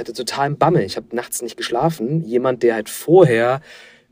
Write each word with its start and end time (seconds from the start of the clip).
hatte 0.00 0.12
total 0.12 0.46
einen 0.46 0.58
Bammel. 0.58 0.82
Ich 0.82 0.96
habe 0.96 1.14
nachts 1.14 1.42
nicht 1.42 1.56
geschlafen. 1.56 2.24
Jemand, 2.24 2.62
der 2.62 2.74
halt 2.74 2.88
vorher 2.88 3.60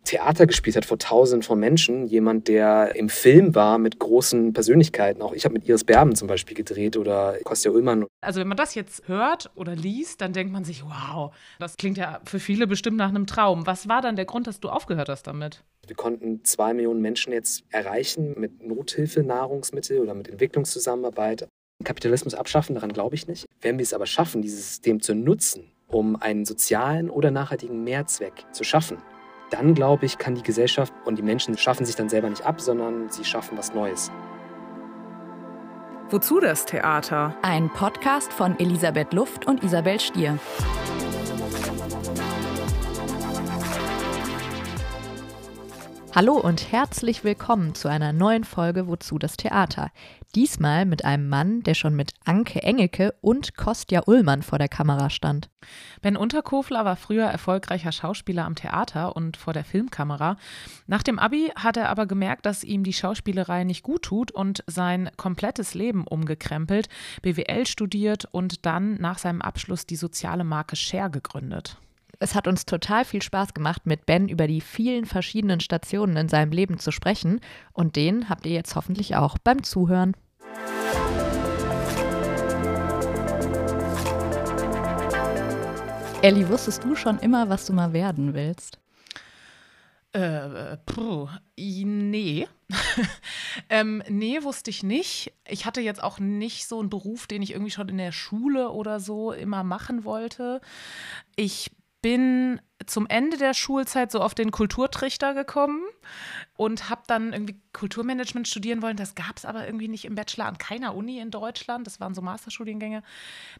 Theater 0.09 0.47
gespielt 0.47 0.75
hat 0.75 0.87
vor 0.87 0.99
tausenden 0.99 1.43
von 1.43 1.61
Menschen, 1.61 2.07
jemand, 2.07 2.49
der 2.49 2.97
im 2.97 3.11
Film 3.11 3.55
war 3.55 3.77
mit 3.77 3.99
großen 3.99 4.55
Persönlichkeiten. 4.55 5.21
Auch 5.21 5.35
ich 5.35 5.45
habe 5.45 5.53
mit 5.53 5.69
Iris 5.69 5.85
Berben 5.85 6.15
zum 6.15 6.29
Beispiel 6.29 6.57
gedreht 6.57 6.97
oder 6.97 7.37
Kostja 7.45 7.71
Ullmann. 7.71 8.07
Also 8.23 8.41
wenn 8.41 8.49
man 8.49 8.57
das 8.57 8.75
jetzt 8.75 9.07
hört 9.07 9.51
oder 9.55 9.77
liest, 9.77 10.23
dann 10.23 10.33
denkt 10.33 10.53
man 10.53 10.65
sich, 10.65 10.83
wow, 10.83 11.35
das 11.59 11.77
klingt 11.77 11.99
ja 11.99 12.21
für 12.25 12.41
viele 12.41 12.67
bestimmt 12.67 12.97
nach 12.97 13.11
einem 13.11 13.27
Traum. 13.27 13.67
Was 13.67 13.87
war 13.89 14.01
dann 14.01 14.17
der 14.17 14.25
Grund, 14.25 14.47
dass 14.47 14.61
du 14.61 14.71
aufgehört 14.71 15.11
hast 15.11 15.27
damit? 15.27 15.63
Wir 15.87 15.97
konnten 15.97 16.43
zwei 16.45 16.73
Millionen 16.73 17.03
Menschen 17.03 17.33
jetzt 17.33 17.65
erreichen 17.71 18.35
mit 18.39 18.67
Nothilfe, 18.67 19.23
Nahrungsmittel 19.23 20.01
oder 20.01 20.15
mit 20.15 20.29
Entwicklungszusammenarbeit. 20.29 21.49
Kapitalismus 21.85 22.35
abschaffen, 22.35 22.75
daran 22.75 22.93
glaube 22.93 23.15
ich 23.15 23.29
nicht. 23.29 23.45
Wenn 23.61 23.79
wir 23.79 23.83
es 23.83 23.93
aber 23.93 24.07
schaffen, 24.07 24.43
dieses 24.43 24.69
System 24.69 25.01
zu 25.01 25.15
nutzen, 25.15 25.71
um 25.89 26.21
einen 26.21 26.45
sozialen 26.45 27.11
oder 27.11 27.31
nachhaltigen 27.31 27.83
Mehrzweck 27.83 28.45
zu 28.53 28.63
schaffen, 28.63 28.99
dann 29.51 29.75
glaube 29.75 30.05
ich, 30.05 30.19
kann 30.19 30.35
die 30.35 30.43
Gesellschaft 30.43 30.93
und 31.07 31.17
die 31.17 31.23
Menschen 31.23 31.57
schaffen 31.57 31.87
sich 31.87 31.97
dann 31.97 32.11
selber 32.11 32.29
nicht 32.29 32.45
ab, 32.45 32.61
sondern 32.61 33.09
sie 33.09 33.25
schaffen 33.25 33.57
was 33.57 33.75
Neues. 33.75 34.13
Wozu 36.11 36.41
das 36.41 36.67
Theater? 36.67 37.35
Ein 37.43 37.71
Podcast 37.71 38.33
von 38.33 38.59
Elisabeth 38.59 39.13
Luft 39.13 39.47
und 39.47 39.63
Isabel 39.65 39.99
Stier. 40.01 40.39
Hallo 46.15 46.35
und 46.35 46.73
herzlich 46.73 47.23
willkommen 47.23 47.75
zu 47.75 47.89
einer 47.89 48.13
neuen 48.13 48.45
Folge 48.45 48.89
Wozu 48.89 49.19
das 49.19 49.37
Theater. 49.37 49.91
Diesmal 50.35 50.85
mit 50.85 51.07
einem 51.07 51.29
Mann, 51.31 51.63
der 51.63 51.73
schon 51.73 51.97
mit 51.97 52.13
Anke 52.27 52.63
Engelke 52.63 53.15
und 53.23 53.57
Kostja 53.57 54.03
Ullmann 54.07 54.43
vor 54.43 54.59
der 54.59 54.69
Kamera 54.69 55.09
stand. 55.09 55.49
Ben 56.03 56.19
Unterkofler 56.19 56.85
war 56.85 56.97
früher 56.97 57.25
erfolgreicher 57.25 57.93
Schauspieler 57.93 58.45
am 58.45 58.55
Theater 58.55 59.17
und 59.17 59.39
vor 59.39 59.55
der 59.55 59.65
Filmkamera. 59.65 60.37
Nach 60.87 61.03
dem 61.03 61.19
Abi 61.19 61.51
hat 61.57 61.79
er 61.79 61.89
aber 61.89 62.07
gemerkt, 62.07 62.45
dass 62.45 62.63
ihm 62.63 62.85
die 62.85 62.93
Schauspielerei 62.93 63.65
nicht 63.65 63.83
gut 63.83 64.03
tut 64.03 64.31
und 64.31 64.63
sein 64.67 65.11
komplettes 65.17 65.73
Leben 65.73 66.07
umgekrempelt, 66.07 66.91
BWL 67.23 67.67
studiert 67.67 68.27
und 68.27 68.67
dann 68.67 68.95
nach 69.01 69.17
seinem 69.17 69.41
Abschluss 69.41 69.87
die 69.87 69.97
soziale 69.97 70.45
Marke 70.45 70.77
Share 70.77 71.11
gegründet. 71.11 71.79
Es 72.21 72.35
hat 72.35 72.49
uns 72.49 72.67
total 72.67 73.05
viel 73.05 73.23
Spaß 73.23 73.55
gemacht, 73.55 73.87
mit 73.87 74.05
Ben 74.05 74.29
über 74.29 74.47
die 74.47 74.61
vielen 74.61 75.05
verschiedenen 75.05 75.61
Stationen 75.61 76.17
in 76.17 76.29
seinem 76.29 76.51
Leben 76.51 76.79
zu 76.79 76.91
sprechen. 76.91 77.41
Und 77.73 77.97
den 77.97 78.29
habt 78.29 78.45
ihr 78.45 78.53
jetzt 78.53 78.75
hoffentlich 78.75 79.15
auch 79.17 79.39
beim 79.39 79.63
Zuhören. 79.63 80.15
Elli, 86.21 86.49
wusstest 86.49 86.83
du 86.83 86.97
schon 86.97 87.21
immer, 87.21 87.49
was 87.49 87.65
du 87.67 87.73
mal 87.73 87.93
werden 87.93 88.35
willst? 88.35 88.81
Äh, 90.13 90.77
puh, 90.85 91.29
nee. 91.57 92.49
ähm, 93.71 94.03
nee, 94.09 94.43
wusste 94.43 94.71
ich 94.71 94.83
nicht. 94.83 95.33
Ich 95.47 95.65
hatte 95.65 95.81
jetzt 95.81 96.03
auch 96.03 96.19
nicht 96.19 96.67
so 96.67 96.81
einen 96.81 96.91
Beruf, 96.91 97.29
den 97.29 97.41
ich 97.41 97.53
irgendwie 97.53 97.71
schon 97.71 97.89
in 97.89 97.99
der 97.99 98.11
Schule 98.11 98.71
oder 98.71 98.99
so 98.99 99.31
immer 99.31 99.63
machen 99.63 100.05
wollte. 100.05 100.61
Ich 101.37 101.71
bin 102.03 102.61
zum 102.85 103.07
Ende 103.07 103.37
der 103.37 103.55
Schulzeit 103.55 104.11
so 104.11 104.21
auf 104.21 104.35
den 104.35 104.51
Kulturtrichter 104.51 105.35
gekommen 105.35 105.83
und 106.59 106.91
habe 106.91 107.03
dann 107.07 107.33
irgendwie 107.33 107.57
Kulturmanagement 107.73 108.49
studieren 108.49 108.83
wollen. 108.83 108.97
Das 108.97 109.15
gab 109.15 109.37
es 109.37 109.45
aber 109.45 109.65
irgendwie 109.65 109.87
nicht 109.87 110.05
im 110.05 110.17
Bachelor 110.17 110.47
an 110.47 110.59
keiner 110.59 110.97
Uni 110.97 111.21
in 111.21 111.31
Deutschland. 111.31 111.87
Das 111.87 112.01
waren 112.01 112.17
so 112.17 112.21
Masterstudiengänge. 112.21 113.05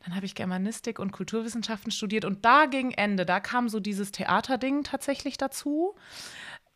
Dann 0.05 0.17
habe 0.17 0.27
ich 0.27 0.35
Germanistik 0.35 0.99
und 0.99 1.13
Kulturwissenschaften 1.13 1.93
studiert 1.93 2.25
und 2.25 2.45
da 2.45 2.67
gegen 2.67 2.91
Ende, 2.91 3.25
da 3.25 3.39
kam 3.39 3.69
so 3.69 3.79
dieses 3.79 4.11
Theaterding 4.11 4.83
tatsächlich 4.83 5.39
dazu. 5.39 5.95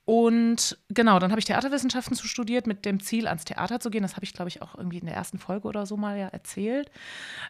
Und 0.05 0.79
genau, 0.89 1.21
dann 1.21 1.31
habe 1.31 1.39
ich 1.39 1.45
Theaterwissenschaften 1.45 2.17
zu 2.17 2.27
studiert 2.27 2.67
mit 2.67 2.85
dem 2.85 2.99
Ziel, 2.99 3.29
ans 3.29 3.45
Theater 3.45 3.79
zu 3.79 3.89
gehen. 3.89 4.03
Das 4.03 4.17
habe 4.17 4.25
ich, 4.25 4.33
glaube 4.33 4.49
ich, 4.49 4.61
auch 4.61 4.75
irgendwie 4.75 4.99
in 4.99 5.07
der 5.07 5.15
ersten 5.15 5.39
Folge 5.39 5.69
oder 5.69 5.87
so 5.87 5.97
mal 5.97 6.19
ja 6.19 6.27
erzählt. 6.27 6.91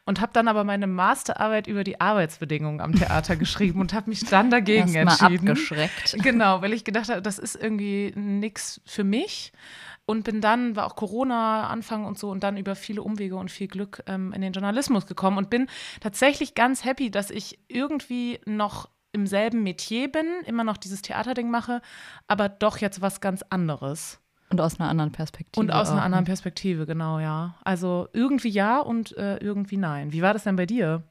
Und 0.05 0.21
habe 0.21 0.33
dann 0.35 0.49
aber 0.49 0.63
meine 0.63 0.87
Masterarbeit 0.87 1.67
über 1.67 1.83
die 1.83 2.01
Arbeitsbedingungen 2.01 2.83
am 2.83 2.95
Theater 2.95 3.37
geschrieben 3.43 3.81
und 3.81 3.95
habe 3.95 4.11
mich 4.11 4.27
dann 4.27 4.51
dagegen 4.51 4.95
Erst 4.95 5.23
entschieden. 5.23 5.49
Abgeschreckt. 5.49 6.17
Genau, 6.23 6.63
weil 6.63 6.73
ich 6.73 6.85
gedacht 6.85 7.09
habe, 7.09 7.23
das 7.23 7.39
ist 7.39 7.57
irgendwie 7.57 8.13
nichts 8.15 8.81
für 8.85 9.05
mich. 9.05 9.53
Und 10.05 10.25
bin 10.25 10.41
dann, 10.41 10.77
war 10.77 10.87
auch 10.87 10.97
Corona 10.97 11.69
Anfang 11.69 12.05
und 12.05 12.19
so 12.19 12.31
und 12.31 12.43
dann 12.43 12.57
über 12.57 12.75
viele 12.75 13.03
Umwege 13.03 13.37
und 13.37 13.51
viel 13.51 13.69
Glück 13.69 14.03
ähm, 14.07 14.33
in 14.33 14.43
den 14.43 14.53
Journalismus 14.53 15.07
gekommen 15.07 15.39
und 15.39 15.49
bin 15.49 15.69
tatsächlich 16.01 16.55
ganz 16.55 16.85
happy, 16.85 17.11
dass 17.11 17.31
ich 17.31 17.61
irgendwie 17.69 18.41
noch 18.45 18.89
im 19.13 19.27
selben 19.27 19.63
Metier 19.63 20.11
bin, 20.11 20.27
immer 20.47 20.65
noch 20.65 20.77
dieses 20.77 21.03
Theaterding 21.03 21.51
mache, 21.51 21.83
aber 22.27 22.49
doch 22.49 22.79
jetzt 22.79 23.01
was 23.01 23.21
ganz 23.21 23.43
anderes. 23.51 24.19
Und 24.51 24.61
aus 24.61 24.79
einer 24.79 24.91
anderen 24.91 25.13
Perspektive. 25.13 25.61
Und 25.61 25.71
aus 25.71 25.89
auch. 25.89 25.93
einer 25.93 26.03
anderen 26.03 26.27
Perspektive, 26.27 26.85
genau, 26.85 27.19
ja. 27.19 27.55
Also 27.65 28.09
irgendwie 28.13 28.51
ja 28.51 28.81
und 28.81 29.17
äh, 29.17 29.39
irgendwie 29.39 29.79
nein. 29.79 30.13
Wie 30.13 30.21
war 30.21 30.35
das 30.35 30.45
denn 30.45 30.57
bei 30.57 30.67
dir? 30.67 31.03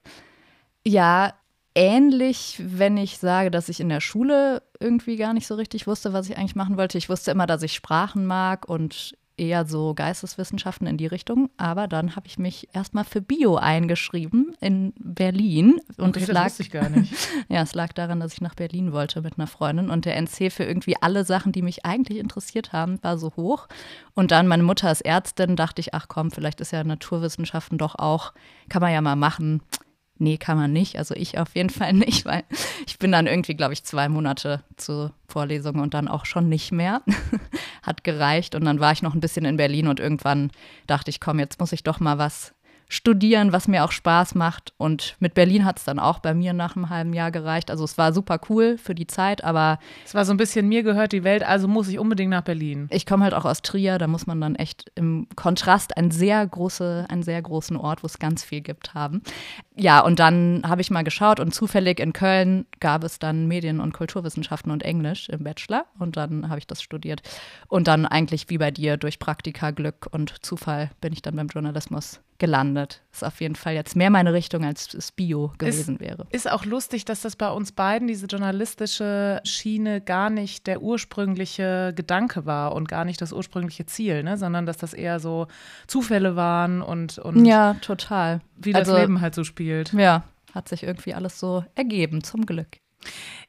Ja, 0.85 1.33
ähnlich, 1.73 2.61
wenn 2.63 2.97
ich 2.97 3.17
sage, 3.17 3.49
dass 3.49 3.69
ich 3.69 3.79
in 3.79 3.89
der 3.89 4.01
Schule 4.01 4.61
irgendwie 4.79 5.17
gar 5.17 5.33
nicht 5.33 5.47
so 5.47 5.55
richtig 5.55 5.87
wusste, 5.87 6.13
was 6.13 6.29
ich 6.29 6.37
eigentlich 6.37 6.55
machen 6.55 6.77
wollte. 6.77 6.97
Ich 6.97 7.09
wusste 7.09 7.31
immer, 7.31 7.47
dass 7.47 7.63
ich 7.63 7.73
Sprachen 7.73 8.25
mag 8.25 8.67
und 8.67 9.17
eher 9.37 9.65
so 9.65 9.93
Geisteswissenschaften 9.93 10.87
in 10.87 10.97
die 10.97 11.07
Richtung. 11.07 11.49
Aber 11.57 11.87
dann 11.87 12.15
habe 12.15 12.27
ich 12.27 12.37
mich 12.37 12.69
erstmal 12.73 13.03
für 13.03 13.21
Bio 13.21 13.55
eingeschrieben 13.55 14.55
in 14.59 14.93
Berlin. 14.99 15.79
Und 15.97 16.15
okay, 16.15 16.23
es 16.23 16.27
lag, 16.27 16.43
das 16.43 16.51
wusste 16.51 16.63
ich 16.63 16.71
gar 16.71 16.89
nicht. 16.89 17.13
ja, 17.49 17.61
es 17.61 17.73
lag 17.73 17.93
daran, 17.93 18.19
dass 18.19 18.33
ich 18.33 18.41
nach 18.41 18.55
Berlin 18.55 18.91
wollte 18.91 19.21
mit 19.21 19.37
einer 19.37 19.47
Freundin. 19.47 19.89
Und 19.89 20.05
der 20.05 20.15
NC 20.21 20.51
für 20.51 20.63
irgendwie 20.63 20.95
alle 21.01 21.25
Sachen, 21.25 21.51
die 21.51 21.61
mich 21.61 21.85
eigentlich 21.85 22.19
interessiert 22.19 22.73
haben, 22.73 23.01
war 23.01 23.17
so 23.17 23.31
hoch. 23.35 23.67
Und 24.13 24.31
dann 24.31 24.47
meine 24.47 24.63
Mutter 24.63 24.87
als 24.87 25.01
Ärztin, 25.01 25.55
dachte 25.55 25.81
ich, 25.81 25.93
ach 25.93 26.07
komm, 26.07 26.31
vielleicht 26.31 26.61
ist 26.61 26.71
ja 26.71 26.83
Naturwissenschaften 26.83 27.77
doch 27.77 27.95
auch, 27.95 28.33
kann 28.69 28.81
man 28.81 28.93
ja 28.93 29.01
mal 29.01 29.15
machen 29.15 29.61
nee, 30.21 30.37
kann 30.37 30.57
man 30.57 30.71
nicht. 30.71 30.97
Also 30.97 31.15
ich 31.15 31.37
auf 31.37 31.55
jeden 31.55 31.69
Fall 31.81 31.93
nicht, 31.93 32.25
weil 32.25 32.43
ich 32.85 32.97
bin 32.99 33.11
dann 33.11 33.27
irgendwie, 33.27 33.55
glaube 33.55 33.73
ich, 33.73 33.83
zwei 33.83 34.07
Monate 34.07 34.63
zur 34.77 35.11
Vorlesung 35.27 35.79
und 35.79 35.93
dann 35.93 36.07
auch 36.07 36.25
schon 36.25 36.47
nicht 36.47 36.71
mehr. 36.71 37.01
Hat 37.83 38.03
gereicht. 38.03 38.55
Und 38.55 38.65
dann 38.65 38.79
war 38.79 38.91
ich 38.93 39.01
noch 39.01 39.13
ein 39.13 39.19
bisschen 39.19 39.45
in 39.45 39.57
Berlin 39.57 39.87
und 39.87 39.99
irgendwann 39.99 40.51
dachte 40.87 41.09
ich, 41.09 41.19
komm, 41.19 41.39
jetzt 41.39 41.59
muss 41.59 41.71
ich 41.73 41.83
doch 41.83 41.99
mal 41.99 42.17
was 42.17 42.53
studieren, 42.91 43.53
was 43.53 43.69
mir 43.69 43.85
auch 43.85 43.93
Spaß 43.93 44.35
macht. 44.35 44.73
Und 44.77 45.15
mit 45.19 45.33
Berlin 45.33 45.63
hat 45.63 45.79
es 45.79 45.85
dann 45.85 45.97
auch 45.97 46.19
bei 46.19 46.33
mir 46.33 46.51
nach 46.51 46.75
einem 46.75 46.89
halben 46.89 47.13
Jahr 47.13 47.31
gereicht. 47.31 47.71
Also 47.71 47.85
es 47.85 47.97
war 47.97 48.11
super 48.11 48.39
cool 48.49 48.77
für 48.77 48.93
die 48.93 49.07
Zeit, 49.07 49.45
aber. 49.45 49.79
Es 50.05 50.13
war 50.13 50.25
so 50.25 50.33
ein 50.33 50.37
bisschen, 50.37 50.67
mir 50.67 50.83
gehört 50.83 51.13
die 51.13 51.23
Welt, 51.23 51.41
also 51.41 51.69
muss 51.69 51.87
ich 51.87 51.99
unbedingt 51.99 52.31
nach 52.31 52.43
Berlin. 52.43 52.87
Ich 52.91 53.05
komme 53.05 53.23
halt 53.23 53.33
auch 53.33 53.45
aus 53.45 53.61
Trier, 53.61 53.97
da 53.97 54.07
muss 54.07 54.27
man 54.27 54.41
dann 54.41 54.55
echt 54.55 54.91
im 54.95 55.27
Kontrast 55.37 55.95
einen 55.95 56.11
sehr, 56.11 56.45
große, 56.45 57.05
einen 57.07 57.23
sehr 57.23 57.41
großen 57.41 57.77
Ort, 57.77 58.03
wo 58.03 58.07
es 58.07 58.19
ganz 58.19 58.43
viel 58.43 58.59
gibt, 58.59 58.93
haben. 58.93 59.21
Ja, 59.77 60.01
und 60.01 60.19
dann 60.19 60.63
habe 60.67 60.81
ich 60.81 60.91
mal 60.91 61.03
geschaut 61.03 61.39
und 61.39 61.55
zufällig 61.55 61.99
in 62.01 62.11
Köln 62.11 62.65
gab 62.81 63.05
es 63.05 63.19
dann 63.19 63.47
Medien- 63.47 63.79
und 63.79 63.93
Kulturwissenschaften 63.93 64.69
und 64.69 64.83
Englisch 64.83 65.29
im 65.29 65.45
Bachelor 65.45 65.85
und 65.97 66.17
dann 66.17 66.49
habe 66.49 66.59
ich 66.59 66.67
das 66.67 66.81
studiert. 66.81 67.21
Und 67.69 67.87
dann 67.87 68.05
eigentlich 68.05 68.49
wie 68.49 68.57
bei 68.57 68.69
dir 68.69 68.97
durch 68.97 69.17
Praktika, 69.17 69.71
Glück 69.71 70.09
und 70.11 70.45
Zufall 70.45 70.91
bin 70.99 71.13
ich 71.13 71.21
dann 71.21 71.37
beim 71.37 71.47
Journalismus 71.47 72.19
gelandet. 72.41 73.03
Ist 73.13 73.23
auf 73.23 73.39
jeden 73.39 73.55
Fall 73.55 73.75
jetzt 73.75 73.95
mehr 73.95 74.09
meine 74.09 74.33
Richtung, 74.33 74.65
als 74.65 74.95
es 74.95 75.11
Bio 75.11 75.53
gewesen 75.59 75.97
ist, 75.97 76.01
wäre. 76.01 76.25
Ist 76.31 76.49
auch 76.49 76.65
lustig, 76.65 77.05
dass 77.05 77.21
das 77.21 77.35
bei 77.35 77.51
uns 77.51 77.71
beiden, 77.71 78.07
diese 78.07 78.25
journalistische 78.25 79.41
Schiene, 79.43 80.01
gar 80.01 80.31
nicht 80.31 80.65
der 80.65 80.81
ursprüngliche 80.81 81.93
Gedanke 81.95 82.47
war 82.47 82.73
und 82.73 82.87
gar 82.87 83.05
nicht 83.05 83.21
das 83.21 83.31
ursprüngliche 83.31 83.85
Ziel, 83.85 84.23
ne? 84.23 84.37
sondern 84.37 84.65
dass 84.65 84.77
das 84.77 84.95
eher 84.95 85.19
so 85.19 85.45
Zufälle 85.85 86.35
waren 86.35 86.81
und, 86.81 87.19
und 87.19 87.45
ja, 87.45 87.75
total. 87.75 88.41
Wie 88.55 88.73
das 88.73 88.89
also, 88.89 88.99
Leben 88.99 89.21
halt 89.21 89.35
so 89.35 89.43
spielt. 89.43 89.93
Ja, 89.93 90.23
hat 90.55 90.67
sich 90.67 90.81
irgendwie 90.81 91.13
alles 91.13 91.39
so 91.39 91.63
ergeben, 91.75 92.23
zum 92.23 92.47
Glück. 92.47 92.79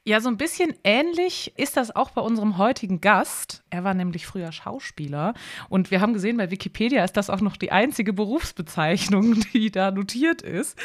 Ja, 0.04 0.20
so 0.20 0.28
ein 0.28 0.36
bisschen 0.36 0.74
ähnlich 0.82 1.52
ist 1.56 1.76
das 1.76 1.94
auch 1.94 2.10
bei 2.10 2.22
unserem 2.22 2.58
heutigen 2.58 3.00
Gast. 3.00 3.62
Er 3.70 3.84
war 3.84 3.94
nämlich 3.94 4.26
früher 4.26 4.50
Schauspieler 4.50 5.34
und 5.68 5.92
wir 5.92 6.00
haben 6.00 6.12
gesehen, 6.12 6.38
bei 6.38 6.50
Wikipedia 6.50 7.04
ist 7.04 7.16
das 7.16 7.30
auch 7.30 7.40
noch 7.40 7.56
die 7.56 7.70
einzige 7.70 8.12
Berufsbezeichnung, 8.12 9.40
die 9.52 9.70
da 9.70 9.92
notiert 9.92 10.42
ist. 10.42 10.76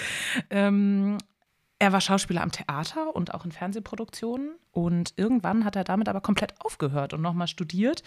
Ähm, 0.51 1.17
er 1.79 1.93
war 1.93 2.01
Schauspieler 2.01 2.41
am 2.41 2.51
Theater 2.51 3.15
und 3.15 3.33
auch 3.33 3.45
in 3.45 3.51
Fernsehproduktionen. 3.51 4.55
Und 4.77 5.13
irgendwann 5.15 5.65
hat 5.65 5.75
er 5.75 5.83
damit 5.83 6.07
aber 6.07 6.21
komplett 6.21 6.53
aufgehört 6.59 7.11
und 7.13 7.21
nochmal 7.23 7.47
studiert, 7.47 8.03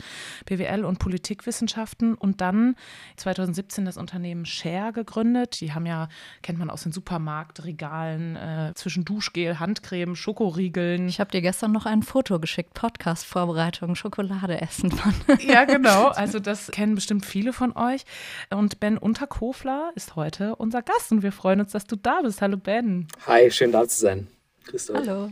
BWL 0.47 0.85
und 0.85 1.01
Politikwissenschaften 1.01 2.15
und 2.15 2.41
dann 2.41 2.77
2017 3.17 3.85
das 3.85 3.97
Unternehmen 3.97 4.47
Share 4.47 4.93
gegründet. 4.93 5.61
Die 5.61 5.73
haben 5.73 5.85
ja, 5.85 6.09
kennt 6.43 6.61
man 6.61 6.71
aus 6.71 6.85
den 6.85 6.93
Supermarktregalen, 6.93 8.37
äh, 8.37 8.73
zwischen 8.77 9.05
Duschgel, 9.05 9.59
Handcreme, 9.59 10.15
Schokoriegeln. 10.15 11.09
Ich 11.09 11.19
habe 11.19 11.33
dir 11.33 11.41
gestern 11.41 11.73
noch 11.73 11.87
ein 11.87 12.05
Foto 12.05 12.39
geschickt, 12.39 12.75
Podcast-Vorbereitung, 12.75 13.97
Schokolade 13.97 14.61
essen. 14.61 14.95
ja, 15.41 15.65
genau. 15.67 16.09
Also 16.09 16.39
das 16.39 16.71
kennen 16.71 16.95
bestimmt 16.95 17.27
viele 17.27 17.53
von 17.53 17.77
euch. 17.77 18.05
Und 18.51 18.79
Ben 18.79 18.97
Unterkofler 18.97 19.91
ist 19.97 20.15
heute 20.15 20.55
unser 20.55 20.83
Gast 20.83 21.11
und 21.11 21.25
wir 21.25 21.33
freuen 21.33 21.61
uns, 21.61 21.73
dass 21.73 21.85
du 21.85 21.97
da 21.97 22.21
bist. 22.23 22.43
Hallo 22.43 22.59
Ben. 22.59 23.09
Hi, 23.27 23.51
schön 23.61 23.73
da 23.73 23.87
zu 23.87 24.01
sein. 24.01 24.27
Euch. 24.73 24.89
Hallo. 24.95 25.31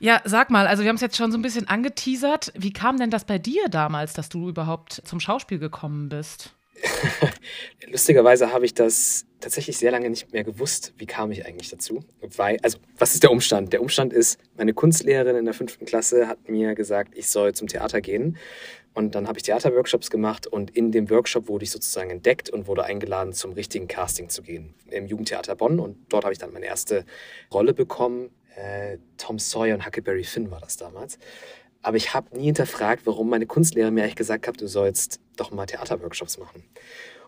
Ja, 0.00 0.22
sag 0.24 0.50
mal, 0.50 0.66
also 0.66 0.82
wir 0.82 0.88
haben 0.88 0.96
es 0.96 1.02
jetzt 1.02 1.16
schon 1.16 1.30
so 1.30 1.38
ein 1.38 1.42
bisschen 1.42 1.68
angeteasert. 1.68 2.52
Wie 2.56 2.72
kam 2.72 2.98
denn 2.98 3.10
das 3.10 3.24
bei 3.24 3.38
dir 3.38 3.68
damals, 3.68 4.12
dass 4.12 4.28
du 4.28 4.48
überhaupt 4.48 5.02
zum 5.04 5.20
Schauspiel 5.20 5.60
gekommen 5.60 6.08
bist? 6.08 6.50
Lustigerweise 7.86 8.52
habe 8.52 8.64
ich 8.64 8.74
das 8.74 9.26
tatsächlich 9.38 9.76
sehr 9.76 9.92
lange 9.92 10.10
nicht 10.10 10.32
mehr 10.32 10.42
gewusst. 10.42 10.94
Wie 10.96 11.06
kam 11.06 11.30
ich 11.30 11.46
eigentlich 11.46 11.68
dazu? 11.68 12.02
Weil, 12.36 12.58
also, 12.62 12.78
was 12.98 13.14
ist 13.14 13.22
der 13.22 13.30
Umstand? 13.30 13.72
Der 13.72 13.82
Umstand 13.82 14.12
ist, 14.12 14.40
meine 14.56 14.72
Kunstlehrerin 14.72 15.36
in 15.36 15.44
der 15.44 15.54
fünften 15.54 15.84
Klasse 15.84 16.26
hat 16.26 16.48
mir 16.48 16.74
gesagt, 16.74 17.12
ich 17.16 17.28
soll 17.28 17.54
zum 17.54 17.68
Theater 17.68 18.00
gehen. 18.00 18.36
Und 18.92 19.14
dann 19.14 19.28
habe 19.28 19.38
ich 19.38 19.44
Theaterworkshops 19.44 20.10
gemacht 20.10 20.46
und 20.46 20.70
in 20.76 20.90
dem 20.90 21.10
Workshop 21.10 21.48
wurde 21.48 21.64
ich 21.64 21.70
sozusagen 21.70 22.10
entdeckt 22.10 22.50
und 22.50 22.66
wurde 22.66 22.84
eingeladen, 22.84 23.32
zum 23.32 23.52
richtigen 23.52 23.86
Casting 23.86 24.28
zu 24.28 24.42
gehen 24.42 24.74
im 24.90 25.06
Jugendtheater 25.06 25.54
Bonn. 25.54 25.78
Und 25.78 25.96
dort 26.08 26.24
habe 26.24 26.32
ich 26.32 26.38
dann 26.38 26.52
meine 26.52 26.66
erste 26.66 27.04
Rolle 27.52 27.72
bekommen. 27.72 28.30
Äh, 28.56 28.98
Tom 29.16 29.38
Sawyer 29.38 29.74
und 29.74 29.86
Huckleberry 29.86 30.24
Finn 30.24 30.50
war 30.50 30.60
das 30.60 30.76
damals. 30.76 31.18
Aber 31.82 31.96
ich 31.96 32.12
habe 32.12 32.36
nie 32.36 32.46
hinterfragt, 32.46 33.06
warum 33.06 33.30
meine 33.30 33.46
Kunstlehrerin 33.46 33.94
mir 33.94 34.02
eigentlich 34.02 34.16
gesagt 34.16 34.48
hat, 34.48 34.60
du 34.60 34.66
sollst 34.66 35.20
doch 35.36 35.50
mal 35.50 35.66
Theaterworkshops 35.66 36.38
machen. 36.38 36.64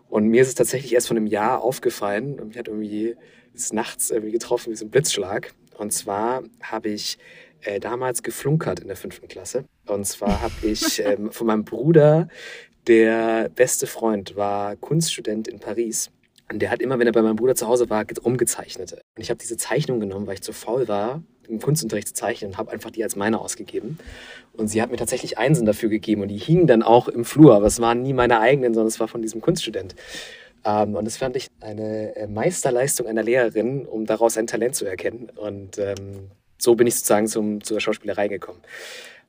Und 0.08 0.28
mir 0.28 0.42
ist 0.42 0.48
es 0.48 0.54
tatsächlich 0.54 0.92
erst 0.92 1.08
von 1.08 1.16
einem 1.16 1.26
Jahr 1.26 1.62
aufgefallen 1.62 2.38
und 2.38 2.48
mich 2.48 2.58
hat 2.58 2.68
irgendwie 2.68 3.16
des 3.54 3.72
Nachts 3.72 4.10
irgendwie 4.10 4.32
getroffen 4.32 4.72
wie 4.72 4.76
so 4.76 4.84
ein 4.84 4.90
Blitzschlag. 4.90 5.54
Und 5.78 5.92
zwar 5.92 6.42
habe 6.62 6.90
ich 6.90 7.18
äh, 7.64 7.80
damals 7.80 8.22
geflunkert 8.22 8.80
in 8.80 8.88
der 8.88 8.96
fünften 8.96 9.28
Klasse. 9.28 9.64
Und 9.86 10.06
zwar 10.06 10.42
habe 10.42 10.54
ich 10.62 11.02
ähm, 11.04 11.32
von 11.32 11.46
meinem 11.46 11.64
Bruder, 11.64 12.28
der 12.86 13.48
beste 13.48 13.86
Freund 13.86 14.36
war 14.36 14.76
Kunststudent 14.76 15.48
in 15.48 15.60
Paris. 15.60 16.10
Und 16.50 16.60
der 16.60 16.70
hat 16.70 16.82
immer, 16.82 16.98
wenn 16.98 17.06
er 17.06 17.12
bei 17.12 17.22
meinem 17.22 17.36
Bruder 17.36 17.54
zu 17.54 17.66
Hause 17.66 17.88
war, 17.88 18.04
rumgezeichnet. 18.24 18.92
Und 18.92 19.22
ich 19.22 19.30
habe 19.30 19.38
diese 19.38 19.56
Zeichnung 19.56 20.00
genommen, 20.00 20.26
weil 20.26 20.34
ich 20.34 20.42
zu 20.42 20.52
faul 20.52 20.88
war, 20.88 21.22
im 21.48 21.60
Kunstunterricht 21.60 22.08
zu 22.08 22.14
zeichnen 22.14 22.52
und 22.52 22.58
habe 22.58 22.72
einfach 22.72 22.90
die 22.90 23.02
als 23.02 23.16
meine 23.16 23.40
ausgegeben. 23.40 23.98
Und 24.52 24.68
sie 24.68 24.82
hat 24.82 24.90
mir 24.90 24.96
tatsächlich 24.96 25.38
Einsen 25.38 25.66
dafür 25.66 25.88
gegeben 25.88 26.22
und 26.22 26.28
die 26.28 26.38
hingen 26.38 26.66
dann 26.66 26.82
auch 26.82 27.08
im 27.08 27.24
Flur, 27.24 27.54
aber 27.54 27.66
es 27.66 27.80
waren 27.80 28.02
nie 28.02 28.12
meine 28.12 28.40
eigenen, 28.40 28.74
sondern 28.74 28.88
es 28.88 29.00
war 29.00 29.08
von 29.08 29.22
diesem 29.22 29.40
Kunststudent. 29.40 29.94
Ähm, 30.64 30.94
und 30.94 31.04
das 31.04 31.16
fand 31.16 31.36
ich 31.36 31.48
eine 31.60 32.14
äh, 32.16 32.26
Meisterleistung 32.26 33.06
einer 33.06 33.22
Lehrerin, 33.22 33.86
um 33.86 34.06
daraus 34.06 34.36
ein 34.36 34.46
Talent 34.46 34.74
zu 34.74 34.84
erkennen. 34.84 35.30
Und 35.34 35.78
ähm, 35.78 36.30
so 36.62 36.74
bin 36.74 36.86
ich 36.86 36.94
sozusagen 36.94 37.26
zum, 37.26 37.62
zur 37.62 37.80
Schauspielerei 37.80 38.28
gekommen. 38.28 38.60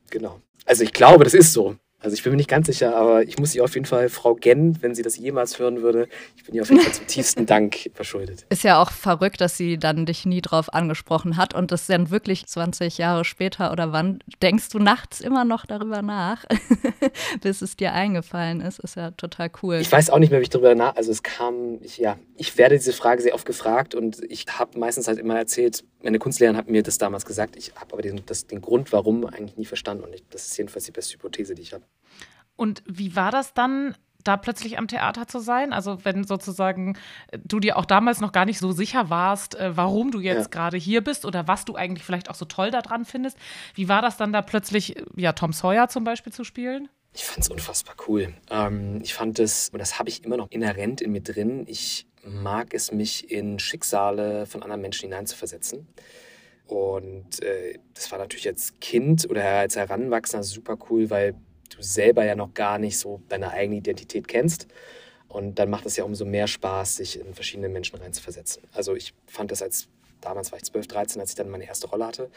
Genau. 0.10 0.40
Also 0.66 0.84
ich 0.84 0.94
glaube, 0.94 1.24
das 1.24 1.34
ist 1.34 1.54
so. 1.54 1.76
Also 2.04 2.16
ich 2.16 2.24
bin 2.24 2.34
mir 2.34 2.38
nicht 2.38 2.50
ganz 2.50 2.68
sicher, 2.68 2.98
aber 2.98 3.24
ich 3.24 3.40
muss 3.40 3.56
ihr 3.56 3.64
auf 3.64 3.74
jeden 3.76 3.86
Fall, 3.86 4.10
Frau 4.10 4.36
Genn, 4.36 4.78
wenn 4.82 4.94
sie 4.94 5.04
das 5.04 5.18
jemals 5.18 5.58
hören 5.58 5.82
würde, 5.82 6.10
ich 6.36 6.44
bin 6.44 6.54
ihr 6.54 6.62
auf 6.62 6.70
jeden 6.70 6.82
Fall 6.82 6.92
zum 6.94 7.08
tiefsten 7.08 7.46
Dank 7.46 7.90
verschuldet. 7.94 8.46
Ist 8.50 8.64
ja 8.64 8.82
auch 8.82 8.92
verrückt, 8.92 9.40
dass 9.40 9.56
sie 9.56 9.78
dann 9.78 10.06
dich 10.06 10.26
nie 10.26 10.42
drauf 10.42 10.74
angesprochen 10.74 11.38
hat 11.38 11.54
und 11.54 11.72
das 11.72 11.88
dann 11.88 12.10
wirklich 12.10 12.46
20 12.46 12.98
Jahre 12.98 13.24
später 13.24 13.72
oder 13.72 13.94
wann 13.94 14.20
denkst 14.42 14.68
du 14.68 14.80
nachts 14.80 15.22
immer 15.22 15.46
noch 15.46 15.66
darüber 15.66 16.02
nach, 16.02 16.44
bis 17.42 17.62
es 17.62 17.78
dir 17.78 17.94
eingefallen 17.94 18.60
ist. 18.60 18.80
Ist 18.80 18.98
ja 18.98 19.12
total 19.12 19.50
cool. 19.62 19.76
Ich 19.76 19.92
weiß 19.92 20.10
auch 20.10 20.20
nicht 20.20 20.30
mehr, 20.30 20.42
wie 20.42 20.44
ich 20.44 20.50
darüber 20.50 20.76
nach, 20.76 20.98
also 20.98 21.10
es 21.10 21.24
kam, 21.24 21.80
ich, 21.82 22.00
ja, 22.00 22.20
ich 22.36 22.58
werde 22.58 22.76
diese 22.76 22.92
Frage 22.92 23.22
sehr 23.22 23.34
oft 23.34 23.46
gefragt 23.46 23.96
und 23.96 24.22
ich 24.30 24.46
habe 24.50 24.78
meistens 24.78 25.08
halt 25.08 25.20
immer 25.20 25.38
erzählt, 25.38 25.86
meine 26.04 26.20
Kunstlehrerin 26.20 26.58
hat 26.58 26.70
mir 26.70 26.84
das 26.84 26.98
damals 26.98 27.24
gesagt, 27.26 27.56
ich 27.56 27.72
habe 27.76 27.94
aber 27.94 28.02
den, 28.02 28.22
das, 28.26 28.46
den 28.46 28.60
Grund, 28.60 28.92
warum, 28.92 29.26
eigentlich 29.26 29.56
nie 29.56 29.66
verstanden 29.66 30.04
und 30.04 30.14
ich, 30.14 30.24
das 30.30 30.48
ist 30.48 30.58
jedenfalls 30.58 30.84
die 30.84 30.92
beste 30.92 31.14
Hypothese, 31.14 31.56
die 31.56 31.62
ich 31.62 31.72
habe. 31.72 31.84
Und 32.64 32.82
wie 32.86 33.14
war 33.18 33.30
das 33.30 33.54
dann, 33.54 33.94
da 34.24 34.38
plötzlich 34.38 34.78
am 34.78 34.88
Theater 34.88 35.28
zu 35.28 35.40
sein? 35.40 35.74
Also 35.74 36.06
wenn 36.06 36.24
sozusagen 36.24 36.98
äh, 37.28 37.40
du 37.44 37.60
dir 37.60 37.76
auch 37.76 37.84
damals 37.84 38.22
noch 38.22 38.32
gar 38.32 38.46
nicht 38.46 38.58
so 38.58 38.72
sicher 38.72 39.10
warst, 39.10 39.56
äh, 39.56 39.76
warum 39.76 40.12
du 40.12 40.22
jetzt 40.22 40.46
ja. 40.46 40.48
gerade 40.48 40.78
hier 40.78 41.02
bist 41.02 41.26
oder 41.26 41.46
was 41.46 41.66
du 41.66 41.76
eigentlich 41.76 42.06
vielleicht 42.06 42.30
auch 42.30 42.36
so 42.36 42.46
toll 42.46 42.72
daran 42.72 43.04
findest. 43.04 43.38
Wie 43.76 43.90
war 43.90 44.02
das 44.02 44.16
dann 44.16 44.32
da 44.32 44.42
plötzlich, 44.42 44.96
äh, 44.96 45.04
ja, 45.18 45.34
Tom 45.34 45.52
Sawyer 45.52 45.90
zum 45.90 46.06
Beispiel 46.06 46.32
zu 46.32 46.46
spielen? 46.46 46.88
Ich 47.14 47.26
fand 47.26 47.40
es 47.40 47.50
unfassbar 47.50 47.96
cool. 48.08 48.34
Ähm, 48.50 49.02
ich 49.04 49.14
fand 49.14 49.40
es, 49.40 49.68
und 49.68 49.80
das 49.80 50.00
habe 50.00 50.08
ich 50.08 50.24
immer 50.24 50.38
noch 50.38 50.50
inhärent 50.50 51.02
in 51.02 51.12
mir 51.12 51.22
drin, 51.22 51.66
ich 51.68 52.08
mag 52.24 52.74
es, 52.74 52.94
mich 52.94 53.30
in 53.30 53.60
Schicksale 53.60 54.46
von 54.46 54.64
anderen 54.64 54.80
Menschen 54.80 55.10
hineinzuversetzen. 55.10 55.86
Und 56.66 57.44
äh, 57.44 57.78
das 57.94 58.10
war 58.10 58.20
natürlich 58.20 58.48
als 58.48 58.80
Kind 58.80 59.30
oder 59.30 59.44
als 59.44 59.76
Heranwachsender 59.76 60.44
super 60.44 60.78
cool, 60.90 61.10
weil 61.10 61.36
du 61.76 61.82
selber 61.82 62.26
ja 62.26 62.36
noch 62.36 62.54
gar 62.54 62.80
nicht 62.80 62.98
so 62.98 63.22
deine 63.30 63.52
eigene 63.52 63.78
Identität 63.78 64.28
kennst. 64.28 64.68
Und 65.28 65.58
dann 65.58 65.70
macht 65.70 65.86
es 65.86 65.98
ja 65.98 66.04
umso 66.04 66.26
mehr 66.26 66.48
Spaß, 66.48 66.98
sich 66.98 67.20
in 67.20 67.34
verschiedene 67.34 67.70
Menschen 67.70 67.98
reinzuversetzen. 67.98 68.64
Also 68.72 68.96
ich 68.96 69.14
fand 69.26 69.52
das 69.52 69.64
als, 69.64 69.88
damals 70.22 70.52
war 70.52 70.60
ich 70.60 70.66
12, 70.66 70.88
13, 70.88 71.22
als 71.22 71.32
ich 71.32 71.36
dann 71.36 71.50
meine 71.50 71.66
erste 71.66 71.88
Rolle 71.88 72.06
hatte. 72.06 72.30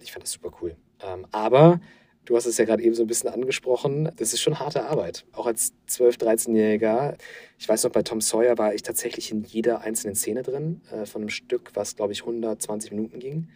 Ich 0.00 0.12
fand 0.12 0.24
das 0.24 0.32
super 0.32 0.50
cool. 0.60 0.74
Ähm, 1.00 1.26
aber 1.30 1.80
du 2.24 2.36
hast 2.36 2.46
es 2.46 2.58
ja 2.58 2.64
gerade 2.64 2.82
eben 2.82 2.94
so 2.94 3.04
ein 3.04 3.06
bisschen 3.06 3.30
angesprochen, 3.30 4.10
das 4.16 4.32
ist 4.32 4.40
schon 4.40 4.58
harte 4.58 4.84
Arbeit. 4.84 5.24
Auch 5.32 5.46
als 5.46 5.74
12, 5.86 6.16
13-Jähriger. 6.16 7.16
Ich 7.58 7.68
weiß 7.68 7.84
noch, 7.84 7.92
bei 7.92 8.02
Tom 8.02 8.20
Sawyer 8.20 8.58
war 8.58 8.74
ich 8.74 8.82
tatsächlich 8.82 9.30
in 9.30 9.44
jeder 9.44 9.82
einzelnen 9.82 10.16
Szene 10.16 10.42
drin, 10.42 10.80
äh, 10.90 11.06
von 11.06 11.22
einem 11.22 11.30
Stück, 11.30 11.70
was, 11.74 11.94
glaube 11.94 12.12
ich, 12.12 12.20
120 12.22 12.90
Minuten 12.90 13.20
ging. 13.20 13.48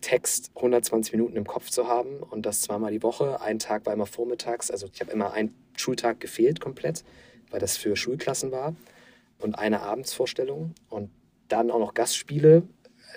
Text 0.00 0.50
120 0.56 1.12
Minuten 1.12 1.36
im 1.36 1.46
Kopf 1.46 1.70
zu 1.70 1.88
haben 1.88 2.18
und 2.18 2.46
das 2.46 2.62
zweimal 2.62 2.90
die 2.90 3.02
Woche. 3.02 3.40
Ein 3.40 3.58
Tag 3.58 3.86
war 3.86 3.92
immer 3.92 4.06
vormittags, 4.06 4.70
also 4.70 4.88
ich 4.92 5.00
habe 5.00 5.10
immer 5.10 5.32
einen 5.32 5.54
Schultag 5.76 6.20
gefehlt 6.20 6.60
komplett, 6.60 7.04
weil 7.50 7.60
das 7.60 7.76
für 7.76 7.96
Schulklassen 7.96 8.50
war 8.50 8.74
und 9.38 9.58
eine 9.58 9.80
Abendsvorstellung 9.80 10.74
und 10.88 11.10
dann 11.48 11.70
auch 11.70 11.78
noch 11.78 11.94
Gastspiele. 11.94 12.62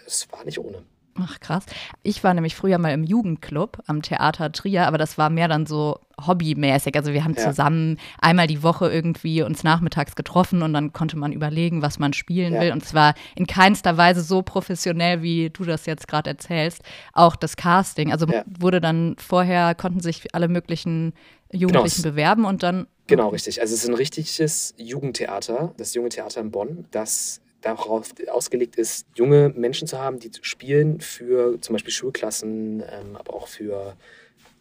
Es 0.06 0.32
war 0.32 0.44
nicht 0.44 0.60
ohne. 0.60 0.84
Ach 1.20 1.40
krass. 1.40 1.66
Ich 2.02 2.24
war 2.24 2.34
nämlich 2.34 2.56
früher 2.56 2.80
mal 2.80 2.92
im 2.92 3.04
Jugendclub 3.04 3.84
am 3.86 4.02
Theater 4.02 4.52
Trier, 4.52 4.88
aber 4.88 4.98
das 4.98 5.18
war 5.18 5.30
mehr 5.30 5.48
dann 5.48 5.68
so 5.68 6.00
hobbymäßig. 6.26 6.96
Also 6.96 7.14
wir 7.14 7.24
haben 7.24 7.36
ja. 7.36 7.44
zusammen 7.44 7.98
einmal 8.20 8.48
die 8.48 8.64
Woche 8.64 8.92
irgendwie 8.92 9.44
uns 9.44 9.64
nachmittags 9.64 10.16
getroffen 10.16 10.64
und 10.64 10.74
dann 10.74 10.92
konnte 10.92 11.18
man 11.18 11.32
überlegen, 11.32 11.82
was 11.82 12.00
man 12.00 12.14
spielen 12.14 12.54
ja. 12.54 12.62
will. 12.62 12.72
Und 12.72 12.84
zwar 12.84 13.14
in 13.36 13.46
keinster 13.46 13.98
Weise 13.98 14.22
so 14.22 14.42
professionell, 14.42 15.22
wie 15.22 15.50
du 15.52 15.64
das 15.64 15.86
jetzt 15.86 16.08
gerade 16.08 16.32
erzählst. 16.32 16.82
Auch 17.14 17.36
das 17.36 17.58
Casting. 17.58 18.12
Also 18.12 18.26
ja. 18.26 18.44
wurde 18.48 18.82
dann 18.82 19.16
vorher, 19.20 19.76
konnten 19.76 20.00
sich 20.00 20.34
alle 20.34 20.48
möglichen 20.48 21.14
Jugendlichen 21.52 22.02
genau. 22.02 22.14
bewerben 22.14 22.46
und 22.46 22.64
dann. 22.64 22.88
Genau, 23.06 23.30
richtig. 23.30 23.62
Also 23.62 23.76
es 23.76 23.84
ist 23.84 23.90
ein 23.90 23.96
richtiges 23.96 24.74
Jugendtheater, 24.78 25.74
das 25.78 25.94
Junge 25.94 26.10
Theater 26.10 26.42
in 26.42 26.50
Bonn, 26.50 26.86
das 26.92 27.43
darauf 27.64 28.14
ausgelegt 28.32 28.76
ist, 28.76 29.08
junge 29.16 29.50
Menschen 29.50 29.88
zu 29.88 29.98
haben, 29.98 30.20
die 30.20 30.32
spielen 30.42 31.00
für 31.00 31.60
zum 31.62 31.74
Beispiel 31.74 31.94
Schulklassen, 31.94 32.82
ähm, 32.82 33.16
aber 33.16 33.34
auch 33.34 33.48
für 33.48 33.96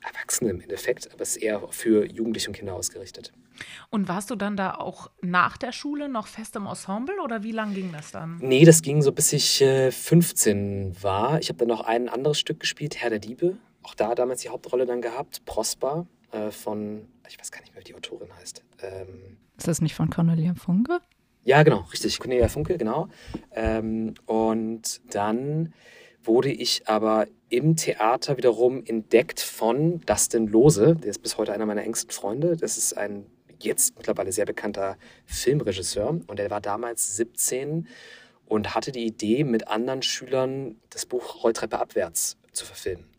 Erwachsene 0.01 0.51
im 0.51 0.61
Endeffekt, 0.61 1.13
aber 1.13 1.23
es 1.23 1.37
ist 1.37 1.43
eher 1.43 1.61
für 1.71 2.05
Jugendliche 2.05 2.49
und 2.49 2.57
Kinder 2.57 2.75
ausgerichtet. 2.75 3.33
Und 3.91 4.09
warst 4.09 4.31
du 4.31 4.37
dann 4.37 4.57
da 4.57 4.75
auch 4.75 5.11
nach 5.21 5.57
der 5.57 5.73
Schule 5.73 6.09
noch 6.09 6.27
fest 6.27 6.57
im 6.57 6.67
Ensemble 6.67 7.21
oder 7.23 7.43
wie 7.43 7.53
lang 7.53 7.75
ging 7.75 7.93
das 7.93 8.11
dann? 8.11 8.39
Nee, 8.41 8.65
das 8.65 8.83
ging 8.83 9.03
so 9.03 9.13
bis 9.13 9.33
ich 9.33 9.61
äh, 9.61 9.93
15 9.93 11.03
war. 11.03 11.39
Ich 11.39 11.49
habe 11.49 11.59
dann 11.59 11.69
noch 11.69 11.83
ein 11.83 12.09
anderes 12.09 12.39
Stück 12.39 12.61
gespielt, 12.61 12.97
Herr 12.97 13.11
der 13.11 13.19
Diebe. 13.21 13.57
Auch 13.83 13.95
da 13.95 14.15
damals 14.15 14.43
die 14.43 14.49
Hauptrolle 14.49 14.87
dann 14.87 15.03
gehabt, 15.03 15.45
Prosper 15.45 16.07
äh, 16.33 16.51
von, 16.51 17.07
ich 17.29 17.39
weiß 17.39 17.53
gar 17.53 17.61
nicht 17.61 17.75
mehr, 17.75 17.81
wie 17.81 17.85
die 17.85 17.95
Autorin 17.95 18.35
heißt. 18.41 18.65
Ähm, 18.83 19.37
ist 19.57 19.69
das 19.69 19.81
nicht 19.81 19.95
von 19.95 20.11
Cornelia 20.11 20.55
Funke? 20.55 21.01
Ja, 21.45 21.63
genau, 21.63 21.85
richtig. 21.93 22.19
Cornelia 22.19 22.49
Funke, 22.49 22.79
genau. 22.79 23.09
Ähm, 23.53 24.15
und 24.27 25.01
dann 25.13 25.75
wurde 26.23 26.51
ich 26.51 26.89
aber 26.89 27.27
im 27.49 27.75
Theater 27.77 28.37
wiederum 28.37 28.85
entdeckt 28.85 29.41
von 29.41 30.01
Dustin 30.07 30.47
Lose. 30.47 30.97
Der 30.97 31.11
ist 31.11 31.23
bis 31.23 31.37
heute 31.39 31.53
einer 31.53 31.67
meiner 31.67 31.83
engsten 31.83 32.13
Freunde. 32.13 32.57
Das 32.57 32.79
ist 32.79 32.97
ein 32.97 33.27
jetzt 33.59 33.97
mittlerweile 33.97 34.33
sehr 34.33 34.47
bekannter 34.47 34.97
Filmregisseur. 35.27 36.21
Und 36.27 36.39
er 36.39 36.51
war 36.51 36.61
damals 36.61 37.17
17 37.17 37.89
und 38.47 38.75
hatte 38.75 38.93
die 38.93 39.05
Idee, 39.05 39.45
mit 39.45 39.69
anderen 39.69 40.03
Schülern 40.03 40.77
das 40.91 41.07
Buch 41.07 41.43
Rolltreppe 41.43 41.79
abwärts 41.79 42.37
zu 42.53 42.65
verfilmen 42.65 43.12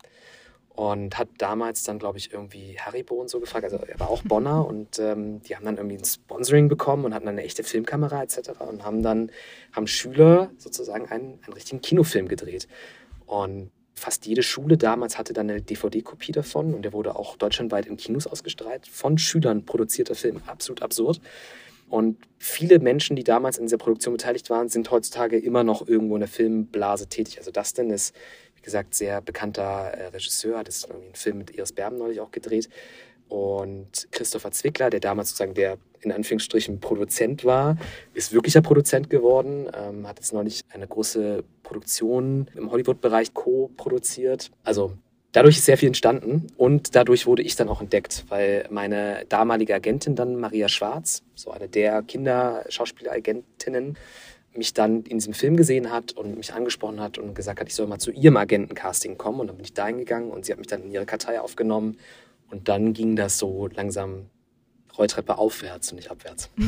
und 0.74 1.16
hat 1.16 1.28
damals 1.38 1.84
dann, 1.84 2.00
glaube 2.00 2.18
ich, 2.18 2.32
irgendwie 2.32 2.76
Haribo 2.78 3.14
und 3.14 3.30
so 3.30 3.38
gefragt. 3.38 3.64
Also 3.64 3.76
er 3.76 4.00
war 4.00 4.10
auch 4.10 4.22
Bonner 4.22 4.66
und 4.66 4.98
ähm, 4.98 5.40
die 5.42 5.54
haben 5.54 5.64
dann 5.64 5.76
irgendwie 5.76 5.96
ein 5.96 6.04
Sponsoring 6.04 6.68
bekommen 6.68 7.04
und 7.04 7.14
hatten 7.14 7.26
dann 7.26 7.36
eine 7.36 7.44
echte 7.44 7.62
Filmkamera 7.62 8.22
etc. 8.24 8.50
und 8.68 8.84
haben 8.84 9.02
dann, 9.02 9.30
haben 9.72 9.86
Schüler 9.86 10.50
sozusagen 10.58 11.08
einen, 11.08 11.38
einen 11.44 11.52
richtigen 11.52 11.80
Kinofilm 11.80 12.26
gedreht. 12.26 12.66
Und 13.26 13.70
fast 13.94 14.26
jede 14.26 14.42
Schule 14.42 14.76
damals 14.76 15.16
hatte 15.16 15.32
dann 15.32 15.48
eine 15.48 15.62
DVD-Kopie 15.62 16.32
davon 16.32 16.74
und 16.74 16.82
der 16.82 16.92
wurde 16.92 17.14
auch 17.14 17.36
deutschlandweit 17.36 17.86
in 17.86 17.96
Kinos 17.96 18.26
ausgestrahlt. 18.26 18.88
Von 18.88 19.16
Schülern 19.16 19.64
produzierter 19.64 20.16
Film, 20.16 20.42
absolut 20.46 20.82
absurd. 20.82 21.20
Und 21.88 22.18
viele 22.38 22.80
Menschen, 22.80 23.14
die 23.14 23.22
damals 23.22 23.58
in 23.58 23.66
dieser 23.66 23.78
Produktion 23.78 24.14
beteiligt 24.14 24.50
waren, 24.50 24.68
sind 24.68 24.90
heutzutage 24.90 25.38
immer 25.38 25.62
noch 25.62 25.86
irgendwo 25.86 26.16
in 26.16 26.20
der 26.20 26.28
Filmblase 26.28 27.06
tätig. 27.06 27.38
Also 27.38 27.52
Dustin 27.52 27.90
ist 27.90 28.16
gesagt, 28.64 28.94
sehr 28.94 29.20
bekannter 29.20 29.92
äh, 29.92 30.06
Regisseur, 30.08 30.58
hat 30.58 30.68
einen 30.90 31.14
Film 31.14 31.38
mit 31.38 31.50
Iris 31.56 31.72
Berben 31.72 31.98
neulich 31.98 32.20
auch 32.20 32.30
gedreht. 32.30 32.68
Und 33.28 34.08
Christopher 34.10 34.50
Zwickler, 34.52 34.90
der 34.90 35.00
damals 35.00 35.30
sozusagen 35.30 35.54
der 35.54 35.78
in 36.02 36.12
Anführungsstrichen 36.12 36.80
Produzent 36.80 37.44
war, 37.44 37.76
ist 38.12 38.32
wirklicher 38.32 38.60
Produzent 38.60 39.08
geworden, 39.08 39.68
ähm, 39.74 40.06
hat 40.06 40.18
jetzt 40.18 40.32
neulich 40.34 40.60
eine 40.70 40.86
große 40.86 41.42
Produktion 41.62 42.48
im 42.54 42.70
Hollywood-Bereich 42.70 43.32
co-produziert. 43.32 44.50
Also 44.64 44.92
dadurch 45.32 45.56
ist 45.56 45.64
sehr 45.64 45.78
viel 45.78 45.88
entstanden 45.88 46.48
und 46.56 46.94
dadurch 46.94 47.26
wurde 47.26 47.42
ich 47.42 47.56
dann 47.56 47.68
auch 47.68 47.80
entdeckt, 47.80 48.26
weil 48.28 48.66
meine 48.70 49.24
damalige 49.28 49.74
Agentin 49.74 50.14
dann, 50.14 50.36
Maria 50.36 50.68
Schwarz, 50.68 51.22
so 51.34 51.50
eine 51.50 51.68
der 51.68 52.02
Kinderschauspieleragentinnen, 52.02 53.96
mich 54.56 54.74
dann 54.74 55.02
in 55.02 55.18
diesem 55.18 55.34
Film 55.34 55.56
gesehen 55.56 55.90
hat 55.90 56.12
und 56.12 56.36
mich 56.36 56.54
angesprochen 56.54 57.00
hat 57.00 57.18
und 57.18 57.34
gesagt 57.34 57.60
hat, 57.60 57.68
ich 57.68 57.74
soll 57.74 57.86
mal 57.86 57.98
zu 57.98 58.10
ihrem 58.10 58.36
Agentencasting 58.36 59.18
kommen. 59.18 59.40
Und 59.40 59.48
dann 59.48 59.56
bin 59.56 59.64
ich 59.64 59.74
da 59.74 59.86
hingegangen 59.86 60.30
und 60.30 60.44
sie 60.44 60.52
hat 60.52 60.58
mich 60.58 60.68
dann 60.68 60.82
in 60.82 60.90
ihre 60.90 61.06
Kartei 61.06 61.40
aufgenommen. 61.40 61.96
Und 62.50 62.68
dann 62.68 62.92
ging 62.92 63.16
das 63.16 63.38
so 63.38 63.68
langsam 63.68 64.26
Rolltreppe 64.96 65.38
aufwärts 65.38 65.90
und 65.90 65.96
nicht 65.96 66.10
abwärts. 66.10 66.50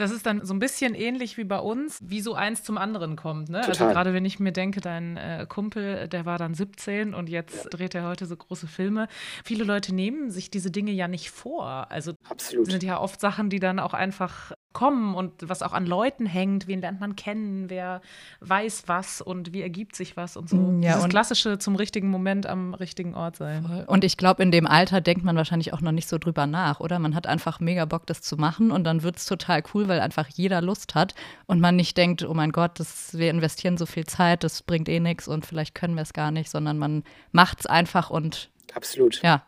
Das 0.00 0.10
ist 0.10 0.24
dann 0.24 0.46
so 0.46 0.54
ein 0.54 0.58
bisschen 0.58 0.94
ähnlich 0.94 1.36
wie 1.36 1.44
bei 1.44 1.58
uns, 1.58 1.98
wie 2.02 2.22
so 2.22 2.32
eins 2.32 2.64
zum 2.64 2.78
anderen 2.78 3.16
kommt. 3.16 3.50
Ne? 3.50 3.62
Also 3.66 3.86
gerade 3.86 4.14
wenn 4.14 4.24
ich 4.24 4.40
mir 4.40 4.50
denke, 4.50 4.80
dein 4.80 5.18
äh, 5.18 5.44
Kumpel, 5.46 6.08
der 6.08 6.24
war 6.24 6.38
dann 6.38 6.54
17 6.54 7.12
und 7.12 7.28
jetzt 7.28 7.64
ja. 7.64 7.70
dreht 7.70 7.94
er 7.94 8.08
heute 8.08 8.24
so 8.24 8.34
große 8.34 8.66
Filme. 8.66 9.08
Viele 9.44 9.62
Leute 9.62 9.94
nehmen 9.94 10.30
sich 10.30 10.50
diese 10.50 10.70
Dinge 10.70 10.92
ja 10.92 11.06
nicht 11.06 11.30
vor. 11.30 11.90
Also 11.90 12.14
Absolut. 12.26 12.70
sind 12.70 12.82
ja 12.82 12.98
oft 12.98 13.20
Sachen, 13.20 13.50
die 13.50 13.60
dann 13.60 13.78
auch 13.78 13.92
einfach 13.92 14.52
kommen 14.72 15.14
und 15.14 15.32
was 15.48 15.62
auch 15.62 15.72
an 15.72 15.84
Leuten 15.84 16.26
hängt, 16.26 16.68
wen 16.68 16.80
lernt 16.80 17.00
man 17.00 17.16
kennen, 17.16 17.68
wer 17.68 18.00
weiß 18.40 18.84
was 18.86 19.20
und 19.20 19.52
wie 19.52 19.62
ergibt 19.62 19.96
sich 19.96 20.16
was 20.16 20.36
und 20.36 20.48
so. 20.48 20.56
Mm, 20.56 20.82
ja, 20.82 20.94
Dieses 20.94 21.08
klassische 21.08 21.58
zum 21.58 21.74
richtigen 21.74 22.08
Moment 22.08 22.46
am 22.46 22.74
richtigen 22.74 23.14
Ort 23.14 23.36
sein. 23.36 23.84
Und 23.86 24.04
ich 24.04 24.16
glaube, 24.16 24.42
in 24.42 24.52
dem 24.52 24.66
Alter 24.66 25.00
denkt 25.00 25.24
man 25.24 25.36
wahrscheinlich 25.36 25.72
auch 25.72 25.80
noch 25.80 25.92
nicht 25.92 26.08
so 26.08 26.18
drüber 26.18 26.46
nach, 26.46 26.78
oder? 26.78 26.98
Man 27.00 27.14
hat 27.14 27.26
einfach 27.26 27.58
mega 27.58 27.84
Bock, 27.84 28.06
das 28.06 28.22
zu 28.22 28.36
machen 28.36 28.70
und 28.70 28.84
dann 28.84 29.02
wird 29.02 29.16
es 29.16 29.26
total 29.26 29.62
cool, 29.74 29.88
weil 29.88 30.00
einfach 30.00 30.28
jeder 30.28 30.62
Lust 30.62 30.94
hat 30.94 31.14
und 31.46 31.60
man 31.60 31.74
nicht 31.74 31.96
denkt, 31.96 32.22
oh 32.22 32.34
mein 32.34 32.52
Gott, 32.52 32.78
das, 32.78 33.18
wir 33.18 33.30
investieren 33.30 33.76
so 33.76 33.86
viel 33.86 34.06
Zeit, 34.06 34.44
das 34.44 34.62
bringt 34.62 34.88
eh 34.88 35.00
nichts 35.00 35.26
und 35.26 35.46
vielleicht 35.46 35.74
können 35.74 35.94
wir 35.94 36.02
es 36.02 36.12
gar 36.12 36.30
nicht, 36.30 36.48
sondern 36.48 36.78
man 36.78 37.02
macht 37.32 37.60
es 37.60 37.66
einfach 37.66 38.10
und 38.10 38.50
Absolut. 38.74 39.20
Ja, 39.22 39.42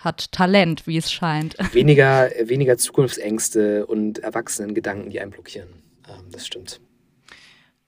hat 0.00 0.32
Talent, 0.32 0.86
wie 0.86 0.96
es 0.96 1.12
scheint. 1.12 1.56
Weniger, 1.74 2.30
weniger 2.42 2.76
Zukunftsängste 2.76 3.86
und 3.86 4.18
Erwachsenengedanken, 4.18 5.10
die 5.10 5.20
einen 5.20 5.30
blockieren. 5.30 5.68
Ähm, 6.08 6.24
das 6.32 6.46
stimmt. 6.46 6.80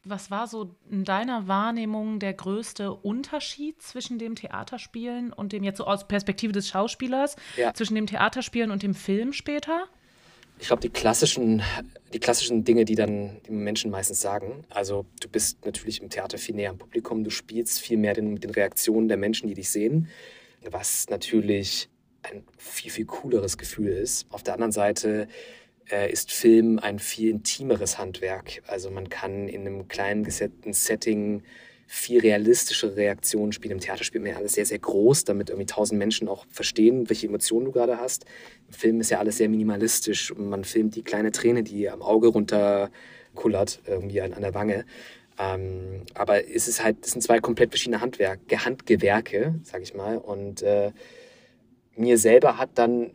Was 0.04 0.32
war 0.32 0.48
so 0.48 0.74
in 0.90 1.04
deiner 1.04 1.46
Wahrnehmung 1.46 2.18
der 2.18 2.34
größte 2.34 2.92
Unterschied 2.92 3.80
zwischen 3.80 4.18
dem 4.18 4.34
Theaterspielen 4.34 5.32
und 5.32 5.52
dem, 5.52 5.62
jetzt 5.62 5.78
so 5.78 5.84
aus 5.84 6.08
Perspektive 6.08 6.52
des 6.52 6.68
Schauspielers, 6.68 7.36
ja. 7.56 7.72
zwischen 7.72 7.94
dem 7.94 8.06
Theaterspielen 8.06 8.72
und 8.72 8.82
dem 8.82 8.94
Film 8.94 9.32
später? 9.32 9.84
Ich 10.58 10.66
glaube, 10.66 10.82
die 10.82 10.90
klassischen, 10.90 11.62
die 12.12 12.18
klassischen 12.18 12.64
Dinge, 12.64 12.84
die 12.84 12.96
dann 12.96 13.40
die 13.46 13.52
Menschen 13.52 13.92
meistens 13.92 14.20
sagen, 14.20 14.64
also 14.70 15.06
du 15.20 15.28
bist 15.28 15.64
natürlich 15.64 16.02
im 16.02 16.10
Theater 16.10 16.36
viel 16.36 16.56
näher 16.56 16.70
am 16.70 16.78
Publikum, 16.78 17.22
du 17.22 17.30
spielst 17.30 17.80
viel 17.80 17.96
mehr 17.96 18.14
den, 18.14 18.34
mit 18.34 18.42
den 18.42 18.50
Reaktionen 18.50 19.06
der 19.06 19.16
Menschen, 19.16 19.48
die 19.48 19.54
dich 19.54 19.70
sehen, 19.70 20.08
was 20.68 21.08
natürlich 21.10 21.88
ein 22.22 22.44
viel, 22.58 22.90
viel 22.90 23.06
cooleres 23.06 23.58
Gefühl 23.58 23.88
ist. 23.88 24.26
Auf 24.30 24.42
der 24.42 24.54
anderen 24.54 24.72
Seite 24.72 25.28
äh, 25.90 26.10
ist 26.10 26.32
Film 26.32 26.78
ein 26.78 26.98
viel 26.98 27.30
intimeres 27.30 27.98
Handwerk. 27.98 28.62
Also 28.66 28.90
man 28.90 29.08
kann 29.08 29.48
in 29.48 29.66
einem 29.66 29.88
kleinen 29.88 30.24
gesetzten 30.24 30.72
Setting 30.72 31.42
viel 31.86 32.20
realistischere 32.20 32.96
Reaktionen 32.96 33.52
spielen. 33.52 33.72
Im 33.72 33.80
Theater 33.80 34.02
spielt 34.02 34.24
man 34.24 34.32
ja 34.32 34.38
alles 34.38 34.54
sehr, 34.54 34.64
sehr 34.64 34.78
groß, 34.78 35.24
damit 35.24 35.50
irgendwie 35.50 35.66
tausend 35.66 35.98
Menschen 35.98 36.26
auch 36.26 36.46
verstehen, 36.48 37.10
welche 37.10 37.26
Emotionen 37.26 37.66
du 37.66 37.72
gerade 37.72 37.98
hast. 37.98 38.24
Im 38.68 38.74
Film 38.74 39.00
ist 39.00 39.10
ja 39.10 39.18
alles 39.18 39.36
sehr 39.36 39.50
minimalistisch 39.50 40.30
und 40.30 40.48
man 40.48 40.64
filmt 40.64 40.96
die 40.96 41.02
kleine 41.02 41.32
Träne, 41.32 41.62
die 41.62 41.90
am 41.90 42.00
Auge 42.00 42.28
runterkullert, 42.28 43.82
irgendwie 43.86 44.22
an, 44.22 44.32
an 44.32 44.40
der 44.40 44.54
Wange. 44.54 44.86
Ähm, 45.38 46.04
aber 46.14 46.48
es 46.48 46.66
ist 46.66 46.82
halt, 46.82 47.04
es 47.04 47.12
sind 47.12 47.20
zwei 47.20 47.40
komplett 47.40 47.70
verschiedene 47.70 48.00
Handwerke, 48.00 48.64
Handgewerke, 48.64 49.56
sag 49.62 49.82
ich 49.82 49.92
mal. 49.92 50.16
Und 50.16 50.62
äh, 50.62 50.92
mir 51.96 52.18
selber 52.18 52.58
hat 52.58 52.70
dann 52.74 53.12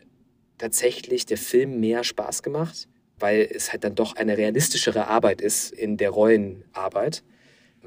tatsächlich 0.57 1.25
der 1.25 1.37
Film 1.37 1.79
mehr 1.79 2.03
Spaß 2.03 2.43
gemacht, 2.43 2.87
weil 3.19 3.47
es 3.51 3.71
halt 3.71 3.83
dann 3.83 3.95
doch 3.95 4.15
eine 4.15 4.37
realistischere 4.37 5.07
Arbeit 5.07 5.41
ist 5.41 5.71
in 5.71 5.97
der 5.97 6.09
Rollenarbeit. 6.09 7.23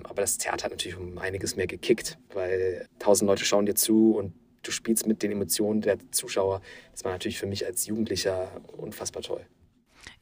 Aber 0.03 0.23
das 0.23 0.39
Theater 0.39 0.65
hat 0.65 0.71
natürlich 0.73 0.97
um 0.97 1.19
einiges 1.19 1.57
mehr 1.57 1.67
gekickt, 1.67 2.19
weil 2.33 2.87
tausend 2.99 3.29
Leute 3.29 3.45
schauen 3.45 3.67
dir 3.67 3.75
zu 3.75 4.15
und 4.17 4.33
du 4.63 4.71
spielst 4.71 5.07
mit 5.07 5.23
den 5.23 5.33
Emotionen 5.33 5.81
der 5.81 5.99
Zuschauer. 6.11 6.63
Das 6.93 7.05
war 7.05 7.13
natürlich 7.13 7.39
für 7.39 7.47
mich 7.47 7.67
als 7.67 7.87
Jugendlicher 7.87 8.51
unfassbar 8.77 9.23
toll. 9.23 9.45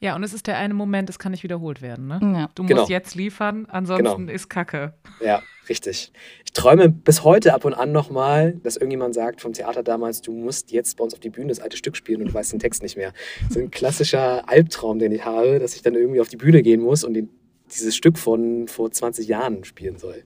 Ja, 0.01 0.15
und 0.15 0.23
es 0.23 0.33
ist 0.33 0.47
der 0.47 0.57
eine 0.57 0.73
Moment, 0.73 1.09
es 1.09 1.19
kann 1.19 1.31
nicht 1.31 1.43
wiederholt 1.43 1.81
werden. 1.81 2.07
Ne? 2.07 2.19
Ja. 2.21 2.49
Du 2.55 2.63
musst 2.63 2.73
genau. 2.73 2.87
jetzt 2.87 3.15
liefern, 3.15 3.65
ansonsten 3.69 4.27
genau. 4.27 4.31
ist 4.31 4.49
Kacke. 4.49 4.93
Ja, 5.21 5.41
richtig. 5.69 6.11
Ich 6.45 6.53
träume 6.53 6.89
bis 6.89 7.23
heute 7.23 7.53
ab 7.53 7.65
und 7.65 7.73
an 7.73 7.91
nochmal, 7.91 8.53
dass 8.63 8.75
irgendjemand 8.75 9.13
sagt 9.13 9.41
vom 9.41 9.53
Theater 9.53 9.83
damals, 9.83 10.21
du 10.21 10.31
musst 10.31 10.71
jetzt 10.71 10.97
bei 10.97 11.03
uns 11.03 11.13
auf 11.13 11.19
die 11.19 11.29
Bühne 11.29 11.49
das 11.49 11.59
alte 11.59 11.77
Stück 11.77 11.95
spielen 11.95 12.21
und 12.21 12.29
du 12.29 12.33
weißt 12.33 12.51
den 12.53 12.59
Text 12.59 12.83
nicht 12.83 12.97
mehr. 12.97 13.13
So 13.49 13.59
ein 13.59 13.71
klassischer 13.71 14.49
Albtraum, 14.49 14.99
den 14.99 15.11
ich 15.11 15.25
habe, 15.25 15.59
dass 15.59 15.75
ich 15.75 15.81
dann 15.81 15.95
irgendwie 15.95 16.21
auf 16.21 16.29
die 16.29 16.37
Bühne 16.37 16.61
gehen 16.61 16.81
muss 16.81 17.03
und 17.03 17.13
den, 17.13 17.29
dieses 17.73 17.95
Stück 17.95 18.17
von 18.17 18.67
vor 18.67 18.91
20 18.91 19.27
Jahren 19.27 19.63
spielen 19.63 19.97
soll. 19.97 20.23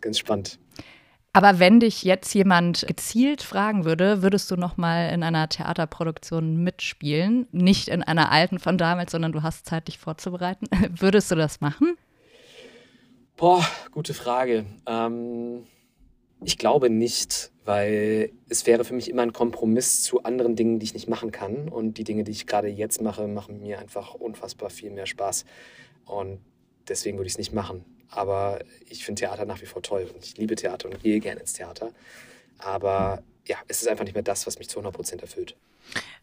Ganz 0.00 0.18
spannend. 0.18 0.58
Aber 1.34 1.58
wenn 1.58 1.80
dich 1.80 2.02
jetzt 2.02 2.34
jemand 2.34 2.84
gezielt 2.86 3.42
fragen 3.42 3.86
würde, 3.86 4.22
würdest 4.22 4.50
du 4.50 4.56
noch 4.56 4.76
mal 4.76 5.08
in 5.08 5.22
einer 5.22 5.48
Theaterproduktion 5.48 6.62
mitspielen? 6.62 7.46
Nicht 7.52 7.88
in 7.88 8.02
einer 8.02 8.30
alten 8.30 8.58
von 8.58 8.76
damals, 8.76 9.12
sondern 9.12 9.32
du 9.32 9.42
hast 9.42 9.64
Zeit, 9.64 9.88
dich 9.88 9.98
vorzubereiten. 9.98 10.66
würdest 10.98 11.30
du 11.30 11.34
das 11.34 11.62
machen? 11.62 11.96
Boah, 13.42 13.66
gute 13.90 14.14
Frage. 14.14 14.66
Ähm, 14.86 15.64
ich 16.44 16.58
glaube 16.58 16.90
nicht, 16.90 17.50
weil 17.64 18.30
es 18.48 18.68
wäre 18.68 18.84
für 18.84 18.94
mich 18.94 19.10
immer 19.10 19.22
ein 19.22 19.32
Kompromiss 19.32 20.04
zu 20.04 20.22
anderen 20.22 20.54
Dingen, 20.54 20.78
die 20.78 20.84
ich 20.84 20.94
nicht 20.94 21.08
machen 21.08 21.32
kann. 21.32 21.68
Und 21.68 21.98
die 21.98 22.04
Dinge, 22.04 22.22
die 22.22 22.30
ich 22.30 22.46
gerade 22.46 22.68
jetzt 22.68 23.02
mache, 23.02 23.26
machen 23.26 23.60
mir 23.60 23.80
einfach 23.80 24.14
unfassbar 24.14 24.70
viel 24.70 24.92
mehr 24.92 25.06
Spaß. 25.06 25.44
Und 26.04 26.38
deswegen 26.86 27.18
würde 27.18 27.26
ich 27.26 27.32
es 27.32 27.38
nicht 27.38 27.52
machen. 27.52 27.84
Aber 28.10 28.60
ich 28.88 29.04
finde 29.04 29.22
Theater 29.22 29.44
nach 29.44 29.60
wie 29.60 29.66
vor 29.66 29.82
toll 29.82 30.08
und 30.14 30.24
ich 30.24 30.36
liebe 30.36 30.54
Theater 30.54 30.88
und 30.88 31.02
gehe 31.02 31.18
gerne 31.18 31.40
ins 31.40 31.54
Theater. 31.54 31.90
Aber 32.58 33.24
ja, 33.44 33.56
es 33.66 33.82
ist 33.82 33.88
einfach 33.88 34.04
nicht 34.04 34.14
mehr 34.14 34.22
das, 34.22 34.46
was 34.46 34.60
mich 34.60 34.68
zu 34.68 34.78
100 34.78 34.94
Prozent 34.94 35.20
erfüllt. 35.20 35.56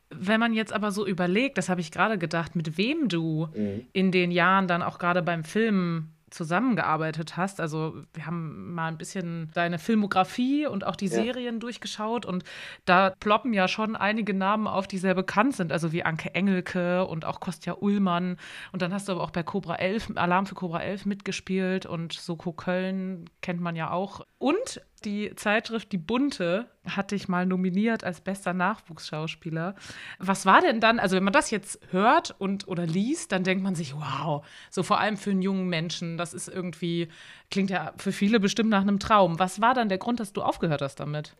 Wenn 0.09 0.39
man 0.39 0.53
jetzt 0.53 0.71
aber 0.71 0.93
so 0.93 1.05
überlegt, 1.05 1.57
das 1.57 1.67
habe 1.67 1.81
ich 1.81 1.91
gerade 1.91 2.17
gedacht, 2.17 2.55
mit 2.55 2.77
wem 2.77 3.09
du 3.09 3.49
mhm. 3.53 3.87
in 3.91 4.13
den 4.13 4.31
Jahren 4.31 4.69
dann 4.69 4.81
auch 4.81 4.99
gerade 4.99 5.21
beim 5.21 5.43
Film 5.43 6.13
zusammengearbeitet 6.29 7.37
hast. 7.37 7.59
Also 7.59 8.03
wir 8.13 8.25
haben 8.25 8.73
mal 8.73 8.87
ein 8.87 8.97
bisschen 8.97 9.51
deine 9.53 9.79
Filmografie 9.79 10.67
und 10.67 10.85
auch 10.85 10.95
die 10.95 11.07
ja. 11.07 11.21
Serien 11.21 11.59
durchgeschaut 11.59 12.25
und 12.25 12.43
da 12.85 13.11
ploppen 13.19 13.53
ja 13.53 13.67
schon 13.67 13.95
einige 13.95 14.33
Namen 14.33 14.67
auf, 14.67 14.87
die 14.87 14.97
sehr 14.97 15.15
bekannt 15.15 15.55
sind, 15.55 15.71
also 15.71 15.91
wie 15.91 16.03
Anke 16.03 16.33
Engelke 16.35 17.05
und 17.05 17.25
auch 17.25 17.39
Kostja 17.39 17.75
Ullmann. 17.79 18.37
Und 18.71 18.81
dann 18.81 18.93
hast 18.93 19.07
du 19.07 19.13
aber 19.13 19.21
auch 19.21 19.31
bei 19.31 19.43
Cobra 19.43 19.75
11, 19.75 20.13
Alarm 20.15 20.45
für 20.45 20.55
Cobra 20.55 20.81
11 20.81 21.05
mitgespielt 21.05 21.85
und 21.85 22.13
Soko 22.13 22.53
Köln 22.53 23.29
kennt 23.41 23.61
man 23.61 23.75
ja 23.75 23.91
auch. 23.91 24.21
Und 24.37 24.81
die 25.01 25.33
Zeitschrift 25.35 25.91
Die 25.91 25.97
Bunte 25.97 26.67
hat 26.85 27.11
dich 27.11 27.27
mal 27.27 27.45
nominiert 27.45 28.03
als 28.03 28.21
bester 28.21 28.53
Nachwuchsschauspieler. 28.53 29.75
Was 30.17 30.45
war 30.45 30.61
denn 30.61 30.79
dann, 30.79 30.99
also 30.99 31.15
wenn 31.15 31.23
man 31.23 31.33
das 31.33 31.51
jetzt 31.51 31.79
hört 31.91 32.35
und 32.39 32.67
oder 32.67 32.85
liest, 32.85 33.31
dann 33.31 33.43
denkt 33.43 33.63
man 33.63 33.75
sich, 33.75 33.95
wow, 33.95 34.45
so 34.69 34.83
vor 34.83 34.99
allem 34.99 35.17
für 35.17 35.31
einen 35.31 35.41
jungen 35.41 35.67
Menschen, 35.67 36.17
das 36.17 36.33
ist 36.33 36.47
irgendwie, 36.47 37.09
klingt 37.51 37.69
ja 37.69 37.93
für 37.97 38.11
viele 38.11 38.39
bestimmt 38.39 38.69
nach 38.69 38.81
einem 38.81 38.99
Traum. 38.99 39.39
Was 39.39 39.61
war 39.61 39.73
dann 39.73 39.89
der 39.89 39.97
Grund, 39.97 40.19
dass 40.19 40.33
du 40.33 40.41
aufgehört 40.41 40.81
hast 40.81 40.99
damit? 40.99 41.35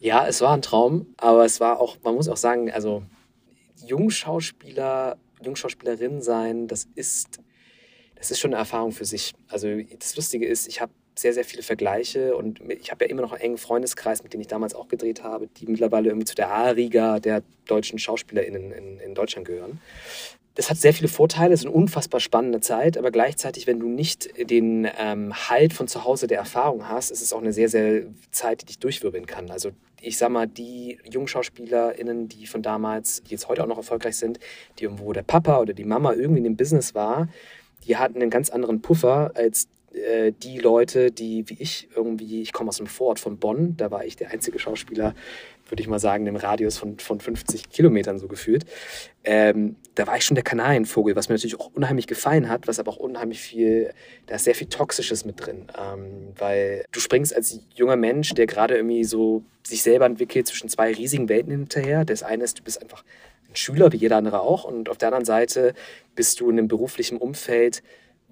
Ja, 0.00 0.26
es 0.26 0.40
war 0.40 0.54
ein 0.54 0.62
Traum, 0.62 1.06
aber 1.16 1.44
es 1.44 1.60
war 1.60 1.80
auch, 1.80 1.96
man 2.04 2.14
muss 2.14 2.28
auch 2.28 2.36
sagen, 2.36 2.70
also 2.70 3.02
Jungschauspieler, 3.84 5.16
Jungschauspielerin 5.42 6.22
sein, 6.22 6.68
das 6.68 6.88
ist, 6.94 7.40
das 8.14 8.30
ist 8.30 8.38
schon 8.40 8.52
eine 8.52 8.60
Erfahrung 8.60 8.92
für 8.92 9.04
sich. 9.04 9.34
Also 9.48 9.68
das 9.98 10.16
Lustige 10.16 10.46
ist, 10.46 10.68
ich 10.68 10.80
habe 10.80 10.92
sehr, 11.18 11.34
sehr 11.34 11.44
viele 11.44 11.62
Vergleiche 11.62 12.36
und 12.36 12.60
ich 12.68 12.90
habe 12.90 13.04
ja 13.04 13.10
immer 13.10 13.22
noch 13.22 13.32
einen 13.32 13.42
engen 13.42 13.58
Freundeskreis, 13.58 14.22
mit 14.22 14.32
dem 14.32 14.40
ich 14.40 14.46
damals 14.46 14.74
auch 14.74 14.88
gedreht 14.88 15.22
habe, 15.22 15.48
die 15.48 15.66
mittlerweile 15.66 16.08
irgendwie 16.08 16.26
zu 16.26 16.34
der 16.34 16.50
A-Riga 16.50 17.20
der 17.20 17.42
deutschen 17.66 17.98
SchauspielerInnen 17.98 18.72
in, 18.72 19.00
in 19.00 19.14
Deutschland 19.14 19.46
gehören. 19.46 19.80
Das 20.54 20.70
hat 20.70 20.78
sehr 20.78 20.92
viele 20.92 21.06
Vorteile, 21.06 21.54
es 21.54 21.60
ist 21.60 21.66
eine 21.66 21.74
unfassbar 21.74 22.18
spannende 22.18 22.60
Zeit, 22.60 22.98
aber 22.98 23.12
gleichzeitig, 23.12 23.68
wenn 23.68 23.78
du 23.78 23.88
nicht 23.88 24.28
den 24.50 24.88
ähm, 24.98 25.32
Halt 25.48 25.72
von 25.72 25.86
zu 25.86 26.04
Hause 26.04 26.26
der 26.26 26.38
Erfahrung 26.38 26.88
hast, 26.88 27.12
ist 27.12 27.22
es 27.22 27.32
auch 27.32 27.40
eine 27.40 27.52
sehr, 27.52 27.68
sehr 27.68 28.02
Zeit, 28.32 28.62
die 28.62 28.66
dich 28.66 28.80
durchwirbeln 28.80 29.26
kann. 29.26 29.50
Also 29.52 29.70
ich 30.00 30.18
sag 30.18 30.30
mal, 30.30 30.48
die 30.48 30.98
JungschauspielerInnen, 31.08 32.28
die 32.28 32.46
von 32.48 32.62
damals, 32.62 33.22
die 33.22 33.30
jetzt 33.32 33.48
heute 33.48 33.62
auch 33.62 33.68
noch 33.68 33.76
erfolgreich 33.76 34.16
sind, 34.16 34.40
die 34.78 34.84
irgendwo 34.84 35.12
der 35.12 35.22
Papa 35.22 35.60
oder 35.60 35.74
die 35.74 35.84
Mama 35.84 36.12
irgendwie 36.12 36.38
in 36.38 36.44
dem 36.44 36.56
Business 36.56 36.92
war, 36.92 37.28
die 37.86 37.96
hatten 37.96 38.20
einen 38.20 38.30
ganz 38.30 38.50
anderen 38.50 38.82
Puffer 38.82 39.30
als 39.34 39.68
äh, 39.94 40.32
die 40.32 40.58
Leute, 40.58 41.10
die 41.10 41.48
wie 41.48 41.56
ich 41.58 41.88
irgendwie, 41.94 42.42
ich 42.42 42.52
komme 42.52 42.68
aus 42.68 42.80
einem 42.80 42.88
Vorort 42.88 43.20
von 43.20 43.38
Bonn, 43.38 43.76
da 43.76 43.90
war 43.90 44.04
ich 44.04 44.16
der 44.16 44.30
einzige 44.30 44.58
Schauspieler, 44.58 45.14
würde 45.68 45.82
ich 45.82 45.88
mal 45.88 45.98
sagen, 45.98 46.26
im 46.26 46.36
Radius 46.36 46.78
von, 46.78 46.98
von 46.98 47.20
50 47.20 47.70
Kilometern 47.70 48.18
so 48.18 48.28
gefühlt. 48.28 48.64
Ähm, 49.24 49.76
da 49.94 50.06
war 50.06 50.16
ich 50.16 50.24
schon 50.24 50.34
der 50.34 50.44
Kanarienvogel, 50.44 51.16
was 51.16 51.28
mir 51.28 51.34
natürlich 51.34 51.58
auch 51.58 51.70
unheimlich 51.74 52.06
gefallen 52.06 52.48
hat, 52.48 52.66
was 52.66 52.78
aber 52.78 52.90
auch 52.92 52.96
unheimlich 52.96 53.40
viel, 53.40 53.92
da 54.26 54.36
ist 54.36 54.44
sehr 54.44 54.54
viel 54.54 54.68
Toxisches 54.68 55.24
mit 55.24 55.44
drin. 55.44 55.66
Ähm, 55.78 56.32
weil 56.36 56.84
du 56.92 57.00
springst 57.00 57.34
als 57.34 57.60
junger 57.74 57.96
Mensch, 57.96 58.32
der 58.34 58.46
gerade 58.46 58.76
irgendwie 58.76 59.04
so 59.04 59.42
sich 59.62 59.82
selber 59.82 60.06
entwickelt, 60.06 60.46
zwischen 60.46 60.68
zwei 60.68 60.92
riesigen 60.92 61.28
Welten 61.28 61.50
hinterher. 61.50 62.04
Das 62.04 62.22
eine 62.22 62.44
ist, 62.44 62.58
du 62.58 62.62
bist 62.62 62.80
einfach 62.80 63.04
ein 63.48 63.56
Schüler, 63.56 63.92
wie 63.92 63.98
jeder 63.98 64.16
andere 64.16 64.40
auch. 64.40 64.64
Und 64.64 64.88
auf 64.88 64.98
der 64.98 65.08
anderen 65.08 65.24
Seite 65.24 65.74
bist 66.14 66.40
du 66.40 66.50
in 66.50 66.58
einem 66.58 66.68
beruflichen 66.68 67.18
Umfeld, 67.18 67.82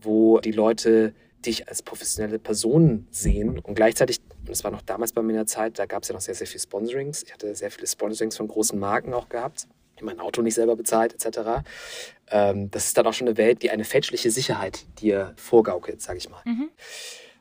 wo 0.01 0.41
die 0.41 0.53
Leute 0.53 1.15
dich 1.45 1.69
als 1.69 1.83
professionelle 1.83 2.38
Person 2.38 3.07
sehen 3.11 3.59
und 3.59 3.75
gleichzeitig, 3.75 4.21
und 4.38 4.49
das 4.49 4.64
war 4.64 4.71
noch 4.71 4.83
damals 4.83 5.12
bei 5.12 5.23
mir 5.23 5.33
in 5.33 5.37
der 5.37 5.47
Zeit, 5.47 5.78
da 5.78 5.87
gab 5.87 6.02
es 6.02 6.09
ja 6.09 6.14
noch 6.14 6.21
sehr, 6.21 6.35
sehr 6.35 6.47
viele 6.47 6.61
Sponsorings. 6.61 7.23
Ich 7.23 7.33
hatte 7.33 7.55
sehr 7.55 7.71
viele 7.71 7.87
Sponsorings 7.87 8.37
von 8.37 8.49
großen 8.49 8.78
Marken 8.78 9.14
auch 9.14 9.28
gehabt, 9.28 9.69
die 9.99 10.05
mein 10.05 10.21
Auto 10.21 10.43
nicht 10.43 10.55
selber 10.55 10.76
bezahlt, 10.76 11.14
etc. 11.14 11.64
Ähm, 12.31 12.71
das 12.71 12.87
ist 12.87 12.99
dann 12.99 13.07
auch 13.07 13.12
schon 13.12 13.28
eine 13.28 13.37
Welt, 13.37 13.62
die 13.62 13.71
eine 13.71 13.85
fälschliche 13.85 14.31
Sicherheit 14.31 14.87
dir 15.00 15.35
vorgaukelt, 15.37 16.00
sage 16.02 16.19
ich 16.19 16.28
mal. 16.28 16.43
Mhm. 16.45 16.71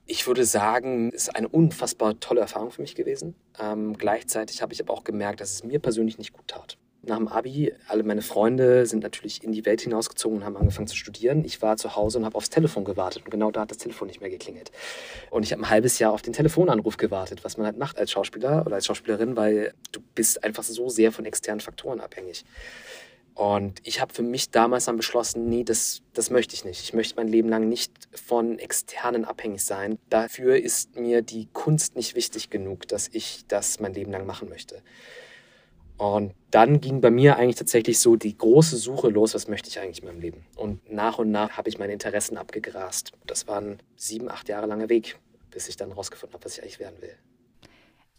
Ich 0.08 0.28
würde 0.28 0.46
sagen, 0.46 1.10
es 1.10 1.24
ist 1.24 1.36
eine 1.36 1.48
unfassbar 1.48 2.20
tolle 2.20 2.42
Erfahrung 2.42 2.70
für 2.70 2.82
mich 2.82 2.94
gewesen. 2.94 3.36
Ähm, 3.60 3.98
gleichzeitig 3.98 4.62
habe 4.62 4.72
ich 4.74 4.82
aber 4.82 4.94
auch 4.94 5.04
gemerkt, 5.04 5.42
dass 5.42 5.52
es 5.52 5.64
mir 5.64 5.80
persönlich 5.80 6.20
nicht 6.20 6.34
gut 6.34 6.48
tat 6.48 6.78
nach 7.08 7.18
dem 7.18 7.28
Abi, 7.28 7.74
alle 7.88 8.04
meine 8.04 8.22
Freunde 8.22 8.86
sind 8.86 9.04
natürlich 9.04 9.44
in 9.44 9.52
die 9.52 9.66
Welt 9.66 9.82
hinausgezogen 9.82 10.40
und 10.40 10.46
haben 10.46 10.58
angefangen 10.58 10.88
zu 10.88 10.96
studieren. 10.96 11.44
Ich 11.46 11.62
war 11.62 11.78
zu 11.78 11.96
Hause 11.96 12.18
und 12.20 12.26
habe 12.26 12.36
aufs 12.36 12.50
Telefon 12.50 12.86
gewartet 12.86 13.24
und 13.26 13.32
genau 13.32 13.52
da 13.52 13.62
hat 13.62 13.72
das 13.72 13.78
Telefon 13.78 14.08
nicht 14.08 14.22
mehr 14.22 14.30
geklingelt. 14.30 14.72
Und 15.30 15.44
ich 15.44 15.52
habe 15.52 15.62
ein 15.64 15.70
halbes 15.70 16.00
Jahr 16.00 16.12
auf 16.12 16.22
den 16.22 16.34
Telefonanruf 16.34 16.98
gewartet, 16.98 17.44
was 17.44 17.58
man 17.58 17.66
halt 17.66 17.78
macht 17.78 17.98
als 17.98 18.12
Schauspieler 18.12 18.66
oder 18.66 18.76
als 18.76 18.86
Schauspielerin, 18.86 19.36
weil 19.36 19.74
du 19.92 20.02
bist 20.16 20.44
einfach 20.44 20.64
so 20.64 20.90
sehr 20.90 21.12
von 21.12 21.26
externen 21.26 21.62
Faktoren 21.62 22.00
abhängig. 22.00 22.46
Und 23.36 23.82
ich 23.84 24.00
habe 24.00 24.14
für 24.14 24.24
mich 24.24 24.50
damals 24.50 24.86
dann 24.86 24.96
beschlossen, 24.96 25.50
nee, 25.50 25.66
das, 25.66 26.02
das 26.14 26.30
möchte 26.30 26.56
ich 26.56 26.64
nicht. 26.64 26.82
Ich 26.82 26.94
möchte 26.94 27.18
mein 27.18 27.28
Leben 27.28 27.50
lang 27.50 27.68
nicht 27.68 27.92
von 28.14 28.58
externen 28.60 29.26
abhängig 29.26 29.62
sein. 29.62 30.00
Dafür 30.10 30.56
ist 30.56 30.96
mir 30.96 31.22
die 31.22 31.50
Kunst 31.52 31.98
nicht 31.98 32.16
wichtig 32.16 32.50
genug, 32.50 32.88
dass 32.88 33.10
ich 33.12 33.44
das 33.50 33.82
mein 33.82 33.94
Leben 33.94 34.12
lang 34.12 34.26
machen 34.26 34.48
möchte. 34.48 34.82
Und 35.98 36.34
dann 36.52 36.82
ging 36.82 37.00
bei 37.02 37.10
mir 37.10 37.38
eigentlich 37.38 37.56
tatsächlich 37.56 38.00
so 38.00 38.16
die 38.16 38.38
große 38.38 38.78
Suche 38.78 39.10
los, 39.10 39.34
was 39.34 39.48
möchte 39.48 39.70
ich 39.70 39.80
eigentlich 39.80 40.00
in 40.00 40.08
meinem 40.08 40.20
Leben. 40.20 40.46
Und 40.56 40.92
nach 40.92 41.18
und 41.20 41.32
nach 41.32 41.52
habe 41.52 41.70
ich 41.70 41.80
meine 41.80 41.94
Interessen 41.94 42.38
abgegrast. 42.38 43.14
Das 43.26 43.48
war 43.48 43.62
ein 43.62 43.80
sieben, 43.96 44.30
acht 44.30 44.50
Jahre 44.50 44.68
langer 44.68 44.90
Weg, 44.90 45.18
bis 45.52 45.70
ich 45.70 45.78
dann 45.78 45.92
rausgefunden 45.92 46.34
habe, 46.34 46.46
was 46.46 46.58
ich 46.58 46.64
eigentlich 46.64 46.80
werden 46.80 47.02
will. 47.02 47.16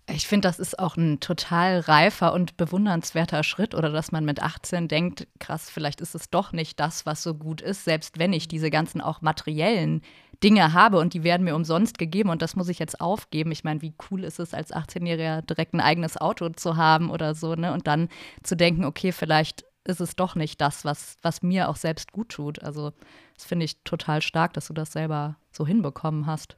Ich 0.09 0.29
finde, 0.29 0.47
das 0.47 0.61
ist 0.61 0.79
auch 0.79 0.97
ein 0.97 1.19
total 1.19 1.81
reifer 1.81 2.33
und 2.33 2.57
bewundernswerter 2.57 3.43
Schritt 3.43 3.75
oder 3.75 3.91
dass 3.91 4.13
man 4.13 4.25
mit 4.25 4.41
18 4.41 4.87
denkt, 4.87 5.27
krass, 5.41 5.69
vielleicht 5.69 6.01
ist 6.01 6.15
es 6.15 6.31
doch 6.31 6.53
nicht 6.53 6.79
das, 6.79 7.07
was 7.07 7.25
so 7.25 7.35
gut 7.35 7.61
ist, 7.61 7.85
selbst 7.85 8.19
wenn 8.19 8.33
ich 8.33 8.47
diese 8.47 8.71
ganzen 8.71 9.01
auch 9.01 9.21
materiellen 9.21 10.03
Dinge 10.43 10.73
habe 10.73 10.99
und 10.99 11.15
die 11.15 11.25
werden 11.25 11.45
mir 11.45 11.55
umsonst 11.55 11.99
gegeben 11.99 12.31
und 12.31 12.43
das 12.43 12.57
muss 12.57 12.69
ich 12.69 12.79
jetzt 12.79 13.01
aufgeben. 13.01 13.53
Ich 13.53 13.65
meine, 13.65 13.83
wie 13.83 13.95
cool 14.11 14.25
ist 14.25 14.39
es 14.39 14.55
als 14.55 14.73
18-Jähriger 14.73 15.43
direkt 15.43 15.75
ein 15.75 15.81
eigenes 15.81 16.17
Auto 16.17 16.49
zu 16.51 16.77
haben 16.77 17.11
oder 17.11 17.35
so, 17.35 17.55
ne? 17.55 17.73
Und 17.73 17.87
dann 17.87 18.09
zu 18.43 18.57
denken, 18.57 18.85
okay, 18.85 19.13
vielleicht 19.13 19.65
ist 19.85 20.01
es 20.01 20.17
doch 20.17 20.35
nicht 20.35 20.61
das, 20.61 20.85
was, 20.85 21.17
was 21.23 21.43
mir 21.43 21.69
auch 21.69 21.77
selbst 21.77 22.13
gut 22.13 22.31
tut. 22.31 22.63
Also, 22.63 22.93
das 23.37 23.45
finde 23.45 23.65
ich 23.65 23.83
total 23.85 24.21
stark, 24.23 24.53
dass 24.55 24.67
du 24.67 24.73
das 24.73 24.93
selber 24.93 25.37
so 25.53 25.67
hinbekommen 25.67 26.27
hast. 26.27 26.57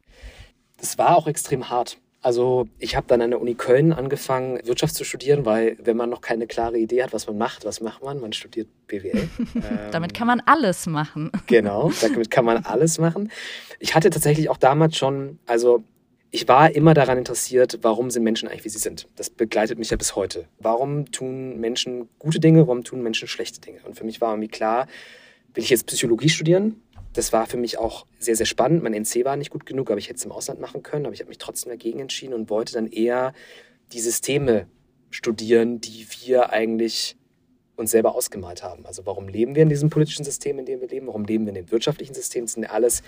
Es 0.78 0.98
war 0.98 1.16
auch 1.16 1.26
extrem 1.26 1.68
hart. 1.68 1.98
Also 2.20 2.66
ich 2.78 2.96
habe 2.96 3.06
dann 3.06 3.22
an 3.22 3.30
der 3.30 3.40
Uni 3.40 3.54
Köln 3.54 3.92
angefangen, 3.92 4.58
Wirtschaft 4.64 4.94
zu 4.96 5.04
studieren, 5.04 5.44
weil 5.44 5.76
wenn 5.82 5.96
man 5.96 6.10
noch 6.10 6.20
keine 6.20 6.48
klare 6.48 6.76
Idee 6.76 7.04
hat, 7.04 7.12
was 7.12 7.28
man 7.28 7.38
macht, 7.38 7.64
was 7.64 7.80
macht 7.80 8.02
man? 8.02 8.20
Man 8.20 8.32
studiert 8.32 8.68
BWL. 8.88 9.16
ähm, 9.54 9.62
damit 9.92 10.14
kann 10.14 10.26
man 10.26 10.40
alles 10.44 10.86
machen. 10.86 11.30
Genau, 11.46 11.90
damit 12.02 12.30
kann 12.30 12.44
man 12.44 12.64
alles 12.64 12.98
machen. 12.98 13.30
Ich 13.78 13.94
hatte 13.94 14.10
tatsächlich 14.10 14.50
auch 14.50 14.56
damals 14.56 14.96
schon, 14.96 15.38
also 15.46 15.82
ich 16.30 16.46
war 16.46 16.74
immer 16.74 16.92
daran 16.92 17.16
interessiert, 17.16 17.78
warum 17.82 18.10
sind 18.10 18.22
Menschen 18.22 18.48
eigentlich, 18.48 18.64
wie 18.64 18.68
sie 18.68 18.78
sind. 18.78 19.08
Das 19.16 19.30
begleitet 19.30 19.78
mich 19.78 19.90
ja 19.90 19.96
bis 19.96 20.14
heute. 20.14 20.46
Warum 20.58 21.10
tun 21.10 21.58
Menschen 21.58 22.08
gute 22.18 22.38
Dinge, 22.38 22.66
warum 22.66 22.84
tun 22.84 23.02
Menschen 23.02 23.28
schlechte 23.28 23.60
Dinge? 23.60 23.78
Und 23.84 23.96
für 23.96 24.04
mich 24.04 24.20
war 24.20 24.32
irgendwie 24.32 24.48
klar, 24.48 24.88
will 25.54 25.64
ich 25.64 25.70
jetzt 25.70 25.86
Psychologie 25.86 26.28
studieren? 26.28 26.82
Das 27.12 27.32
war 27.32 27.46
für 27.46 27.56
mich 27.56 27.78
auch 27.78 28.06
sehr, 28.18 28.36
sehr 28.36 28.46
spannend. 28.46 28.82
Mein 28.82 28.94
NC 28.94 29.24
war 29.24 29.36
nicht 29.36 29.50
gut 29.50 29.66
genug, 29.66 29.90
aber 29.90 29.98
ich 29.98 30.08
hätte 30.08 30.18
es 30.18 30.24
im 30.24 30.32
Ausland 30.32 30.60
machen 30.60 30.82
können. 30.82 31.06
Aber 31.06 31.14
ich 31.14 31.20
habe 31.20 31.28
mich 31.28 31.38
trotzdem 31.38 31.70
dagegen 31.70 32.00
entschieden 32.00 32.34
und 32.34 32.50
wollte 32.50 32.74
dann 32.74 32.86
eher 32.86 33.32
die 33.92 34.00
Systeme 34.00 34.68
studieren, 35.10 35.80
die 35.80 36.06
wir 36.24 36.52
eigentlich 36.52 37.16
uns 37.76 37.92
selber 37.92 38.14
ausgemalt 38.14 38.62
haben. 38.62 38.84
Also 38.86 39.06
warum 39.06 39.28
leben 39.28 39.54
wir 39.54 39.62
in 39.62 39.68
diesem 39.68 39.88
politischen 39.88 40.24
System, 40.24 40.58
in 40.58 40.66
dem 40.66 40.80
wir 40.80 40.88
leben? 40.88 41.06
Warum 41.06 41.24
leben 41.24 41.44
wir 41.44 41.50
in 41.50 41.54
dem 41.66 41.70
wirtschaftlichen 41.70 42.14
System? 42.14 42.44
Das 42.44 42.52
sind 42.52 42.64
ja 42.64 42.70
alles, 42.70 43.02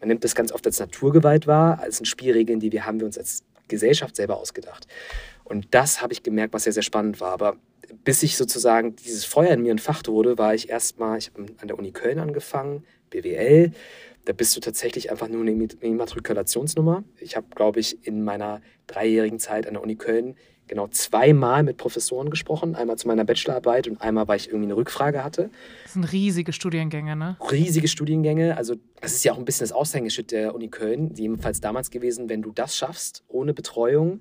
man 0.00 0.08
nimmt 0.08 0.22
das 0.22 0.34
ganz 0.34 0.52
oft 0.52 0.66
als 0.66 0.78
Naturgewalt 0.78 1.46
wahr, 1.46 1.80
als 1.80 2.00
ein 2.00 2.04
Spielregeln, 2.04 2.60
die 2.60 2.72
wir 2.72 2.84
haben 2.84 3.00
wir 3.00 3.06
uns 3.06 3.18
als 3.18 3.42
Gesellschaft 3.68 4.16
selber 4.16 4.36
ausgedacht. 4.36 4.86
Und 5.44 5.68
das 5.70 6.02
habe 6.02 6.12
ich 6.12 6.22
gemerkt, 6.22 6.52
was 6.52 6.64
sehr, 6.64 6.72
sehr 6.72 6.82
spannend 6.82 7.20
war. 7.20 7.32
Aber 7.32 7.56
bis 8.04 8.22
ich 8.22 8.36
sozusagen 8.36 8.96
dieses 8.96 9.24
Feuer 9.24 9.52
in 9.52 9.62
mir 9.62 9.70
entfacht 9.70 10.08
wurde, 10.08 10.38
war 10.38 10.54
ich 10.54 10.68
erstmal, 10.68 11.18
ich 11.18 11.30
habe 11.30 11.46
an 11.58 11.68
der 11.68 11.78
Uni 11.78 11.92
Köln 11.92 12.18
angefangen, 12.18 12.84
BWL. 13.12 13.72
Da 14.24 14.32
bist 14.32 14.56
du 14.56 14.60
tatsächlich 14.60 15.10
einfach 15.10 15.28
nur 15.28 15.42
eine 15.42 15.50
Immatrikulationsnummer. 15.80 17.02
Ich 17.18 17.36
habe, 17.36 17.46
glaube 17.54 17.80
ich, 17.80 18.06
in 18.06 18.22
meiner 18.22 18.60
dreijährigen 18.86 19.38
Zeit 19.38 19.66
an 19.66 19.74
der 19.74 19.82
Uni 19.82 19.96
Köln 19.96 20.36
genau 20.68 20.86
zweimal 20.88 21.62
mit 21.64 21.76
Professoren 21.76 22.30
gesprochen. 22.30 22.74
Einmal 22.74 22.96
zu 22.96 23.08
meiner 23.08 23.24
Bachelorarbeit 23.24 23.88
und 23.88 24.00
einmal, 24.00 24.28
weil 24.28 24.36
ich 24.36 24.48
irgendwie 24.48 24.66
eine 24.66 24.76
Rückfrage 24.76 25.24
hatte. 25.24 25.50
Das 25.82 25.94
sind 25.94 26.04
riesige 26.04 26.52
Studiengänge, 26.52 27.16
ne? 27.16 27.36
Riesige 27.50 27.88
Studiengänge. 27.88 28.56
Also, 28.56 28.76
das 29.00 29.12
ist 29.12 29.24
ja 29.24 29.32
auch 29.32 29.38
ein 29.38 29.44
bisschen 29.44 29.64
das 29.64 29.72
Aushängeschild 29.72 30.30
der 30.30 30.54
Uni 30.54 30.68
Köln, 30.68 31.14
jedenfalls 31.14 31.60
damals 31.60 31.90
gewesen, 31.90 32.28
wenn 32.28 32.42
du 32.42 32.52
das 32.52 32.76
schaffst, 32.76 33.24
ohne 33.28 33.54
Betreuung, 33.54 34.20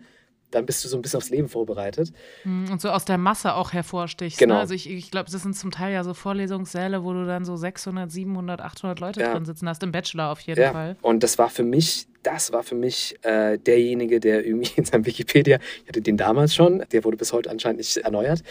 dann 0.51 0.65
bist 0.65 0.83
du 0.83 0.89
so 0.89 0.97
ein 0.97 1.01
bisschen 1.01 1.17
aufs 1.17 1.29
Leben 1.29 1.47
vorbereitet. 1.47 2.11
Hm, 2.43 2.69
und 2.71 2.81
so 2.81 2.89
aus 2.89 3.05
der 3.05 3.17
Masse 3.17 3.55
auch 3.55 3.73
hervorstichst. 3.73 4.39
Ne? 4.39 4.45
Genau. 4.45 4.55
Ne? 4.55 4.61
Also 4.61 4.73
ich, 4.73 4.89
ich 4.89 5.11
glaube, 5.11 5.31
das 5.31 5.41
sind 5.41 5.55
zum 5.55 5.71
Teil 5.71 5.93
ja 5.93 6.03
so 6.03 6.13
Vorlesungssäle, 6.13 7.03
wo 7.03 7.13
du 7.13 7.25
dann 7.25 7.45
so 7.45 7.55
600, 7.55 8.11
700, 8.11 8.61
800 8.61 8.99
Leute 8.99 9.21
ja. 9.21 9.33
drin 9.33 9.45
sitzen 9.45 9.67
hast, 9.67 9.81
im 9.83 9.91
Bachelor 9.91 10.29
auf 10.29 10.41
jeden 10.41 10.61
ja. 10.61 10.71
Fall. 10.71 10.97
Und 11.01 11.23
das 11.23 11.37
war 11.37 11.49
für 11.49 11.63
mich, 11.63 12.07
das 12.23 12.51
war 12.51 12.63
für 12.63 12.75
mich 12.75 13.17
äh, 13.23 13.57
derjenige, 13.57 14.19
der 14.19 14.45
irgendwie 14.45 14.71
in 14.75 14.85
seinem 14.85 15.05
Wikipedia, 15.05 15.59
ich 15.83 15.87
hatte 15.87 16.01
den 16.01 16.17
damals 16.17 16.53
schon, 16.53 16.83
der 16.91 17.03
wurde 17.03 17.17
bis 17.17 17.33
heute 17.33 17.49
anscheinend 17.49 17.79
nicht 17.79 17.97
erneuert, 17.97 18.43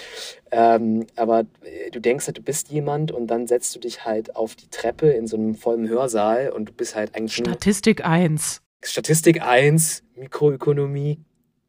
ähm, 0.50 1.06
aber 1.16 1.40
äh, 1.62 1.90
du 1.90 2.00
denkst 2.00 2.26
halt, 2.26 2.38
du 2.38 2.42
bist 2.42 2.70
jemand 2.70 3.12
und 3.12 3.28
dann 3.28 3.46
setzt 3.46 3.74
du 3.76 3.78
dich 3.78 4.04
halt 4.04 4.34
auf 4.36 4.56
die 4.56 4.68
Treppe 4.68 5.10
in 5.10 5.26
so 5.26 5.36
einem 5.36 5.54
vollen 5.54 5.88
Hörsaal 5.88 6.50
und 6.50 6.66
du 6.66 6.72
bist 6.72 6.96
halt 6.96 7.14
eigentlich 7.14 7.34
Statistik 7.34 8.04
1. 8.04 8.62
Statistik 8.82 9.42
1, 9.42 10.02
Mikroökonomie, 10.16 11.18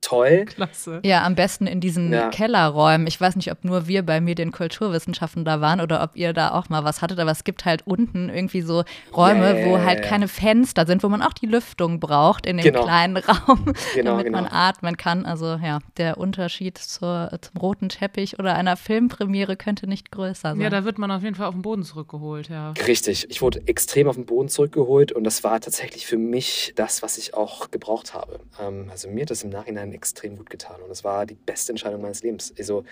toll. 0.02 0.46
Klasse. 0.46 1.00
Ja, 1.04 1.24
am 1.24 1.36
besten 1.36 1.68
in 1.68 1.80
diesen 1.80 2.12
ja. 2.12 2.30
Kellerräumen. 2.30 3.08
Ich 3.08 3.20
weiß 3.20 3.36
nicht, 3.36 3.52
ob 3.52 3.64
nur 3.64 3.88
wir 3.88 4.04
bei 4.04 4.20
Medienkulturwissenschaften 4.20 5.46
da 5.46 5.62
waren 5.62 5.80
oder 5.80 6.04
ob 6.04 6.16
ihr 6.16 6.34
da 6.34 6.52
auch 6.52 6.70
mal 6.70 6.84
was 6.84 7.02
hattet, 7.02 7.20
aber 7.20 7.32
es 7.32 7.44
gibt 7.44 7.66
halt 7.66 7.86
unten 7.88 8.30
irgendwie 8.30 8.62
so 8.62 8.84
Räume, 9.16 9.54
yeah, 9.54 9.66
wo 9.66 9.80
halt 9.80 10.04
keine 10.04 10.28
Fenster 10.28 10.86
sind, 10.86 11.04
wo 11.04 11.10
man 11.10 11.22
auch 11.22 11.34
die 11.34 11.46
Lüftung 11.46 12.00
braucht 12.00 12.46
in 12.46 12.58
dem 12.58 12.64
genau. 12.64 12.84
kleinen 12.84 13.18
Raum, 13.18 13.74
genau, 13.94 14.12
damit 14.12 14.26
genau. 14.26 14.42
man 14.42 14.48
atmen 14.52 14.98
kann. 14.98 15.26
Also 15.26 15.60
ja, 15.64 15.80
der 15.98 16.18
Unterschied 16.18 16.78
zur, 16.78 17.32
zum 17.42 17.58
roten 17.62 17.90
Teppich 17.90 18.40
oder 18.40 18.56
einer 18.56 18.78
Filmpremiere 18.78 19.56
könnte 19.56 19.88
nicht 19.88 20.12
größer 20.12 20.52
sein. 20.52 20.62
Ja, 20.62 20.70
da 20.70 20.84
wird 20.84 20.98
man 20.98 21.12
auf 21.12 21.24
jeden 21.24 21.36
Fall 21.36 21.48
auf 21.48 21.54
den 21.54 21.62
Boden 21.62 21.84
zurückgeholt, 21.84 22.50
ja. 22.50 22.74
Richtig. 22.88 23.30
Ich 23.30 23.42
wurde 23.42 23.68
extrem 23.68 24.08
auf 24.08 24.16
den 24.16 24.26
Boden 24.26 24.50
zurückgeholt 24.50 25.12
und 25.12 25.24
das 25.24 25.44
war 25.44 25.60
tatsächlich 25.62 26.06
für 26.06 26.18
mich 26.18 26.74
das, 26.76 27.04
was 27.04 27.18
ich 27.18 27.34
auch 27.34 27.72
gebraucht 27.72 28.14
habe. 28.14 28.40
Ähm, 28.60 28.88
also 28.90 29.10
mir 29.10 29.22
hat 29.22 29.30
das 29.30 29.44
im 29.44 29.50
Nachhinein 29.50 29.90
extrem 29.93 30.38
gut 30.38 30.49
getan. 30.49 30.82
Und 30.82 30.91
es 30.91 31.04
war 31.04 31.25
die 31.25 31.36
beste 31.36 31.71
Entscheidung 31.71 32.01
meines 32.01 32.23
Lebens. 32.23 32.54
Also 32.58 32.84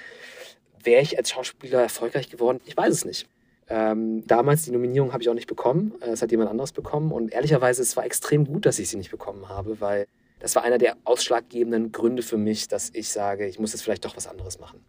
wäre 0.83 1.01
ich 1.01 1.17
als 1.17 1.31
Schauspieler 1.31 1.81
erfolgreich 1.81 2.29
geworden? 2.29 2.59
Ich 2.65 2.75
weiß 2.75 2.93
es 2.93 3.05
nicht. 3.05 3.27
Ähm, 3.69 4.25
damals 4.25 4.63
die 4.63 4.71
Nominierung 4.71 5.13
habe 5.13 5.21
ich 5.21 5.29
auch 5.29 5.35
nicht 5.35 5.47
bekommen. 5.47 5.93
Äh, 6.01 6.09
es 6.09 6.21
hat 6.21 6.31
jemand 6.31 6.49
anderes 6.49 6.71
bekommen. 6.71 7.11
Und 7.11 7.31
ehrlicherweise, 7.31 7.81
es 7.81 7.95
war 7.95 8.05
extrem 8.05 8.45
gut, 8.45 8.65
dass 8.65 8.79
ich 8.79 8.89
sie 8.89 8.97
nicht 8.97 9.11
bekommen 9.11 9.47
habe, 9.47 9.79
weil 9.79 10.07
das 10.39 10.55
war 10.55 10.63
einer 10.63 10.77
der 10.77 10.97
ausschlaggebenden 11.03 11.91
Gründe 11.91 12.23
für 12.23 12.37
mich, 12.37 12.67
dass 12.67 12.89
ich 12.93 13.09
sage, 13.09 13.45
ich 13.47 13.59
muss 13.59 13.73
jetzt 13.73 13.81
vielleicht 13.81 14.05
doch 14.05 14.15
was 14.15 14.27
anderes 14.27 14.59
machen. 14.59 14.83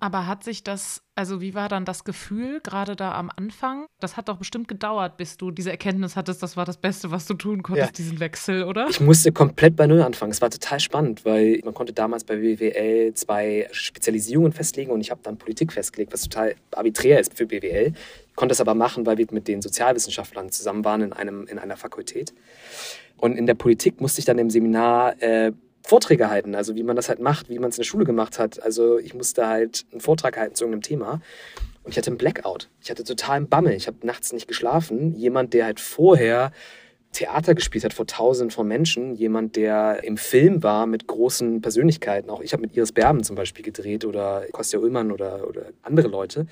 Aber 0.00 0.26
hat 0.26 0.42
sich 0.44 0.64
das, 0.64 1.02
also 1.14 1.42
wie 1.42 1.54
war 1.54 1.68
dann 1.68 1.84
das 1.84 2.04
Gefühl 2.04 2.60
gerade 2.62 2.96
da 2.96 3.12
am 3.12 3.30
Anfang? 3.36 3.84
Das 4.00 4.16
hat 4.16 4.30
doch 4.30 4.38
bestimmt 4.38 4.66
gedauert, 4.66 5.18
bis 5.18 5.36
du 5.36 5.50
diese 5.50 5.70
Erkenntnis 5.70 6.16
hattest, 6.16 6.42
das 6.42 6.56
war 6.56 6.64
das 6.64 6.78
Beste, 6.78 7.10
was 7.10 7.26
du 7.26 7.34
tun 7.34 7.62
konntest, 7.62 7.90
ja. 7.90 7.92
diesen 7.92 8.18
Wechsel, 8.18 8.64
oder? 8.64 8.88
Ich 8.88 9.00
musste 9.00 9.30
komplett 9.30 9.76
bei 9.76 9.86
Null 9.86 10.00
anfangen. 10.00 10.32
Es 10.32 10.40
war 10.40 10.48
total 10.48 10.80
spannend, 10.80 11.26
weil 11.26 11.60
man 11.64 11.74
konnte 11.74 11.92
damals 11.92 12.24
bei 12.24 12.36
BWL 12.36 13.12
zwei 13.12 13.68
Spezialisierungen 13.72 14.52
festlegen 14.52 14.90
und 14.90 15.02
ich 15.02 15.10
habe 15.10 15.20
dann 15.22 15.36
Politik 15.36 15.72
festgelegt, 15.72 16.14
was 16.14 16.22
total 16.22 16.54
arbiträr 16.74 17.20
ist 17.20 17.36
für 17.36 17.44
BWL. 17.44 17.92
Ich 18.28 18.36
konnte 18.36 18.52
das 18.52 18.60
aber 18.62 18.74
machen, 18.74 19.04
weil 19.04 19.18
wir 19.18 19.26
mit 19.32 19.48
den 19.48 19.60
Sozialwissenschaftlern 19.60 20.50
zusammen 20.50 20.82
waren 20.82 21.02
in, 21.02 21.12
einem, 21.12 21.46
in 21.46 21.58
einer 21.58 21.76
Fakultät. 21.76 22.32
Und 23.18 23.36
in 23.36 23.46
der 23.46 23.54
Politik 23.54 24.00
musste 24.00 24.20
ich 24.20 24.24
dann 24.24 24.38
im 24.38 24.48
Seminar 24.48 25.20
äh, 25.22 25.52
Vorträge 25.82 26.30
halten, 26.30 26.54
also 26.54 26.74
wie 26.76 26.82
man 26.82 26.96
das 26.96 27.08
halt 27.08 27.20
macht, 27.20 27.48
wie 27.48 27.58
man 27.58 27.70
es 27.70 27.76
in 27.76 27.82
der 27.82 27.86
Schule 27.86 28.04
gemacht 28.04 28.38
hat. 28.38 28.62
Also 28.62 28.98
ich 28.98 29.14
musste 29.14 29.46
halt 29.46 29.86
einen 29.92 30.00
Vortrag 30.00 30.36
halten 30.36 30.54
zu 30.54 30.64
irgendeinem 30.64 30.82
Thema 30.82 31.20
und 31.82 31.92
ich 31.92 31.98
hatte 31.98 32.10
einen 32.10 32.18
Blackout. 32.18 32.68
Ich 32.82 32.90
hatte 32.90 33.04
totalen 33.04 33.48
Bammel. 33.48 33.72
Ich 33.72 33.86
habe 33.86 34.06
nachts 34.06 34.32
nicht 34.32 34.48
geschlafen. 34.48 35.14
Jemand, 35.16 35.54
der 35.54 35.64
halt 35.64 35.80
vorher 35.80 36.52
Theater 37.12 37.54
gespielt 37.54 37.84
hat 37.84 37.92
vor 37.92 38.06
tausenden 38.06 38.50
von 38.52 38.68
Menschen, 38.68 39.14
jemand, 39.14 39.56
der 39.56 40.04
im 40.04 40.16
Film 40.16 40.62
war 40.62 40.86
mit 40.86 41.06
großen 41.08 41.60
Persönlichkeiten. 41.60 42.30
Auch 42.30 42.40
ich 42.40 42.52
habe 42.52 42.60
mit 42.60 42.76
Iris 42.76 42.92
Berben 42.92 43.24
zum 43.24 43.34
Beispiel 43.34 43.64
gedreht 43.64 44.04
oder 44.04 44.44
Kostja 44.52 44.78
Ullmann 44.78 45.10
oder, 45.10 45.48
oder 45.48 45.66
andere 45.82 46.08
Leute. 46.08 46.46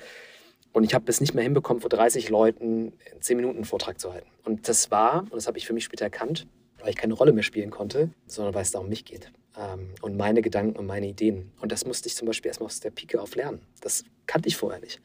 Und 0.73 0.83
ich 0.83 0.93
habe 0.93 1.05
es 1.07 1.21
nicht 1.21 1.33
mehr 1.33 1.43
hinbekommen, 1.43 1.81
vor 1.81 1.89
30 1.89 2.29
Leuten 2.29 2.93
10 3.21 3.37
Minuten 3.37 3.57
einen 3.57 3.65
Vortrag 3.65 3.99
zu 3.99 4.11
halten. 4.13 4.27
Und 4.43 4.67
das 4.67 4.91
war, 4.91 5.21
und 5.21 5.35
das 5.35 5.47
habe 5.47 5.57
ich 5.57 5.65
für 5.65 5.73
mich 5.73 5.85
später 5.85 6.05
erkannt, 6.05 6.45
weil 6.81 6.89
ich 6.89 6.95
keine 6.95 7.13
Rolle 7.13 7.33
mehr 7.33 7.43
spielen 7.43 7.69
konnte, 7.69 8.09
sondern 8.27 8.53
weil 8.53 8.61
es 8.61 8.71
da 8.71 8.79
um 8.79 8.89
mich 8.89 9.05
geht. 9.05 9.31
Ähm, 9.57 9.89
und 10.01 10.17
meine 10.17 10.41
Gedanken 10.41 10.77
und 10.77 10.85
meine 10.85 11.07
Ideen. 11.07 11.51
Und 11.61 11.71
das 11.71 11.85
musste 11.85 12.07
ich 12.07 12.15
zum 12.15 12.27
Beispiel 12.27 12.49
erstmal 12.49 12.67
aus 12.67 12.79
der 12.79 12.91
Pike 12.91 13.21
auf 13.21 13.35
lernen. 13.35 13.61
Das 13.81 14.03
kannte 14.27 14.47
ich 14.47 14.57
vorher 14.57 14.79
nicht. 14.79 15.01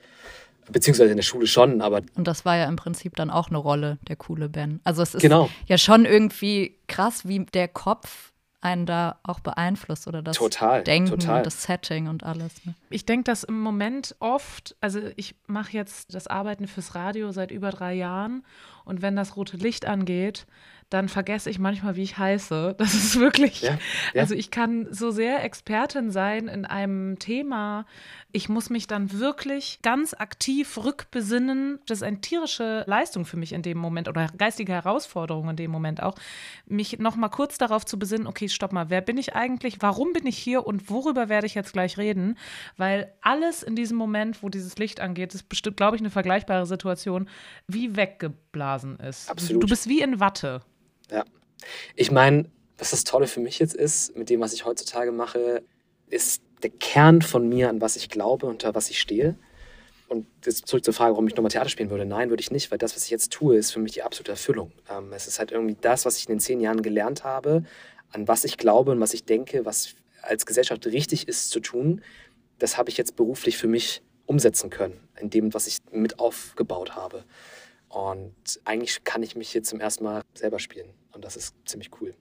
Beziehungsweise 0.70 1.10
in 1.10 1.16
der 1.16 1.24
Schule 1.24 1.46
schon, 1.46 1.82
aber. 1.82 2.02
Und 2.14 2.26
das 2.26 2.44
war 2.44 2.56
ja 2.56 2.66
im 2.66 2.76
Prinzip 2.76 3.16
dann 3.16 3.30
auch 3.30 3.48
eine 3.48 3.58
Rolle, 3.58 3.98
der 4.08 4.16
coole 4.16 4.48
Ben. 4.48 4.80
Also 4.84 5.02
es 5.02 5.14
ist 5.14 5.20
genau. 5.20 5.50
ja 5.66 5.76
schon 5.76 6.06
irgendwie 6.06 6.76
krass, 6.86 7.28
wie 7.28 7.44
der 7.44 7.68
Kopf 7.68 8.32
einen 8.64 8.86
da 8.86 9.18
auch 9.22 9.40
beeinflusst 9.40 10.08
oder 10.08 10.22
das 10.22 10.38
total, 10.38 10.82
Denken 10.82 11.10
total. 11.10 11.38
und 11.38 11.46
das 11.46 11.64
Setting 11.64 12.08
und 12.08 12.24
alles. 12.24 12.64
Ne? 12.64 12.74
Ich 12.88 13.04
denke, 13.04 13.24
dass 13.24 13.44
im 13.44 13.60
Moment 13.60 14.16
oft, 14.20 14.74
also 14.80 15.00
ich 15.16 15.34
mache 15.46 15.72
jetzt 15.72 16.14
das 16.14 16.28
Arbeiten 16.28 16.66
fürs 16.66 16.94
Radio 16.94 17.30
seit 17.30 17.50
über 17.50 17.70
drei 17.70 17.92
Jahren 17.92 18.42
und 18.86 19.02
wenn 19.02 19.16
das 19.16 19.36
rote 19.36 19.58
Licht 19.58 19.84
angeht, 19.84 20.46
dann 20.90 21.08
vergesse 21.08 21.50
ich 21.50 21.58
manchmal, 21.58 21.96
wie 21.96 22.02
ich 22.02 22.18
heiße. 22.18 22.76
Das 22.84 22.92
ist 22.92 23.18
wirklich, 23.18 23.62
ja, 23.62 23.78
ja. 24.12 24.20
also 24.20 24.34
ich 24.34 24.50
kann 24.50 24.86
so 24.90 25.10
sehr 25.10 25.42
Expertin 25.42 26.10
sein 26.10 26.48
in 26.48 26.66
einem 26.66 27.18
Thema. 27.18 27.86
Ich 28.30 28.48
muss 28.48 28.68
mich 28.68 28.86
dann 28.86 29.18
wirklich 29.18 29.78
ganz 29.80 30.12
aktiv 30.12 30.76
rückbesinnen. 30.76 31.78
Das 31.86 31.98
ist 31.98 32.02
eine 32.02 32.20
tierische 32.20 32.84
Leistung 32.86 33.24
für 33.24 33.38
mich 33.38 33.52
in 33.52 33.62
dem 33.62 33.78
Moment 33.78 34.08
oder 34.08 34.26
geistige 34.36 34.72
Herausforderung 34.72 35.48
in 35.48 35.56
dem 35.56 35.70
Moment 35.70 36.02
auch, 36.02 36.14
mich 36.66 36.98
noch 36.98 37.16
mal 37.16 37.28
kurz 37.28 37.58
darauf 37.58 37.86
zu 37.86 37.98
besinnen, 37.98 38.26
okay, 38.26 38.48
stopp 38.48 38.72
mal, 38.72 38.90
wer 38.90 39.00
bin 39.00 39.16
ich 39.18 39.34
eigentlich? 39.34 39.80
Warum 39.80 40.12
bin 40.12 40.26
ich 40.26 40.36
hier 40.36 40.66
und 40.66 40.90
worüber 40.90 41.28
werde 41.28 41.46
ich 41.46 41.54
jetzt 41.54 41.72
gleich 41.72 41.96
reden? 41.96 42.36
Weil 42.76 43.12
alles 43.22 43.62
in 43.62 43.76
diesem 43.76 43.96
Moment, 43.96 44.42
wo 44.42 44.48
dieses 44.48 44.76
Licht 44.78 45.00
angeht, 45.00 45.34
ist 45.34 45.48
bestimmt, 45.48 45.76
glaube 45.76 45.96
ich, 45.96 46.02
eine 46.02 46.10
vergleichbare 46.10 46.66
Situation, 46.66 47.28
wie 47.66 47.96
weggeblasen 47.96 48.98
ist. 48.98 49.30
Absolut. 49.30 49.62
Du 49.62 49.66
bist 49.68 49.88
wie 49.88 50.02
in 50.02 50.20
Watte. 50.20 50.60
Ja. 51.10 51.24
Ich 51.96 52.10
meine, 52.10 52.50
was 52.78 52.90
das 52.90 53.04
Tolle 53.04 53.26
für 53.26 53.40
mich 53.40 53.58
jetzt 53.58 53.74
ist, 53.74 54.16
mit 54.16 54.30
dem, 54.30 54.40
was 54.40 54.52
ich 54.52 54.64
heutzutage 54.64 55.12
mache, 55.12 55.62
ist 56.08 56.42
der 56.62 56.70
Kern 56.70 57.22
von 57.22 57.48
mir, 57.48 57.68
an 57.68 57.80
was 57.80 57.96
ich 57.96 58.08
glaube, 58.08 58.46
unter 58.46 58.74
was 58.74 58.90
ich 58.90 59.00
stehe. 59.00 59.36
Und 60.08 60.26
jetzt 60.44 60.66
zurück 60.66 60.84
zur 60.84 60.94
Frage, 60.94 61.12
warum 61.12 61.26
ich 61.26 61.34
nochmal 61.34 61.50
Theater 61.50 61.68
spielen 61.68 61.90
würde. 61.90 62.04
Nein, 62.04 62.30
würde 62.30 62.40
ich 62.40 62.50
nicht, 62.50 62.70
weil 62.70 62.78
das, 62.78 62.94
was 62.94 63.04
ich 63.04 63.10
jetzt 63.10 63.32
tue, 63.32 63.56
ist 63.56 63.72
für 63.72 63.80
mich 63.80 63.92
die 63.92 64.02
absolute 64.02 64.32
Erfüllung. 64.32 64.72
Ähm, 64.90 65.12
es 65.12 65.26
ist 65.26 65.38
halt 65.38 65.50
irgendwie 65.50 65.76
das, 65.80 66.04
was 66.04 66.18
ich 66.18 66.28
in 66.28 66.34
den 66.34 66.40
zehn 66.40 66.60
Jahren 66.60 66.82
gelernt 66.82 67.24
habe, 67.24 67.64
an 68.10 68.28
was 68.28 68.44
ich 68.44 68.58
glaube 68.58 68.92
und 68.92 69.00
was 69.00 69.14
ich 69.14 69.24
denke, 69.24 69.64
was 69.64 69.94
als 70.22 70.46
Gesellschaft 70.46 70.86
richtig 70.86 71.26
ist 71.28 71.50
zu 71.50 71.60
tun. 71.60 72.02
Das 72.58 72.76
habe 72.76 72.90
ich 72.90 72.96
jetzt 72.96 73.16
beruflich 73.16 73.56
für 73.56 73.66
mich 73.66 74.02
umsetzen 74.26 74.70
können, 74.70 75.00
in 75.20 75.30
dem, 75.30 75.52
was 75.54 75.66
ich 75.66 75.78
mit 75.90 76.18
aufgebaut 76.18 76.94
habe. 76.94 77.24
Und 77.94 78.60
eigentlich 78.64 79.04
kann 79.04 79.22
ich 79.22 79.36
mich 79.36 79.50
hier 79.50 79.62
zum 79.62 79.78
ersten 79.78 80.02
Mal 80.02 80.22
selber 80.34 80.58
spielen. 80.58 80.90
Und 81.12 81.24
das 81.24 81.36
ist 81.36 81.54
ziemlich 81.64 81.90
cool. 82.00 82.14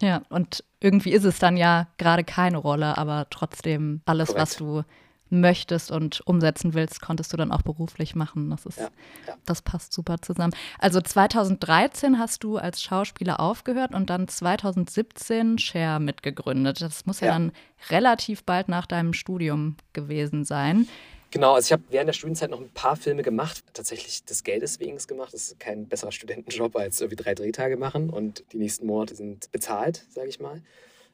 Ja, 0.00 0.22
und 0.28 0.64
irgendwie 0.78 1.10
ist 1.10 1.24
es 1.24 1.40
dann 1.40 1.56
ja 1.56 1.88
gerade 1.98 2.22
keine 2.22 2.58
Rolle, 2.58 2.96
aber 2.96 3.26
trotzdem 3.28 4.02
alles, 4.06 4.28
Korrekt. 4.28 4.40
was 4.40 4.56
du 4.56 4.84
möchtest 5.30 5.90
und 5.90 6.20
umsetzen 6.26 6.74
willst, 6.74 7.00
konntest 7.00 7.32
du 7.32 7.36
dann 7.36 7.50
auch 7.50 7.62
beruflich 7.62 8.14
machen. 8.14 8.50
Das 8.50 8.66
ist, 8.66 8.78
ja, 8.78 8.88
ja. 9.26 9.34
das 9.46 9.62
passt 9.62 9.92
super 9.92 10.20
zusammen. 10.22 10.54
Also 10.78 11.00
2013 11.00 12.18
hast 12.18 12.44
du 12.44 12.56
als 12.56 12.80
Schauspieler 12.80 13.40
aufgehört 13.40 13.94
und 13.94 14.10
dann 14.10 14.28
2017 14.28 15.58
Share 15.58 16.00
mitgegründet. 16.00 16.80
Das 16.80 17.04
muss 17.06 17.20
ja, 17.20 17.28
ja 17.28 17.32
dann 17.34 17.52
relativ 17.90 18.44
bald 18.44 18.68
nach 18.68 18.86
deinem 18.86 19.12
Studium 19.12 19.76
gewesen 19.92 20.44
sein. 20.44 20.88
Genau, 21.32 21.54
also 21.54 21.66
ich 21.66 21.72
habe 21.72 21.84
während 21.90 22.08
der 22.08 22.12
Studienzeit 22.12 22.50
noch 22.50 22.60
ein 22.60 22.70
paar 22.70 22.96
Filme 22.96 23.22
gemacht, 23.22 23.62
tatsächlich 23.72 24.24
des 24.24 24.42
Geldes 24.42 24.80
wegen 24.80 24.98
gemacht. 25.06 25.32
Das 25.32 25.44
ist 25.44 25.60
kein 25.60 25.86
besserer 25.86 26.10
Studentenjob 26.10 26.74
als 26.74 27.00
irgendwie 27.00 27.22
drei 27.22 27.36
Drehtage 27.36 27.76
machen 27.76 28.10
und 28.10 28.44
die 28.52 28.56
nächsten 28.56 28.84
Monate 28.86 29.14
sind 29.14 29.50
bezahlt, 29.52 30.04
sage 30.10 30.28
ich 30.28 30.40
mal. 30.40 30.60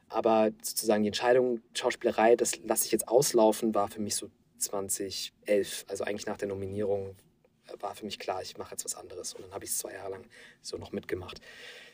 Aber 0.09 0.49
sozusagen 0.63 1.03
die 1.03 1.09
Entscheidung 1.09 1.61
Schauspielerei, 1.75 2.35
das 2.35 2.57
lasse 2.63 2.85
ich 2.85 2.91
jetzt 2.91 3.07
auslaufen, 3.07 3.75
war 3.75 3.89
für 3.89 4.01
mich 4.01 4.15
so 4.15 4.31
2011, 4.57 5.85
also 5.87 6.03
eigentlich 6.03 6.25
nach 6.25 6.37
der 6.37 6.47
Nominierung 6.47 7.15
war 7.79 7.93
für 7.93 8.05
mich 8.05 8.17
klar, 8.17 8.41
ich 8.41 8.57
mache 8.57 8.71
jetzt 8.71 8.85
was 8.85 8.95
anderes. 8.95 9.35
Und 9.35 9.43
dann 9.43 9.53
habe 9.53 9.65
ich 9.65 9.71
es 9.71 9.77
zwei 9.77 9.93
Jahre 9.93 10.11
lang 10.11 10.25
so 10.63 10.77
noch 10.77 10.93
mitgemacht. 10.93 11.41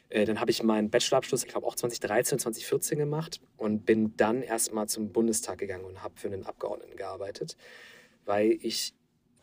Äh, 0.08 0.24
dann 0.24 0.40
habe 0.40 0.52
ich 0.52 0.64
meinen 0.64 0.90
Bachelorabschluss, 0.90 1.44
ich 1.44 1.50
glaube 1.50 1.68
auch 1.68 1.76
2013, 1.76 2.40
2014 2.40 3.00
gemacht 3.00 3.42
und 3.58 3.86
bin 3.86 4.16
dann 4.16 4.44
erstmal 4.44 4.88
zum 4.88 5.12
Bundestag 5.12 5.58
gegangen 5.58 5.84
und 5.84 6.04
habe 6.04 6.14
für 6.16 6.28
einen 6.28 6.46
Abgeordneten 6.46 6.96
gearbeitet 6.96 7.58
weil 8.26 8.58
ich 8.62 8.94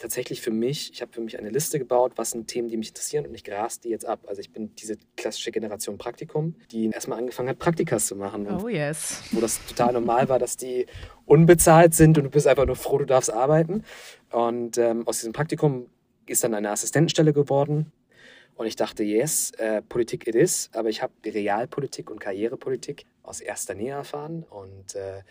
tatsächlich 0.01 0.41
für 0.41 0.51
mich, 0.51 0.91
ich 0.93 1.03
habe 1.03 1.13
für 1.13 1.21
mich 1.21 1.39
eine 1.39 1.51
Liste 1.51 1.79
gebaut, 1.79 2.13
was 2.17 2.31
sind 2.31 2.49
Themen, 2.49 2.69
die 2.69 2.77
mich 2.77 2.89
interessieren 2.89 3.27
und 3.27 3.35
ich 3.35 3.45
gras 3.45 3.81
die 3.81 3.91
jetzt 3.91 4.07
ab. 4.07 4.21
Also 4.27 4.41
ich 4.41 4.51
bin 4.51 4.75
diese 4.75 4.97
klassische 5.17 5.53
Generation 5.53 5.99
Praktikum, 5.99 6.57
die 6.73 6.87
erstmal 6.87 7.19
angefangen 7.19 7.51
hat, 7.51 7.59
Praktikas 7.59 8.07
zu 8.07 8.17
machen. 8.17 8.49
Oh 8.51 8.69
yes. 8.69 9.23
Wo 9.31 9.41
das 9.41 9.65
total 9.67 9.93
normal 9.93 10.29
war, 10.29 10.39
dass 10.39 10.57
die 10.57 10.87
unbezahlt 11.27 11.95
sind 11.95 12.19
und 12.19 12.25
du 12.25 12.31
bist 12.31 12.47
einfach 12.47 12.67
nur 12.67 12.77
froh, 12.77 12.99
du 12.99 13.05
darfst 13.05 13.33
arbeiten. 13.33 13.85
Und 14.33 14.79
ähm, 14.79 15.07
aus 15.07 15.19
diesem 15.19 15.33
Praktikum 15.33 15.91
ist 16.27 16.43
dann 16.45 16.55
eine 16.55 16.71
Assistentenstelle 16.71 17.33
geworden. 17.33 17.93
Und 18.57 18.67
ich 18.67 18.77
dachte, 18.77 19.03
yes, 19.05 19.53
äh, 19.53 19.81
Politik 19.83 20.27
it 20.27 20.35
is, 20.35 20.71
aber 20.75 20.89
ich 20.89 21.03
habe 21.03 21.13
Realpolitik 21.25 22.11
und 22.11 22.21
Karrierepolitik 22.21 23.07
aus 23.23 23.41
erster 23.41 23.75
Nähe 23.75 23.95
erfahren 23.95 24.45
und 24.49 24.95
äh, 24.95 25.23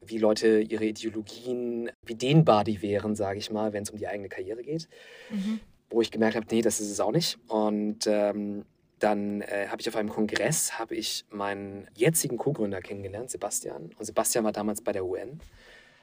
wie 0.00 0.18
Leute 0.18 0.60
ihre 0.60 0.84
Ideologien, 0.84 1.90
wie 2.04 2.14
dehnbar 2.14 2.64
die 2.64 2.82
wären, 2.82 3.14
sage 3.14 3.38
ich 3.38 3.50
mal, 3.50 3.72
wenn 3.72 3.82
es 3.82 3.90
um 3.90 3.98
die 3.98 4.08
eigene 4.08 4.28
Karriere 4.28 4.62
geht. 4.62 4.88
Mhm. 5.30 5.60
Wo 5.90 6.02
ich 6.02 6.10
gemerkt 6.10 6.36
habe, 6.36 6.46
nee, 6.50 6.62
das 6.62 6.80
ist 6.80 6.90
es 6.90 7.00
auch 7.00 7.12
nicht. 7.12 7.38
Und 7.48 8.06
ähm, 8.06 8.64
dann 8.98 9.42
äh, 9.42 9.68
habe 9.68 9.80
ich 9.80 9.88
auf 9.88 9.96
einem 9.96 10.08
Kongress 10.08 10.78
habe 10.78 10.94
ich 10.94 11.24
meinen 11.30 11.88
jetzigen 11.94 12.36
Co-Gründer 12.36 12.80
kennengelernt, 12.80 13.30
Sebastian. 13.30 13.90
Und 13.96 14.04
Sebastian 14.04 14.44
war 14.44 14.52
damals 14.52 14.82
bei 14.82 14.92
der 14.92 15.04
UN 15.04 15.40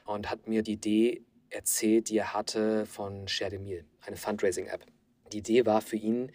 und 0.04 0.30
hat 0.30 0.48
mir 0.48 0.62
die 0.62 0.72
Idee 0.72 1.22
erzählt, 1.50 2.08
die 2.08 2.18
er 2.18 2.32
hatte 2.32 2.86
von 2.86 3.28
Share 3.28 3.50
the 3.50 3.58
Meal, 3.58 3.84
eine 4.04 4.16
Fundraising-App. 4.16 4.84
Die 5.32 5.38
Idee 5.38 5.66
war 5.66 5.80
für 5.80 5.96
ihn, 5.96 6.32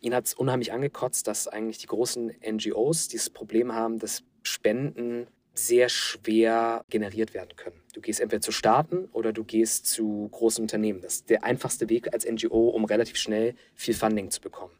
ihn 0.00 0.14
hat 0.14 0.26
es 0.26 0.34
unheimlich 0.34 0.72
angekotzt, 0.72 1.26
dass 1.26 1.48
eigentlich 1.48 1.78
die 1.78 1.86
großen 1.86 2.32
NGOs 2.48 3.08
dieses 3.08 3.30
Problem 3.30 3.74
haben, 3.74 3.98
dass 3.98 4.22
Spenden 4.42 5.26
sehr 5.54 5.88
schwer 5.88 6.84
generiert 6.90 7.34
werden 7.34 7.56
können. 7.56 7.80
Du 7.92 8.00
gehst 8.00 8.20
entweder 8.20 8.40
zu 8.40 8.52
Staaten 8.52 9.08
oder 9.12 9.32
du 9.32 9.44
gehst 9.44 9.86
zu 9.86 10.28
großen 10.30 10.62
Unternehmen. 10.62 11.00
Das 11.00 11.16
ist 11.16 11.30
der 11.30 11.44
einfachste 11.44 11.88
Weg 11.88 12.12
als 12.12 12.24
NGO, 12.24 12.68
um 12.68 12.84
relativ 12.84 13.16
schnell 13.16 13.54
viel 13.74 13.94
Funding 13.94 14.30
zu 14.30 14.40
bekommen. 14.40 14.72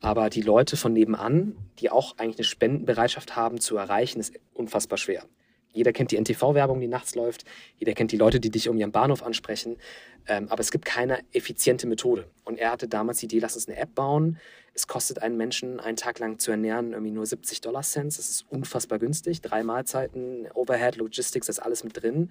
Aber 0.00 0.30
die 0.30 0.42
Leute 0.42 0.76
von 0.76 0.92
nebenan, 0.92 1.56
die 1.78 1.90
auch 1.90 2.16
eigentlich 2.18 2.38
eine 2.38 2.44
Spendenbereitschaft 2.44 3.36
haben, 3.36 3.60
zu 3.60 3.76
erreichen, 3.76 4.18
ist 4.18 4.32
unfassbar 4.54 4.98
schwer. 4.98 5.24
Jeder 5.72 5.92
kennt 5.92 6.10
die 6.10 6.16
NTV-Werbung, 6.16 6.80
die 6.80 6.88
nachts 6.88 7.14
läuft. 7.14 7.44
Jeder 7.78 7.92
kennt 7.92 8.10
die 8.10 8.16
Leute, 8.16 8.40
die 8.40 8.50
dich 8.50 8.68
um 8.68 8.76
ihren 8.76 8.90
Bahnhof 8.90 9.22
ansprechen. 9.22 9.76
Ähm, 10.26 10.48
aber 10.48 10.60
es 10.60 10.72
gibt 10.72 10.84
keine 10.84 11.20
effiziente 11.32 11.86
Methode. 11.86 12.28
Und 12.44 12.58
er 12.58 12.72
hatte 12.72 12.88
damals 12.88 13.18
die 13.18 13.26
Idee, 13.26 13.38
lass 13.38 13.54
uns 13.54 13.68
eine 13.68 13.76
App 13.76 13.94
bauen. 13.94 14.38
Es 14.74 14.86
kostet 14.86 15.22
einen 15.22 15.36
Menschen 15.36 15.80
einen 15.80 15.96
Tag 15.96 16.18
lang 16.18 16.38
zu 16.38 16.50
ernähren 16.50 16.92
irgendwie 16.92 17.12
nur 17.12 17.26
70 17.26 17.60
Dollar 17.60 17.82
Cents. 17.82 18.16
Das 18.16 18.30
ist 18.30 18.46
unfassbar 18.48 18.98
günstig. 18.98 19.40
Drei 19.40 19.62
Mahlzeiten, 19.62 20.48
Overhead, 20.54 20.96
Logistics, 20.96 21.46
das 21.46 21.58
ist 21.58 21.64
alles 21.64 21.84
mit 21.84 22.00
drin. 22.00 22.30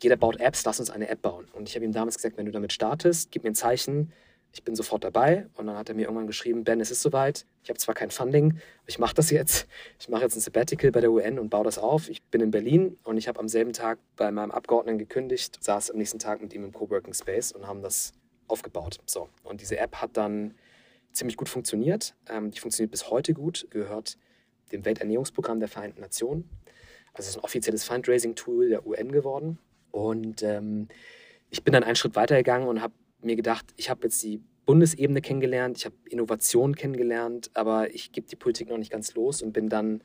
Jeder 0.00 0.16
baut 0.16 0.40
Apps, 0.40 0.64
lass 0.64 0.80
uns 0.80 0.90
eine 0.90 1.08
App 1.08 1.22
bauen. 1.22 1.46
Und 1.52 1.68
ich 1.68 1.74
habe 1.74 1.84
ihm 1.84 1.92
damals 1.92 2.16
gesagt, 2.16 2.36
wenn 2.36 2.46
du 2.46 2.52
damit 2.52 2.72
startest, 2.72 3.30
gib 3.30 3.44
mir 3.44 3.50
ein 3.50 3.54
Zeichen, 3.54 4.12
ich 4.54 4.64
bin 4.64 4.76
sofort 4.76 5.04
dabei. 5.04 5.46
Und 5.54 5.66
dann 5.66 5.76
hat 5.76 5.88
er 5.88 5.94
mir 5.94 6.02
irgendwann 6.02 6.26
geschrieben, 6.26 6.64
Ben, 6.64 6.80
es 6.80 6.90
ist 6.90 7.02
soweit. 7.02 7.46
Ich 7.62 7.70
habe 7.70 7.78
zwar 7.78 7.94
kein 7.94 8.10
Funding, 8.10 8.50
aber 8.50 8.88
ich 8.88 8.98
mache 8.98 9.14
das 9.14 9.30
jetzt. 9.30 9.66
Ich 9.98 10.08
mache 10.08 10.22
jetzt 10.22 10.36
ein 10.36 10.40
Sabbatical 10.40 10.90
bei 10.92 11.00
der 11.00 11.10
UN 11.10 11.38
und 11.38 11.48
baue 11.48 11.64
das 11.64 11.78
auf. 11.78 12.08
Ich 12.08 12.22
bin 12.24 12.40
in 12.40 12.50
Berlin 12.50 12.98
und 13.04 13.16
ich 13.16 13.28
habe 13.28 13.40
am 13.40 13.48
selben 13.48 13.72
Tag 13.72 13.98
bei 14.16 14.30
meinem 14.30 14.50
Abgeordneten 14.50 14.98
gekündigt, 14.98 15.62
saß 15.62 15.90
am 15.90 15.98
nächsten 15.98 16.18
Tag 16.18 16.42
mit 16.42 16.52
ihm 16.52 16.64
im 16.64 16.72
Coworking 16.72 17.14
Space 17.14 17.52
und 17.52 17.66
haben 17.66 17.82
das 17.82 18.12
aufgebaut. 18.48 18.98
So. 19.06 19.28
Und 19.42 19.60
diese 19.60 19.78
App 19.78 19.96
hat 19.96 20.16
dann 20.16 20.54
ziemlich 21.12 21.36
gut 21.36 21.48
funktioniert. 21.48 22.14
Ähm, 22.28 22.50
die 22.50 22.58
funktioniert 22.58 22.90
bis 22.90 23.10
heute 23.10 23.34
gut, 23.34 23.66
gehört 23.70 24.18
dem 24.72 24.84
Welternährungsprogramm 24.84 25.60
der 25.60 25.68
Vereinten 25.68 26.00
Nationen. 26.00 26.48
Also 27.12 27.28
es 27.28 27.30
ist 27.30 27.36
ein 27.36 27.44
offizielles 27.44 27.84
Fundraising-Tool 27.84 28.70
der 28.70 28.86
UN 28.86 29.12
geworden. 29.12 29.58
Und 29.90 30.42
ähm, 30.42 30.88
ich 31.50 31.62
bin 31.62 31.72
dann 31.72 31.84
einen 31.84 31.96
Schritt 31.96 32.16
weitergegangen 32.16 32.66
und 32.66 32.80
habe 32.80 32.94
mir 33.20 33.36
gedacht, 33.36 33.66
ich 33.76 33.90
habe 33.90 34.04
jetzt 34.04 34.22
die 34.22 34.40
Bundesebene 34.64 35.20
kennengelernt, 35.20 35.76
ich 35.76 35.84
habe 35.84 35.96
Innovation 36.08 36.74
kennengelernt, 36.74 37.50
aber 37.54 37.94
ich 37.94 38.12
gebe 38.12 38.26
die 38.26 38.36
Politik 38.36 38.68
noch 38.68 38.78
nicht 38.78 38.92
ganz 38.92 39.14
los 39.14 39.42
und 39.42 39.52
bin 39.52 39.68
dann 39.68 40.02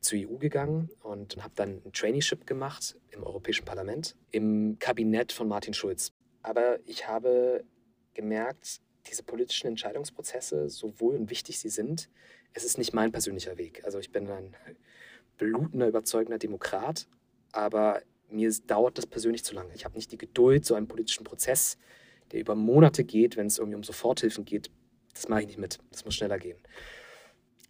zur 0.00 0.18
EU 0.18 0.36
gegangen 0.36 0.90
und 1.02 1.36
habe 1.42 1.54
dann 1.56 1.80
ein 1.84 1.92
Traineeship 1.92 2.46
gemacht 2.46 2.96
im 3.10 3.22
Europäischen 3.24 3.64
Parlament, 3.64 4.14
im 4.30 4.78
Kabinett 4.78 5.32
von 5.32 5.48
Martin 5.48 5.74
Schulz. 5.74 6.12
Aber 6.42 6.78
ich 6.84 7.08
habe 7.08 7.64
gemerkt, 8.12 8.80
diese 9.06 9.22
politischen 9.22 9.68
Entscheidungsprozesse, 9.68 10.68
so 10.68 10.98
wohl 11.00 11.16
und 11.16 11.30
wichtig 11.30 11.58
sie 11.58 11.68
sind, 11.68 12.08
es 12.52 12.64
ist 12.64 12.78
nicht 12.78 12.92
mein 12.94 13.12
persönlicher 13.12 13.58
Weg. 13.58 13.84
Also 13.84 13.98
ich 13.98 14.12
bin 14.12 14.28
ein 14.30 14.56
blutender, 15.38 15.88
überzeugender 15.88 16.38
Demokrat, 16.38 17.06
aber 17.52 18.02
mir 18.30 18.52
dauert 18.66 18.98
das 18.98 19.06
persönlich 19.06 19.44
zu 19.44 19.54
lange. 19.54 19.74
Ich 19.74 19.84
habe 19.84 19.96
nicht 19.96 20.12
die 20.12 20.18
Geduld, 20.18 20.64
so 20.64 20.74
einen 20.74 20.88
politischen 20.88 21.24
Prozess, 21.24 21.78
der 22.32 22.40
über 22.40 22.54
Monate 22.54 23.04
geht, 23.04 23.36
wenn 23.36 23.46
es 23.46 23.58
irgendwie 23.58 23.76
um 23.76 23.82
Soforthilfen 23.82 24.44
geht, 24.44 24.70
das 25.12 25.28
mache 25.28 25.42
ich 25.42 25.46
nicht 25.46 25.58
mit. 25.58 25.78
Das 25.90 26.04
muss 26.04 26.14
schneller 26.14 26.38
gehen. 26.38 26.58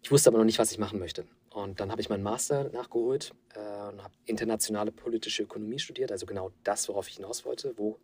Ich 0.01 0.11
wusste 0.11 0.29
aber 0.29 0.37
noch 0.37 0.45
nicht, 0.45 0.59
was 0.59 0.71
ich 0.71 0.77
machen 0.77 0.99
möchte. 0.99 1.25
Und 1.51 1.79
dann 1.79 1.91
habe 1.91 2.01
ich 2.01 2.09
meinen 2.09 2.23
Master 2.23 2.69
nachgeholt 2.69 3.33
äh, 3.53 3.59
und 3.59 4.03
habe 4.03 4.13
internationale 4.25 4.91
politische 4.91 5.43
Ökonomie 5.43 5.79
studiert, 5.79 6.11
also 6.11 6.25
genau 6.25 6.51
das, 6.63 6.89
worauf 6.89 7.07
ich 7.07 7.15
hinaus 7.15 7.45
wollte. 7.45 7.73
Wo 7.77 7.97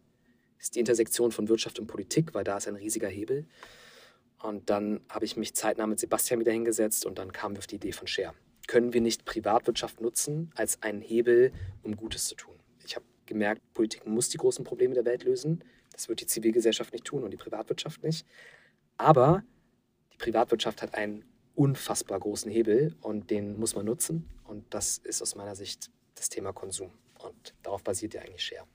ist 0.62 0.76
die 0.76 0.80
Intersektion 0.80 1.32
von 1.32 1.50
Wirtschaft 1.50 1.80
und 1.80 1.88
Politik, 1.88 2.34
weil 2.34 2.43
da 2.43 2.58
ist 2.58 2.67
ein 2.67 2.76
riesiger 2.76 3.10
Hebel. 3.10 3.45
Und 4.41 4.69
dann 4.69 5.02
habe 5.10 5.26
ich 5.26 5.36
mich 5.36 5.56
zeitnah 5.56 5.88
mit 5.88 6.00
Sebastian 6.00 6.39
wieder 6.39 6.52
hingesetzt 6.52 7.06
und 7.06 7.17
dann 7.17 7.32
kamen 7.32 7.56
wir 7.56 7.60
auf 7.60 7.67
die 7.67 7.76
Idee 7.76 7.91
von 7.91 8.08
Share. 8.08 8.34
Können 8.67 8.93
wir 8.93 9.02
nicht 9.02 9.26
Privatwirtschaft 9.26 10.02
nutzen 10.02 10.52
als 10.56 10.82
einen 10.82 11.02
Hebel, 11.02 11.52
um 11.84 11.95
Gutes 11.95 12.26
zu 12.26 12.36
tun? 12.36 12.56
Ich 12.86 12.95
habe 12.95 13.06
gemerkt, 13.26 13.62
Politik 13.74 14.06
muss 14.06 14.30
die 14.30 14.38
großen 14.38 14.63
Probleme 14.63 14.93
der 14.93 15.06
Welt 15.06 15.24
lösen. 15.24 15.63
Das 15.91 16.10
wird 16.10 16.21
die 16.21 16.28
Zivilgesellschaft 16.28 16.93
nicht 16.93 17.06
tun 17.06 17.24
und 17.24 17.32
die 17.32 17.38
Privatwirtschaft 17.38 18.04
nicht. 18.04 18.26
Aber 18.97 19.43
die 20.13 20.17
Privatwirtschaft 20.17 20.82
hat 20.82 20.95
einen 20.95 21.26
unfassbar 21.56 22.19
großen 22.19 22.52
Hebel 22.52 22.95
und 23.02 23.30
den 23.30 23.60
muss 23.60 23.76
man 23.76 23.86
nutzen. 23.86 24.30
Und 24.43 24.74
das 24.74 25.00
ist 25.00 25.21
aus 25.21 25.36
meiner 25.36 25.56
Sicht 25.56 25.89
das 26.15 26.30
Thema 26.30 26.54
Konsum. 26.54 26.91
Und 27.19 27.54
darauf 27.63 27.84
basiert 27.84 28.13
ja 28.13 28.21
eigentlich 28.21 28.43
Share. 28.43 28.65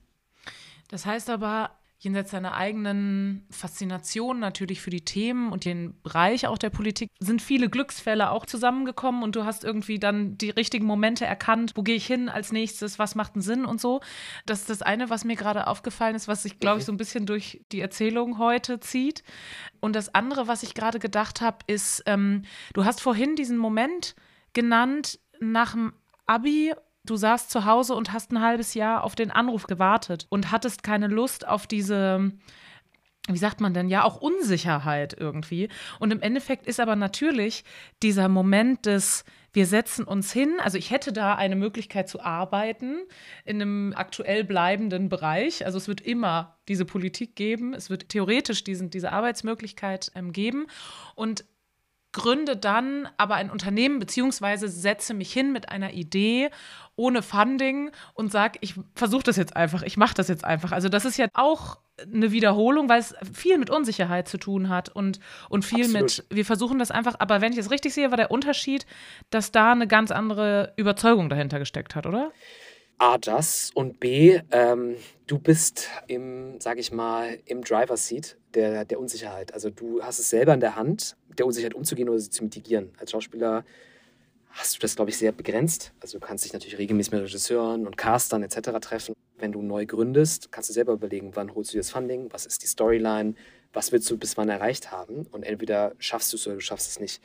Das 0.89 1.07
heißt 1.07 1.31
aber, 1.31 1.71
jenseits 1.99 2.31
seiner 2.31 2.55
eigenen 2.55 3.47
Faszination 3.51 4.39
natürlich 4.39 4.81
für 4.81 4.91
die 4.91 5.05
Themen 5.05 5.51
und 5.51 5.65
den 5.65 6.01
Bereich 6.03 6.47
auch 6.47 6.59
der 6.59 6.71
Politik, 6.71 7.11
sind 7.19 7.41
viele 7.41 7.71
Glücksfälle 7.71 8.31
auch 8.31 8.45
zusammengekommen 8.45 9.23
und 9.23 9.35
du 9.35 9.45
hast 9.45 9.65
irgendwie 9.65 9.99
dann 9.99 10.37
die 10.37 10.51
richtigen 10.51 10.87
Momente 10.87 11.25
erkannt, 11.25 11.73
wo 11.75 11.83
gehe 11.83 11.97
ich 11.97 12.07
hin 12.07 12.29
als 12.29 12.53
nächstes, 12.53 12.99
was 12.99 13.15
macht 13.15 13.35
einen 13.35 13.43
Sinn 13.43 13.65
und 13.65 13.81
so. 13.81 14.01
Das 14.45 14.61
ist 14.61 14.71
das 14.71 14.83
eine, 14.83 15.09
was 15.09 15.25
mir 15.25 15.37
gerade 15.37 15.67
aufgefallen 15.67 16.15
ist, 16.15 16.29
was 16.29 16.43
sich, 16.43 16.59
glaube 16.61 16.81
ich, 16.81 16.85
so 16.85 16.93
ein 16.93 16.99
bisschen 16.99 17.25
durch 17.25 17.65
die 17.73 17.81
Erzählung 17.81 18.39
heute 18.39 18.79
zieht. 18.79 19.23
Und 19.81 19.97
das 19.97 20.15
andere, 20.15 20.49
was 20.49 20.63
ich 20.63 20.75
gerade 20.75 20.99
gedacht 20.99 21.41
habe, 21.41 21.59
ist, 21.67 22.03
ähm, 22.07 22.43
du 22.75 22.85
hast 22.85 23.01
vorhin 23.01 23.37
diesen 23.37 23.57
Moment 23.57 24.15
genannt 24.53 25.19
nach 25.41 25.73
dem 25.73 25.95
Abi 26.27 26.73
du 27.07 27.17
saßt 27.17 27.51
zu 27.51 27.65
Hause 27.65 27.95
und 27.95 28.13
hast 28.13 28.33
ein 28.33 28.41
halbes 28.41 28.75
Jahr 28.75 29.05
auf 29.05 29.15
den 29.15 29.31
Anruf 29.31 29.67
gewartet 29.67 30.27
und 30.29 30.51
hattest 30.51 30.83
keine 30.83 31.09
Lust 31.09 31.47
auf 31.47 31.67
diese 31.67 32.33
wie 33.29 33.39
sagt 33.39 33.61
man 33.61 33.75
denn, 33.75 33.89
ja, 33.89 34.05
auch 34.05 34.21
Unsicherheit 34.21 35.17
irgendwie. 35.19 35.69
Und 35.99 36.13
im 36.13 36.21
Endeffekt 36.21 36.67
ist 36.67 36.79
aber 36.79 36.97
natürlich 36.97 37.65
dieser 38.03 38.29
Moment 38.29 38.87
des, 38.87 39.25
wir 39.53 39.67
setzen 39.67 40.05
uns 40.05 40.33
hin, 40.33 40.55
also 40.63 40.79
ich 40.79 40.91
hätte 40.91 41.13
da 41.13 41.35
eine 41.35 41.57
Möglichkeit 41.57 42.09
zu 42.09 42.21
arbeiten 42.21 42.99
in 43.45 43.61
einem 43.61 43.95
aktuell 43.97 44.45
bleibenden 44.45 45.09
Bereich. 45.09 45.65
Also 45.65 45.79
es 45.79 45.89
wird 45.89 46.01
immer 46.01 46.57
diese 46.69 46.85
Politik 46.85 47.35
geben, 47.35 47.75
es 47.75 47.91
wird 47.91 48.09
theoretisch 48.11 48.63
diesen, 48.63 48.91
diese 48.91 49.13
Arbeitsmöglichkeit 49.13 50.13
ähm, 50.15 50.33
geben. 50.33 50.67
Und 51.17 51.45
gründe 52.13 52.57
dann 52.57 53.09
aber 53.17 53.35
ein 53.35 53.51
Unternehmen 53.51 53.99
beziehungsweise 53.99 54.69
setze 54.69 55.15
mich 55.15 55.33
hin 55.33 55.53
mit 55.53 55.69
einer 55.69 55.93
Idee 55.93 56.51
ohne 56.97 57.23
Funding 57.23 57.91
und 58.15 58.33
sage, 58.33 58.59
ich 58.63 58.75
versuche 58.95 59.25
das 59.25 59.37
jetzt 59.37 59.55
einfach, 59.55 59.83
ich 59.83 59.97
mache 59.97 60.15
das 60.15 60.29
jetzt 60.29 60.45
einfach. 60.45 60.73
Also 60.73 60.89
das 60.89 61.05
ist 61.05 61.19
ja 61.19 61.27
auch 61.35 61.79
eine 61.99 62.33
Wiederholung, 62.33 62.89
weil 62.89 63.01
es 63.01 63.15
viel 63.33 63.59
mit 63.59 63.71
Unsicherheit 63.71 64.29
zu 64.29 64.39
tun 64.39 64.69
hat 64.69 64.89
und, 64.89 65.19
und 65.49 65.65
viel 65.65 65.85
Absolut. 65.85 66.03
mit, 66.03 66.27
wir 66.31 66.45
versuchen 66.45 66.79
das 66.79 66.91
einfach, 66.91 67.17
aber 67.19 67.41
wenn 67.41 67.53
ich 67.53 67.59
es 67.59 67.71
richtig 67.71 67.95
sehe, 67.95 68.11
war 68.11 68.17
der 68.17 68.31
Unterschied, 68.31 68.87
dass 69.31 69.53
da 69.53 69.73
eine 69.73 69.87
ganz 69.87 70.11
andere 70.11 70.73
Überzeugung 70.77 71.29
dahinter 71.29 71.59
gesteckt 71.59 71.95
hat, 71.95 72.07
oder? 72.07 72.33
A, 72.99 73.19
das 73.19 73.71
und 73.75 74.01
B, 74.01 74.41
ähm, 74.51 74.97
du 75.27 75.39
bist 75.39 75.91
im, 76.07 76.59
sag 76.61 76.79
ich 76.79 76.93
mal, 76.93 77.39
im 77.45 77.63
Driver 77.63 77.97
Seat 77.97 78.39
der, 78.55 78.87
der 78.87 78.99
Unsicherheit. 78.99 79.53
Also 79.53 79.69
du 79.69 80.03
hast 80.03 80.19
es 80.19 80.31
selber 80.31 80.55
in 80.55 80.61
der 80.61 80.77
Hand, 80.77 81.17
der 81.37 81.45
Unsicherheit 81.45 81.75
umzugehen 81.75 82.09
oder 82.09 82.19
sie 82.19 82.31
zu 82.31 82.43
mitigieren. 82.43 82.93
Als 82.99 83.11
Schauspieler 83.11 83.65
hast 84.51 84.77
du 84.77 84.81
das, 84.81 84.97
glaube 84.97 85.11
ich, 85.11 85.19
sehr 85.19 85.33
begrenzt. 85.33 85.93
Also 86.01 86.19
du 86.19 86.27
kannst 86.27 86.47
dich 86.47 86.55
natürlich 86.55 86.79
regelmäßig 86.79 87.13
mit 87.13 87.23
Regisseuren 87.23 87.87
und 87.87 87.99
Castern 87.99 88.43
etc. 88.43 88.71
treffen. 88.81 89.15
Wenn 89.37 89.53
du 89.53 89.61
neu 89.61 89.85
gründest, 89.85 90.51
kannst 90.51 90.71
du 90.71 90.73
selber 90.73 90.95
überlegen, 90.95 91.33
wann 91.35 91.55
holst 91.55 91.75
du 91.75 91.77
das 91.77 91.91
Funding, 91.91 92.33
was 92.33 92.47
ist 92.47 92.63
die 92.63 92.67
Storyline, 92.67 93.35
was 93.75 93.93
willst 93.93 94.11
du 94.11 94.17
bis 94.17 94.39
wann 94.39 94.49
erreicht 94.49 94.91
haben. 94.91 95.27
Und 95.33 95.43
entweder 95.43 95.93
schaffst 95.99 96.33
du 96.33 96.39
es 96.39 96.47
oder 96.47 96.57
du 96.57 96.63
schaffst 96.63 96.89
es 96.89 96.99
nicht. 96.99 97.21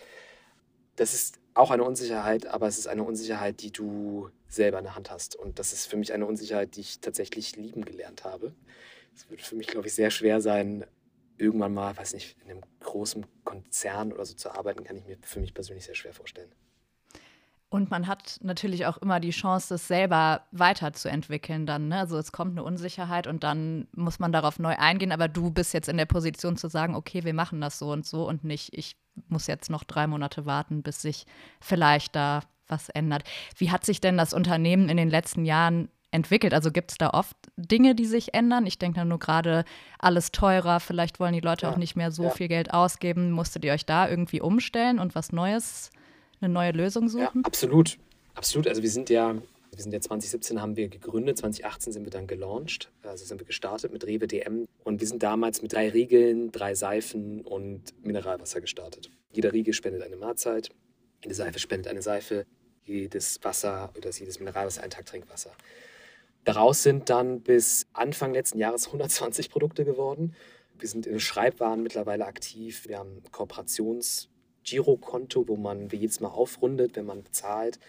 Das 0.97 1.13
ist 1.13 1.39
auch 1.53 1.71
eine 1.71 1.83
Unsicherheit, 1.83 2.47
aber 2.47 2.67
es 2.67 2.77
ist 2.77 2.87
eine 2.87 3.03
Unsicherheit, 3.03 3.61
die 3.61 3.71
du 3.71 4.29
selber 4.47 4.79
in 4.79 4.85
der 4.85 4.95
Hand 4.95 5.11
hast. 5.11 5.35
Und 5.35 5.59
das 5.59 5.73
ist 5.73 5.85
für 5.85 5.97
mich 5.97 6.13
eine 6.13 6.25
Unsicherheit, 6.25 6.75
die 6.75 6.81
ich 6.81 6.99
tatsächlich 6.99 7.55
lieben 7.55 7.83
gelernt 7.85 8.23
habe. 8.23 8.53
Es 9.15 9.29
wird 9.29 9.41
für 9.41 9.55
mich, 9.55 9.67
glaube 9.67 9.87
ich, 9.87 9.93
sehr 9.93 10.11
schwer 10.11 10.41
sein, 10.41 10.85
irgendwann 11.37 11.73
mal, 11.73 11.95
weiß 11.97 12.13
nicht, 12.13 12.37
in 12.43 12.51
einem 12.51 12.61
großen 12.79 13.25
Konzern 13.43 14.13
oder 14.13 14.25
so 14.25 14.35
zu 14.35 14.51
arbeiten, 14.51 14.83
kann 14.83 14.97
ich 14.97 15.05
mir 15.05 15.17
für 15.21 15.39
mich 15.39 15.53
persönlich 15.53 15.85
sehr 15.85 15.95
schwer 15.95 16.13
vorstellen. 16.13 16.51
Und 17.71 17.89
man 17.89 18.05
hat 18.05 18.37
natürlich 18.43 18.85
auch 18.85 18.97
immer 18.97 19.21
die 19.21 19.29
Chance, 19.29 19.69
das 19.69 19.87
selber 19.87 20.41
weiterzuentwickeln 20.51 21.65
dann. 21.65 21.87
Ne? 21.87 21.99
Also 21.99 22.17
es 22.17 22.33
kommt 22.33 22.51
eine 22.51 22.65
Unsicherheit 22.65 23.27
und 23.27 23.45
dann 23.45 23.87
muss 23.95 24.19
man 24.19 24.33
darauf 24.33 24.59
neu 24.59 24.75
eingehen. 24.77 25.13
Aber 25.13 25.29
du 25.29 25.51
bist 25.51 25.73
jetzt 25.73 25.87
in 25.87 25.95
der 25.95 26.05
Position 26.05 26.57
zu 26.57 26.67
sagen, 26.67 26.95
okay, 26.95 27.23
wir 27.23 27.33
machen 27.33 27.61
das 27.61 27.79
so 27.79 27.93
und 27.93 28.05
so 28.05 28.27
und 28.27 28.43
nicht, 28.43 28.77
ich 28.77 28.97
muss 29.29 29.47
jetzt 29.47 29.69
noch 29.69 29.85
drei 29.85 30.05
Monate 30.05 30.45
warten, 30.45 30.83
bis 30.83 31.01
sich 31.01 31.25
vielleicht 31.61 32.13
da 32.13 32.41
was 32.67 32.89
ändert. 32.89 33.23
Wie 33.55 33.71
hat 33.71 33.85
sich 33.85 34.01
denn 34.01 34.17
das 34.17 34.33
Unternehmen 34.33 34.89
in 34.89 34.97
den 34.97 35.09
letzten 35.09 35.45
Jahren 35.45 35.87
entwickelt? 36.11 36.53
Also 36.53 36.73
gibt 36.73 36.91
es 36.91 36.97
da 36.97 37.11
oft 37.11 37.37
Dinge, 37.55 37.95
die 37.95 38.05
sich 38.05 38.33
ändern? 38.33 38.65
Ich 38.65 38.79
denke 38.79 38.99
da 38.99 39.05
nur 39.05 39.19
gerade 39.19 39.63
alles 39.97 40.33
teurer, 40.33 40.81
vielleicht 40.81 41.21
wollen 41.21 41.33
die 41.33 41.39
Leute 41.39 41.67
ja, 41.67 41.71
auch 41.71 41.77
nicht 41.77 41.95
mehr 41.95 42.11
so 42.11 42.23
ja. 42.23 42.29
viel 42.31 42.49
Geld 42.49 42.73
ausgeben. 42.73 43.31
Musstet 43.31 43.63
ihr 43.63 43.71
euch 43.71 43.85
da 43.85 44.09
irgendwie 44.09 44.41
umstellen 44.41 44.99
und 44.99 45.15
was 45.15 45.31
Neues 45.31 45.89
eine 46.41 46.53
neue 46.53 46.71
Lösung 46.71 47.07
suchen? 47.09 47.21
Ja, 47.21 47.31
absolut. 47.43 47.97
Absolut. 48.33 48.67
Also 48.67 48.81
wir 48.81 48.89
sind 48.89 49.09
ja, 49.09 49.33
wir 49.35 49.83
sind 49.83 49.93
ja 49.93 49.99
2017 49.99 50.61
haben 50.61 50.75
wir 50.75 50.87
gegründet, 50.89 51.37
2018 51.37 51.93
sind 51.93 52.03
wir 52.05 52.11
dann 52.11 52.27
gelauncht, 52.27 52.91
also 53.03 53.25
sind 53.25 53.39
wir 53.39 53.45
gestartet 53.45 53.91
mit 53.91 54.05
Rewe 54.05 54.27
DM 54.27 54.67
und 54.83 55.01
wir 55.01 55.07
sind 55.07 55.21
damals 55.21 55.61
mit 55.61 55.73
drei 55.73 55.89
Riegeln, 55.89 56.51
drei 56.51 56.75
Seifen 56.75 57.41
und 57.41 57.93
Mineralwasser 58.05 58.61
gestartet. 58.61 59.09
Jeder 59.31 59.53
Riegel 59.53 59.73
spendet 59.73 60.01
eine 60.03 60.15
Mahlzeit, 60.15 60.69
jede 61.23 61.35
Seife 61.35 61.59
spendet 61.59 61.89
eine 61.89 62.01
Seife, 62.01 62.45
jedes 62.85 63.39
Wasser 63.43 63.91
oder 63.97 64.09
jedes 64.09 64.39
Mineralwasser 64.39 64.83
ein 64.83 64.89
Tag 64.89 65.05
Trinkwasser. 65.05 65.51
Daraus 66.43 66.81
sind 66.81 67.09
dann 67.09 67.41
bis 67.41 67.85
Anfang 67.93 68.33
letzten 68.33 68.57
Jahres 68.57 68.87
120 68.87 69.51
Produkte 69.51 69.85
geworden. 69.85 70.33
Wir 70.79 70.87
sind 70.87 71.05
in 71.05 71.19
Schreibwaren 71.19 71.83
mittlerweile 71.83 72.25
aktiv. 72.25 72.87
Wir 72.87 72.97
haben 72.97 73.21
Kooperations- 73.31 74.30
Girokonto, 74.63 75.47
wo 75.47 75.55
man 75.55 75.89
jedes 75.89 76.19
Mal 76.19 76.29
aufrundet, 76.29 76.95
wenn 76.95 77.05
man 77.05 77.23
bezahlt. 77.23 77.79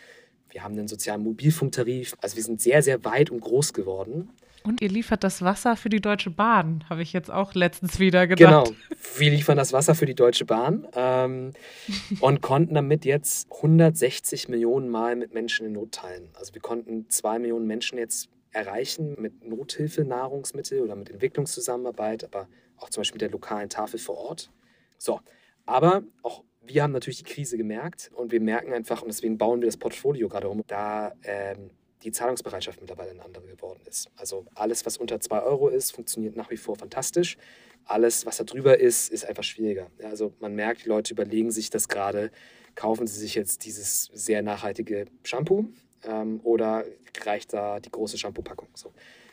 Wir 0.51 0.63
haben 0.63 0.79
einen 0.79 0.89
sozialen 0.89 1.23
Mobilfunktarif. 1.23 2.15
Also 2.21 2.37
wir 2.37 2.43
sind 2.43 2.61
sehr, 2.61 2.83
sehr 2.83 3.05
weit 3.05 3.31
und 3.31 3.41
groß 3.41 3.73
geworden. 3.73 4.31
Und 4.65 4.81
ihr 4.81 4.89
liefert 4.89 5.25
das 5.25 5.43
Wasser 5.43 5.77
für 5.77 5.89
die 5.89 6.01
Deutsche 6.01 6.31
Bahn, 6.31 6.85
habe 6.89 7.03
ich 7.03 7.13
jetzt 7.13 7.31
auch 7.31 7.55
letztens 7.55 7.99
wieder 7.99 8.29
gedacht. 8.29 8.67
Genau, 8.69 8.77
wir 9.17 9.31
liefern 9.31 9.57
das 9.57 9.73
Wasser 9.73 9.95
für 9.95 10.07
die 10.07 10.15
Deutsche 10.15 10.45
Bahn 10.45 10.87
ähm, 10.95 11.53
und 12.21 12.43
konnten 12.43 12.75
damit 12.75 13.05
jetzt 13.05 13.51
160 13.51 14.49
Millionen 14.49 14.89
Mal 14.89 15.17
mit 15.17 15.35
Menschen 15.35 15.67
in 15.67 15.73
Not 15.73 15.93
teilen. 15.93 16.29
Also 16.35 16.55
wir 16.55 16.61
konnten 16.61 17.09
zwei 17.09 17.39
Millionen 17.41 17.67
Menschen 17.67 17.99
jetzt 17.99 18.29
erreichen 18.53 19.17
mit 19.19 19.45
Nothilfe, 19.45 20.05
Nahrungsmittel 20.05 20.81
oder 20.81 20.95
mit 20.95 21.11
Entwicklungszusammenarbeit, 21.11 22.25
aber 22.25 22.49
auch 22.77 22.91
zum 22.91 23.01
Beispiel 23.01 23.17
mit 23.17 23.23
der 23.23 23.31
lokalen 23.31 23.69
Tafel 23.69 23.99
vor 23.99 24.17
Ort. 24.17 24.51
So, 24.99 25.21
aber 25.67 26.03
auch 26.23 26.45
wir 26.65 26.83
haben 26.83 26.93
natürlich 26.93 27.19
die 27.23 27.33
Krise 27.33 27.57
gemerkt 27.57 28.11
und 28.15 28.33
wir 28.33 28.41
merken 28.41 28.73
einfach, 28.73 29.03
und 29.03 29.09
deswegen 29.09 29.39
bauen 29.39 29.61
wir 29.61 29.67
das 29.67 29.77
Portfolio 29.77 30.29
gerade 30.29 30.49
um, 30.49 30.63
da 30.67 31.13
ähm, 31.25 31.71
die 32.03 32.13
Zahlungsbereitschaft 32.13 32.81
mittlerweile 32.81 33.11
eine 33.11 33.25
andere 33.25 33.47
geworden 33.47 33.81
ist. 33.87 34.11
Also 34.17 34.47
alles, 34.55 34.85
was 34.87 34.97
unter 34.97 35.21
2 35.21 35.43
Euro 35.43 35.69
ist, 35.69 35.93
funktioniert 35.93 36.37
nach 36.37 36.51
wie 36.51 36.57
vor 36.57 36.77
fantastisch. 36.77 37.37
Alles, 37.85 38.27
was 38.27 38.37
da 38.37 38.45
drüber 38.45 38.79
ist, 38.79 39.11
ist 39.11 39.25
einfach 39.25 39.43
schwieriger. 39.43 39.91
Ja, 40.01 40.09
also 40.09 40.33
man 40.41 40.55
merkt, 40.55 40.85
die 40.85 40.89
Leute 40.89 41.13
überlegen 41.15 41.51
sich 41.51 41.71
das 41.71 41.89
gerade, 41.89 42.31
kaufen 42.75 43.07
sie 43.07 43.19
sich 43.19 43.35
jetzt 43.35 43.65
dieses 43.65 44.05
sehr 44.13 44.43
nachhaltige 44.43 45.07
Shampoo 45.25 45.67
ähm, 46.05 46.41
oder 46.45 46.85
reicht 47.25 47.53
da 47.53 47.81
die 47.81 47.91
große 47.91 48.19
Shampoo-Packung, 48.19 48.69
so, 48.75 48.93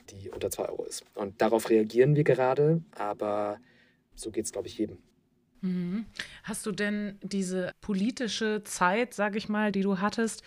die 0.10 0.30
unter 0.30 0.50
2 0.50 0.70
Euro 0.70 0.84
ist. 0.86 1.06
Und 1.16 1.42
darauf 1.42 1.70
reagieren 1.70 2.16
wir 2.16 2.24
gerade, 2.24 2.82
aber 2.92 3.60
so 4.16 4.32
geht 4.32 4.46
es, 4.46 4.52
glaube 4.52 4.68
ich, 4.68 4.78
jedem. 4.78 4.98
Mhm. 5.62 6.06
Hast 6.44 6.66
du 6.66 6.72
denn 6.72 7.18
diese 7.22 7.72
politische 7.82 8.64
Zeit, 8.64 9.14
sage 9.14 9.38
ich 9.38 9.50
mal, 9.50 9.72
die 9.72 9.82
du 9.82 10.00
hattest, 10.00 10.44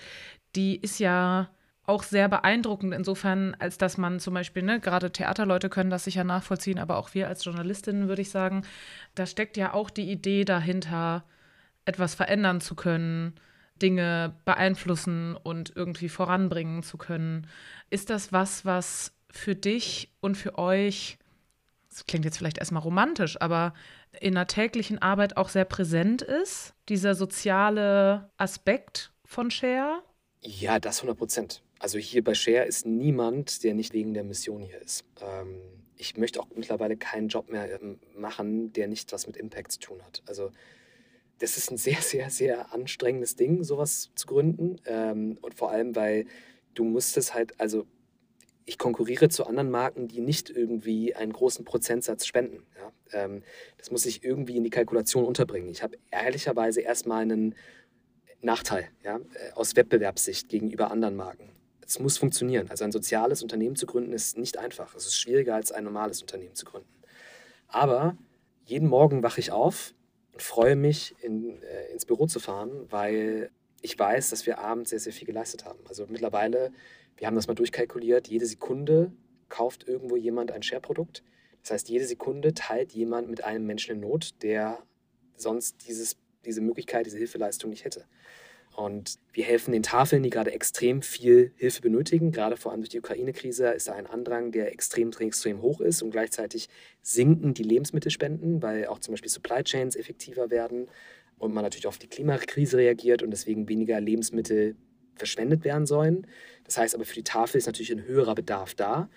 die 0.55 0.77
ist 0.77 0.98
ja 0.98 1.51
auch 1.85 2.05
sehr 2.05 2.29
beeindruckend 2.29 2.94
insofern, 2.94 3.57
als 3.59 3.77
dass 3.77 3.98
man 3.98 4.20
zum 4.20 4.35
Beispiel, 4.35 4.62
ne, 4.62 4.81
gerade 4.81 5.11
Theaterleute 5.11 5.68
können 5.68 5.90
das 5.90 6.05
sicher 6.05 6.25
nachvollziehen, 6.25 6.79
aber 6.79 6.96
auch 6.96 7.14
wir 7.14 7.29
als 7.29 7.44
Journalistinnen 7.44 8.09
würde 8.09 8.22
ich 8.22 8.31
sagen, 8.31 8.62
da 9.14 9.27
steckt 9.27 9.57
ja 9.57 9.75
auch 9.75 9.90
die 9.90 10.11
Idee 10.11 10.44
dahinter, 10.44 11.25
etwas 11.85 12.14
verändern 12.14 12.61
zu 12.61 12.77
können, 12.77 13.35
Dinge 13.81 14.37
beeinflussen 14.44 15.37
und 15.37 15.72
irgendwie 15.75 16.09
voranbringen 16.09 16.85
zu 16.85 16.96
können. 16.98 17.48
Ist 17.90 18.11
das 18.11 18.33
was, 18.33 18.64
was 18.64 19.12
für 19.31 19.57
dich 19.57 20.12
und 20.20 20.37
für 20.37 20.59
euch, 20.59 21.18
das 21.90 22.07
klingt 22.07 22.25
jetzt 22.25 22.38
vielleicht 22.38 22.59
erstmal 22.59 22.83
romantisch, 22.83 23.40
aber 23.40 23.75
in 24.20 24.35
der 24.35 24.46
täglichen 24.46 24.98
Arbeit 24.98 25.37
auch 25.37 25.48
sehr 25.48 25.64
präsent 25.64 26.22
ist, 26.22 26.75
dieser 26.88 27.14
soziale 27.14 28.31
Aspekt 28.37 29.12
von 29.25 29.51
Share? 29.51 30.03
Ja, 30.40 30.79
das 30.79 30.98
100 30.98 31.16
Prozent. 31.16 31.62
Also 31.79 31.98
hier 31.98 32.22
bei 32.22 32.35
Share 32.35 32.64
ist 32.64 32.87
niemand, 32.87 33.64
der 33.64 33.75
nicht 33.75 33.92
wegen 33.92 34.14
der 34.14 34.25
Mission 34.25 34.62
hier 34.62 34.81
ist. 34.81 35.05
Ähm, 35.20 35.61
ich 35.96 36.16
möchte 36.16 36.40
auch 36.40 36.46
mittlerweile 36.55 36.96
keinen 36.96 37.29
Job 37.29 37.51
mehr 37.51 37.81
ähm, 37.81 37.98
machen, 38.16 38.72
der 38.72 38.88
nicht 38.88 39.12
was 39.12 39.27
mit 39.27 39.37
Impact 39.37 39.72
zu 39.72 39.81
tun 39.81 40.03
hat. 40.03 40.22
Also 40.27 40.51
das 41.38 41.57
ist 41.57 41.70
ein 41.70 41.77
sehr, 41.77 42.01
sehr, 42.01 42.31
sehr 42.31 42.72
anstrengendes 42.72 43.37
Ding, 43.37 43.64
sowas 43.64 44.11
zu 44.14 44.27
gründen. 44.27 44.77
Ähm, 44.87 45.38
und 45.42 45.55
vor 45.55 45.70
allem, 45.70 45.96
weil 45.96 46.27
du 46.75 46.85
musst 46.85 47.16
es 47.16 47.35
halt, 47.35 47.59
also 47.61 47.87
ich 48.64 48.79
konkurriere 48.79 49.29
zu 49.29 49.46
anderen 49.46 49.70
Marken, 49.70 50.09
die 50.09 50.20
nicht 50.20 50.51
irgendwie 50.51 51.14
einen 51.14 51.33
großen 51.33 51.64
Prozentsatz 51.64 52.27
spenden. 52.27 52.64
Ja? 52.77 52.92
Ähm, 53.25 53.42
das 53.79 53.90
muss 53.90 54.07
ich 54.07 54.25
irgendwie 54.25 54.57
in 54.57 54.64
die 54.64 54.70
Kalkulation 54.70 55.25
unterbringen. 55.25 55.68
Ich 55.68 55.83
habe 55.83 55.98
ehrlicherweise 56.11 56.81
erstmal 56.81 57.22
einen 57.22 57.55
Nachteil 58.40 58.88
ja? 59.05 59.16
Äh, 59.16 59.53
aus 59.55 59.77
Wettbewerbssicht 59.77 60.48
gegenüber 60.48 60.90
anderen 60.90 61.16
Marken. 61.16 61.51
Es 61.85 61.98
muss 61.98 62.18
funktionieren. 62.18 62.70
Also 62.70 62.85
ein 62.85 62.92
soziales 62.92 63.42
Unternehmen 63.42 63.77
zu 63.77 63.87
gründen 63.87 64.12
ist 64.12 64.38
nicht 64.38 64.57
einfach. 64.57 64.94
Es 64.94 65.07
ist 65.07 65.18
schwieriger 65.18 65.55
als 65.55 65.72
ein 65.72 65.85
normales 65.85 66.22
Unternehmen 66.22 66.55
zu 66.55 66.64
gründen. 66.64 66.88
Aber 67.68 68.16
jeden 68.64 68.88
Morgen 68.88 69.22
wache 69.22 69.40
ich 69.40 69.51
auf 69.51 69.94
und 70.33 70.42
freue 70.42 70.77
mich, 70.77 71.14
in, 71.20 71.62
äh, 71.62 71.92
ins 71.92 72.07
Büro 72.07 72.27
zu 72.27 72.38
fahren, 72.38 72.87
weil 72.90 73.51
ich 73.83 73.98
weiß, 73.98 74.31
dass 74.31 74.46
wir 74.46 74.59
abends 74.59 74.90
sehr, 74.90 75.01
sehr 75.01 75.12
viel 75.12 75.27
geleistet 75.27 75.64
haben. 75.64 75.81
Also 75.88 76.07
mittlerweile 76.09 76.72
wir 77.16 77.27
haben 77.27 77.37
das 77.37 77.46
mal 77.46 77.55
durchkalkuliert, 77.55 78.29
jede 78.29 78.46
Sekunde 78.46 79.12
kauft 79.48 79.87
irgendwo 79.87 80.16
jemand 80.16 80.51
ein 80.51 80.62
Share-Produkt. 80.62 81.22
Das 81.62 81.72
heißt, 81.72 81.88
jede 81.88 82.07
Sekunde 82.07 82.55
teilt 82.55 82.92
jemand 82.92 83.29
mit 83.29 83.44
einem 83.44 83.66
Menschen 83.66 83.92
in 83.96 84.01
Not, 84.01 84.42
der 84.42 84.83
sonst 85.37 85.87
dieses, 85.87 86.16
diese 86.44 86.61
Möglichkeit, 86.61 87.07
diese 87.07 87.18
Hilfeleistung 87.18 87.70
nicht 87.70 87.85
hätte. 87.85 88.07
Und 88.75 89.18
wir 89.35 89.44
helfen 89.44 89.72
den 89.72 89.83
Tafeln, 89.83 90.22
die 90.22 90.31
gerade 90.31 90.53
extrem 90.53 91.03
viel 91.03 91.53
Hilfe 91.57 91.83
benötigen. 91.83 92.33
Gerade 92.33 92.57
vor 92.57 92.72
allem 92.72 92.81
durch 92.81 92.88
die 92.88 93.01
Ukraine-Krise 93.01 93.68
ist 93.68 93.88
da 93.88 93.92
ein 93.92 94.07
Andrang, 94.07 94.51
der 94.51 94.72
extrem, 94.72 95.11
extrem 95.12 95.61
hoch 95.61 95.81
ist. 95.81 96.03
Und 96.03 96.11
gleichzeitig 96.11 96.68
sinken 97.03 97.53
die 97.53 97.64
Lebensmittelspenden, 97.64 98.62
weil 98.62 98.87
auch 98.87 98.98
zum 98.98 99.12
Beispiel 99.12 99.31
Supply 99.31 99.62
Chains 99.62 99.94
effektiver 99.94 100.51
werden 100.51 100.88
und 101.38 101.53
man 101.53 101.64
natürlich 101.64 101.87
auf 101.87 101.98
die 101.98 102.09
Klimakrise 102.09 102.79
reagiert 102.79 103.22
und 103.22 103.31
deswegen 103.31 103.68
weniger 103.68 104.01
Lebensmittel 104.01 104.77
verschwendet 105.16 105.64
werden 105.64 105.87
sollen. 105.87 106.27
Das 106.64 106.79
heißt 106.79 106.94
aber, 106.94 107.05
für 107.05 107.14
die 107.14 107.25
Tafel 107.25 107.59
ist 107.59 107.66
natürlich 107.66 107.92
ein 107.92 108.05
höherer 108.05 108.35
Bedarf 108.35 108.75
da. 108.75 109.09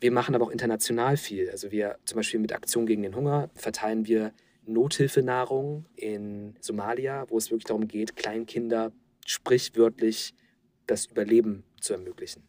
Wir 0.00 0.12
machen 0.12 0.34
aber 0.34 0.44
auch 0.44 0.50
international 0.50 1.16
viel. 1.16 1.50
Also 1.50 1.70
wir 1.70 1.98
zum 2.04 2.16
Beispiel 2.16 2.40
mit 2.40 2.52
Aktion 2.52 2.86
gegen 2.86 3.02
den 3.02 3.16
Hunger 3.16 3.50
verteilen 3.54 4.06
wir 4.06 4.32
Nothilfenahrung 4.66 5.86
in 5.96 6.56
Somalia, 6.60 7.26
wo 7.28 7.38
es 7.38 7.50
wirklich 7.50 7.64
darum 7.64 7.88
geht, 7.88 8.16
Kleinkinder 8.16 8.92
sprichwörtlich 9.26 10.34
das 10.86 11.06
Überleben 11.06 11.64
zu 11.80 11.94
ermöglichen. 11.94 12.42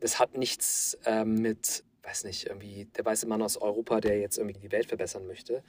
Das 0.00 0.18
hat 0.18 0.36
nichts 0.36 0.98
ähm, 1.04 1.36
mit, 1.36 1.84
weiß 2.02 2.24
nicht, 2.24 2.46
irgendwie 2.46 2.86
der 2.96 3.04
weiße 3.04 3.26
Mann 3.26 3.42
aus 3.42 3.56
Europa, 3.56 4.00
der 4.00 4.18
jetzt 4.18 4.38
irgendwie 4.38 4.58
die 4.58 4.72
Welt 4.72 4.86
verbessern 4.86 5.26
möchte, 5.26 5.62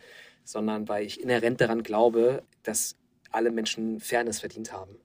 sondern 0.43 0.87
weil 0.87 1.05
ich 1.05 1.21
inhärent 1.21 1.61
daran 1.61 1.83
glaube, 1.83 2.43
dass 2.63 2.95
alle 3.31 3.51
Menschen 3.51 3.99
Fairness 3.99 4.39
verdient 4.39 4.73
haben 4.73 4.97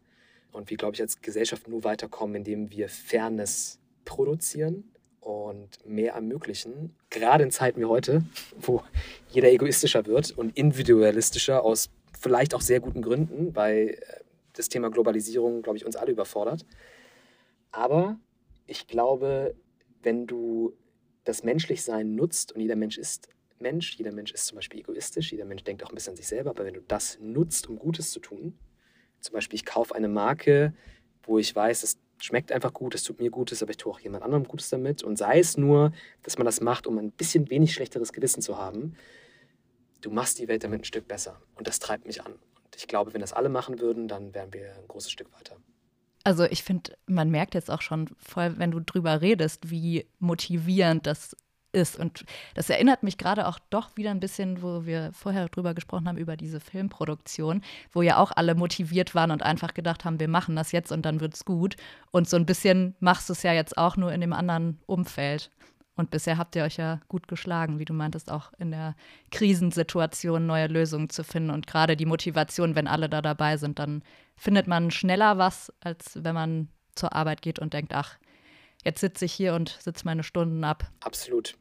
und 0.52 0.70
wir, 0.70 0.76
glaube 0.76 0.94
ich, 0.94 1.00
als 1.00 1.20
Gesellschaft 1.20 1.68
nur 1.68 1.84
weiterkommen, 1.84 2.36
indem 2.36 2.70
wir 2.70 2.88
Fairness 2.88 3.78
produzieren 4.04 4.84
und 5.20 5.84
mehr 5.84 6.14
ermöglichen. 6.14 6.94
Gerade 7.10 7.44
in 7.44 7.50
Zeiten 7.50 7.80
wie 7.80 7.84
heute, 7.84 8.24
wo 8.58 8.82
jeder 9.28 9.50
egoistischer 9.50 10.06
wird 10.06 10.32
und 10.32 10.56
individualistischer 10.56 11.62
aus 11.62 11.90
vielleicht 12.18 12.54
auch 12.54 12.60
sehr 12.60 12.80
guten 12.80 13.02
Gründen, 13.02 13.54
weil 13.54 13.90
äh, 13.90 14.20
das 14.54 14.68
Thema 14.68 14.90
Globalisierung, 14.90 15.62
glaube 15.62 15.78
ich, 15.78 15.86
uns 15.86 15.96
alle 15.96 16.12
überfordert. 16.12 16.66
Aber 17.70 18.18
ich 18.66 18.86
glaube, 18.86 19.54
wenn 20.02 20.26
du 20.26 20.74
das 21.24 21.44
Menschlichsein 21.44 22.14
nutzt 22.14 22.52
und 22.52 22.60
jeder 22.60 22.76
Mensch 22.76 22.98
ist 22.98 23.28
Mensch, 23.58 23.96
jeder 23.96 24.12
Mensch 24.12 24.32
ist 24.32 24.46
zum 24.46 24.56
Beispiel 24.56 24.80
egoistisch, 24.80 25.32
jeder 25.32 25.44
Mensch 25.44 25.64
denkt 25.64 25.84
auch 25.84 25.90
ein 25.90 25.94
bisschen 25.94 26.12
an 26.12 26.16
sich 26.16 26.26
selber, 26.26 26.50
aber 26.50 26.64
wenn 26.64 26.74
du 26.74 26.80
das 26.80 27.18
nutzt, 27.20 27.68
um 27.68 27.78
Gutes 27.78 28.10
zu 28.10 28.18
tun, 28.18 28.58
zum 29.20 29.34
Beispiel, 29.34 29.56
ich 29.56 29.64
kaufe 29.64 29.94
eine 29.94 30.08
Marke, 30.08 30.74
wo 31.22 31.38
ich 31.38 31.54
weiß, 31.54 31.82
es 31.82 31.98
schmeckt 32.18 32.52
einfach 32.52 32.72
gut, 32.72 32.94
es 32.94 33.02
tut 33.02 33.20
mir 33.20 33.30
Gutes, 33.30 33.62
aber 33.62 33.70
ich 33.70 33.76
tue 33.76 33.92
auch 33.92 34.00
jemand 34.00 34.24
anderem 34.24 34.44
Gutes 34.44 34.68
damit. 34.68 35.02
Und 35.02 35.16
sei 35.16 35.38
es 35.38 35.56
nur, 35.56 35.92
dass 36.22 36.38
man 36.38 36.44
das 36.44 36.60
macht, 36.60 36.86
um 36.86 36.98
ein 36.98 37.10
bisschen 37.12 37.50
wenig 37.50 37.72
schlechteres 37.72 38.12
Gewissen 38.12 38.42
zu 38.42 38.58
haben, 38.58 38.94
du 40.00 40.10
machst 40.10 40.38
die 40.38 40.48
Welt 40.48 40.64
damit 40.64 40.82
ein 40.82 40.84
Stück 40.84 41.08
besser. 41.08 41.40
Und 41.54 41.66
das 41.66 41.78
treibt 41.78 42.06
mich 42.06 42.24
an. 42.24 42.32
Und 42.32 42.76
ich 42.76 42.86
glaube, 42.86 43.14
wenn 43.14 43.20
das 43.20 43.32
alle 43.32 43.48
machen 43.48 43.80
würden, 43.80 44.08
dann 44.08 44.34
wären 44.34 44.52
wir 44.52 44.74
ein 44.76 44.88
großes 44.88 45.10
Stück 45.10 45.32
weiter. 45.32 45.56
Also 46.24 46.44
ich 46.44 46.62
finde, 46.62 46.96
man 47.06 47.30
merkt 47.30 47.54
jetzt 47.54 47.70
auch 47.70 47.80
schon 47.80 48.10
voll, 48.18 48.54
wenn 48.58 48.70
du 48.70 48.80
drüber 48.80 49.22
redest, 49.22 49.70
wie 49.70 50.06
motivierend 50.18 51.06
das 51.06 51.34
ist. 51.72 51.98
Und 51.98 52.24
das 52.54 52.70
erinnert 52.70 53.02
mich 53.02 53.18
gerade 53.18 53.46
auch 53.46 53.58
doch 53.70 53.96
wieder 53.96 54.10
ein 54.10 54.20
bisschen, 54.20 54.62
wo 54.62 54.86
wir 54.86 55.10
vorher 55.12 55.48
drüber 55.48 55.74
gesprochen 55.74 56.08
haben, 56.08 56.18
über 56.18 56.36
diese 56.36 56.60
Filmproduktion, 56.60 57.62
wo 57.92 58.02
ja 58.02 58.18
auch 58.18 58.32
alle 58.34 58.54
motiviert 58.54 59.14
waren 59.14 59.30
und 59.30 59.42
einfach 59.42 59.74
gedacht 59.74 60.04
haben, 60.04 60.20
wir 60.20 60.28
machen 60.28 60.56
das 60.56 60.72
jetzt 60.72 60.92
und 60.92 61.02
dann 61.06 61.20
wird 61.20 61.34
es 61.34 61.44
gut. 61.44 61.76
Und 62.10 62.28
so 62.28 62.36
ein 62.36 62.46
bisschen 62.46 62.94
machst 63.00 63.28
du 63.28 63.32
es 63.32 63.42
ja 63.42 63.52
jetzt 63.52 63.78
auch 63.78 63.96
nur 63.96 64.12
in 64.12 64.20
dem 64.20 64.32
anderen 64.32 64.78
Umfeld. 64.86 65.50
Und 65.96 66.10
bisher 66.10 66.38
habt 66.38 66.56
ihr 66.56 66.64
euch 66.64 66.78
ja 66.78 67.00
gut 67.08 67.28
geschlagen, 67.28 67.78
wie 67.78 67.84
du 67.84 67.92
meintest, 67.92 68.30
auch 68.30 68.52
in 68.58 68.70
der 68.70 68.94
Krisensituation 69.30 70.46
neue 70.46 70.66
Lösungen 70.66 71.10
zu 71.10 71.24
finden. 71.24 71.50
Und 71.50 71.66
gerade 71.66 71.94
die 71.94 72.06
Motivation, 72.06 72.74
wenn 72.74 72.86
alle 72.86 73.10
da 73.10 73.20
dabei 73.20 73.58
sind, 73.58 73.78
dann 73.78 74.02
findet 74.34 74.66
man 74.66 74.90
schneller 74.90 75.36
was, 75.36 75.70
als 75.80 76.18
wenn 76.22 76.34
man 76.34 76.68
zur 76.94 77.14
Arbeit 77.14 77.42
geht 77.42 77.58
und 77.58 77.74
denkt, 77.74 77.92
ach, 77.94 78.16
jetzt 78.84 79.00
sitze 79.00 79.24
ich 79.24 79.32
hier 79.32 79.54
und 79.54 79.76
sitze 79.80 80.04
meine 80.04 80.22
Stunden 80.22 80.64
ab. 80.64 80.90
Absolut. 81.00 81.56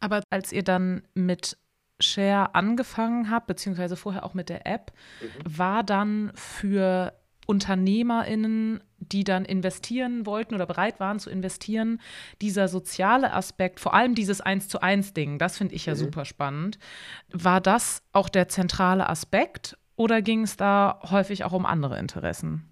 Aber 0.00 0.22
als 0.30 0.52
ihr 0.52 0.62
dann 0.62 1.02
mit 1.14 1.56
Share 2.00 2.54
angefangen 2.54 3.30
habt, 3.30 3.46
beziehungsweise 3.46 3.96
vorher 3.96 4.24
auch 4.24 4.34
mit 4.34 4.48
der 4.48 4.66
App, 4.66 4.92
mhm. 5.20 5.58
war 5.58 5.82
dann 5.82 6.32
für 6.34 7.14
UnternehmerInnen, 7.46 8.82
die 8.98 9.24
dann 9.24 9.44
investieren 9.44 10.26
wollten 10.26 10.54
oder 10.54 10.66
bereit 10.66 10.98
waren 10.98 11.18
zu 11.18 11.30
investieren, 11.30 12.00
dieser 12.40 12.68
soziale 12.68 13.32
Aspekt, 13.32 13.80
vor 13.80 13.94
allem 13.94 14.14
dieses 14.14 14.40
Eins 14.40 14.68
zu 14.68 14.80
eins 14.80 15.12
Ding, 15.12 15.38
das 15.38 15.58
finde 15.58 15.74
ich 15.74 15.86
ja 15.86 15.94
mhm. 15.94 15.98
super 15.98 16.24
spannend. 16.24 16.78
War 17.30 17.60
das 17.60 18.02
auch 18.12 18.28
der 18.28 18.48
zentrale 18.48 19.08
Aspekt 19.08 19.76
oder 19.96 20.22
ging 20.22 20.42
es 20.42 20.56
da 20.56 21.00
häufig 21.02 21.44
auch 21.44 21.52
um 21.52 21.66
andere 21.66 21.98
Interessen? 21.98 22.68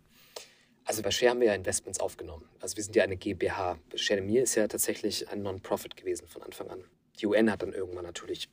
Also 0.84 1.02
bei 1.02 1.10
Share 1.10 1.30
haben 1.30 1.40
wir 1.40 1.48
ja 1.48 1.54
Investments 1.54 2.00
aufgenommen. 2.00 2.48
Also 2.60 2.76
wir 2.76 2.84
sind 2.84 2.96
ja 2.96 3.04
eine 3.04 3.16
GmbH. 3.16 3.78
Share 3.94 4.20
ist 4.20 4.54
ja 4.56 4.66
tatsächlich 4.66 5.28
ein 5.28 5.42
Non-Profit 5.42 5.96
gewesen 5.96 6.26
von 6.26 6.42
Anfang 6.42 6.70
an. 6.70 6.84
Die 7.20 7.26
UN 7.26 7.50
hat 7.50 7.62
dann 7.62 7.72
irgendwann 7.72 8.04
natürlich 8.04 8.48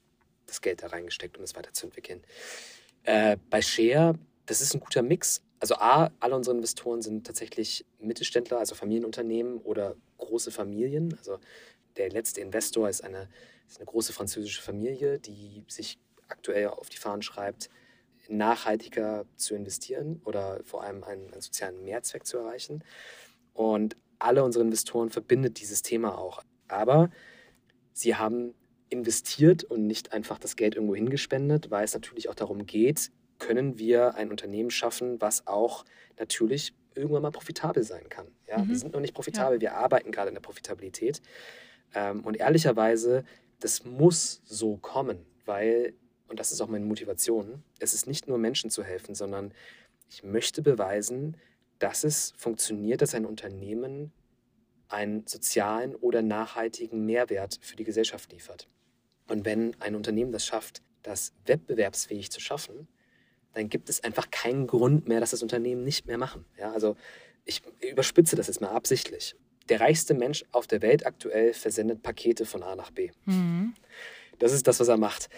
das 0.46 0.62
Geld 0.62 0.84
da 0.84 0.88
reingesteckt, 0.88 1.38
um 1.38 1.44
es 1.44 1.56
weiterzuentwickeln. 1.56 2.24
Äh, 3.04 3.38
bei 3.50 3.62
Share, 3.62 4.15
das 4.46 4.62
ist 4.62 4.74
ein 4.74 4.80
guter 4.80 5.02
Mix. 5.02 5.42
Also 5.60 5.76
A, 5.76 6.12
alle 6.20 6.36
unsere 6.36 6.56
Investoren 6.56 7.02
sind 7.02 7.26
tatsächlich 7.26 7.86
Mittelständler, 8.00 8.60
also 8.60 8.76
Familienunternehmen 8.76 9.58
oder 9.58 9.96
große 10.18 10.52
Familien. 10.52 11.15
Also 11.18 11.39
der 11.98 12.10
letzte 12.10 12.42
Investor 12.42 12.89
ist 12.89 13.04
eine, 13.04 13.30
ist 13.68 13.78
eine 13.78 13.86
große 13.86 14.13
französische 14.13 14.62
Familie, 14.62 15.20
die 15.20 15.63
sich 15.67 15.98
aktuell 16.27 16.67
auf 16.67 16.90
die 16.90 16.98
Fahnen 16.98 17.21
schreibt, 17.21 17.69
nachhaltiger 18.30 19.25
zu 19.36 19.56
investieren 19.56 20.21
oder 20.25 20.62
vor 20.63 20.84
allem 20.84 21.04
einen, 21.04 21.32
einen 21.32 21.42
sozialen 21.42 21.84
Mehrzweck 21.84 22.25
zu 22.25 22.38
erreichen. 22.38 22.84
Und 23.54 23.96
alle 24.19 24.44
unsere 24.44 24.63
Investoren 24.63 25.10
verbindet 25.10 25.60
dieses 25.60 25.82
Thema 25.82 26.17
auch. 26.17 26.44
Aber 26.67 27.10
sie 27.94 28.15
haben 28.15 28.54
investiert 28.90 29.63
und 29.63 29.86
nicht 29.88 30.13
einfach 30.13 30.40
das 30.40 30.56
Geld 30.56 30.75
irgendwo 30.75 30.96
hingespendet, 30.96 31.69
weil 31.71 31.86
es 31.86 31.94
natürlich 31.94 32.30
auch 32.30 32.36
darum 32.36 32.65
geht, 32.65 33.12
können 33.38 33.77
wir 33.80 34.15
ein 34.15 34.32
Unternehmen 34.32 34.71
schaffen, 34.71 35.21
was 35.21 35.48
auch 35.48 35.86
natürlich 36.17 36.73
irgendwann 36.96 37.21
mal 37.21 37.32
profitabel 37.32 37.84
sein 37.84 38.10
kann. 38.10 38.27
Ja? 38.48 38.60
Mhm. 38.60 38.69
Wir 38.69 38.77
sind 38.77 38.94
noch 38.94 39.00
nicht 39.00 39.13
profitabel, 39.13 39.58
ja. 39.58 39.62
wir 39.62 39.75
arbeiten 39.75 40.12
gerade 40.12 40.30
in 40.30 40.36
der 40.36 40.42
Profitabilität. 40.42 41.21
Ähm, 41.94 42.25
und 42.25 42.38
ehrlicherweise, 42.38 43.23
das 43.60 43.86
muss 43.86 44.42
so 44.46 44.77
kommen, 44.77 45.25
weil, 45.46 45.94
und 46.30 46.40
das 46.40 46.52
ist 46.52 46.62
auch 46.62 46.67
meine 46.67 46.86
Motivation, 46.86 47.63
es 47.80 47.94
ist 47.94 48.08
nicht 48.08 48.27
nur 48.27 48.38
Menschen 48.38 48.69
zu 48.69 48.84
helfen, 48.84 49.15
sondern 49.15 49.54
ich 50.10 50.23
möchte 50.23 50.62
beweisen, 50.62 51.38
dass 51.80 52.04
es 52.04 52.34
funktioniert, 52.38 53.02
dass 53.02 53.15
ein 53.15 53.25
Unternehmen 53.25 54.12
einen 54.90 55.25
sozialen 55.27 55.96
oder 55.96 56.21
nachhaltigen 56.21 57.06
Mehrwert 57.06 57.60
für 57.62 57.75
die 57.75 57.84
Gesellschaft 57.84 58.32
liefert. 58.32 58.67
Und 59.27 59.46
wenn 59.46 59.80
ein 59.80 59.96
Unternehmen 59.96 60.32
das 60.32 60.46
schafft, 60.46 60.82
das 61.04 61.34
wettbewerbsfähig 61.46 62.32
zu 62.32 62.40
schaffen, 62.40 62.88
dann 63.54 63.69
gibt 63.69 63.90
es 63.90 64.04
einfach 64.04 64.30
keinen 64.32 64.67
Grund 64.67 65.08
mehr, 65.08 65.19
dass 65.19 65.32
das 65.32 65.44
Unternehmen 65.44 65.84
nicht 65.84 66.08
mehr 66.08 66.17
machen. 66.17 66.46
Ja, 66.58 66.71
also 66.71 66.96
ich 67.46 67.62
überspitze 67.80 68.36
das 68.36 68.48
jetzt 68.48 68.62
mal 68.62 68.69
absichtlich. 68.69 69.36
Der 69.69 69.80
reichste 69.80 70.13
Mensch 70.13 70.44
auf 70.52 70.67
der 70.67 70.82
Welt 70.82 71.06
aktuell 71.06 71.54
versendet 71.54 72.02
Pakete 72.02 72.46
von 72.46 72.63
A 72.63 72.75
nach 72.75 72.92
B. 72.92 73.12
Mhm. 73.25 73.73
Das 74.40 74.54
ist 74.54 74.67
das, 74.67 74.80
was 74.80 74.88
er 74.88 74.98
macht. 74.98 75.30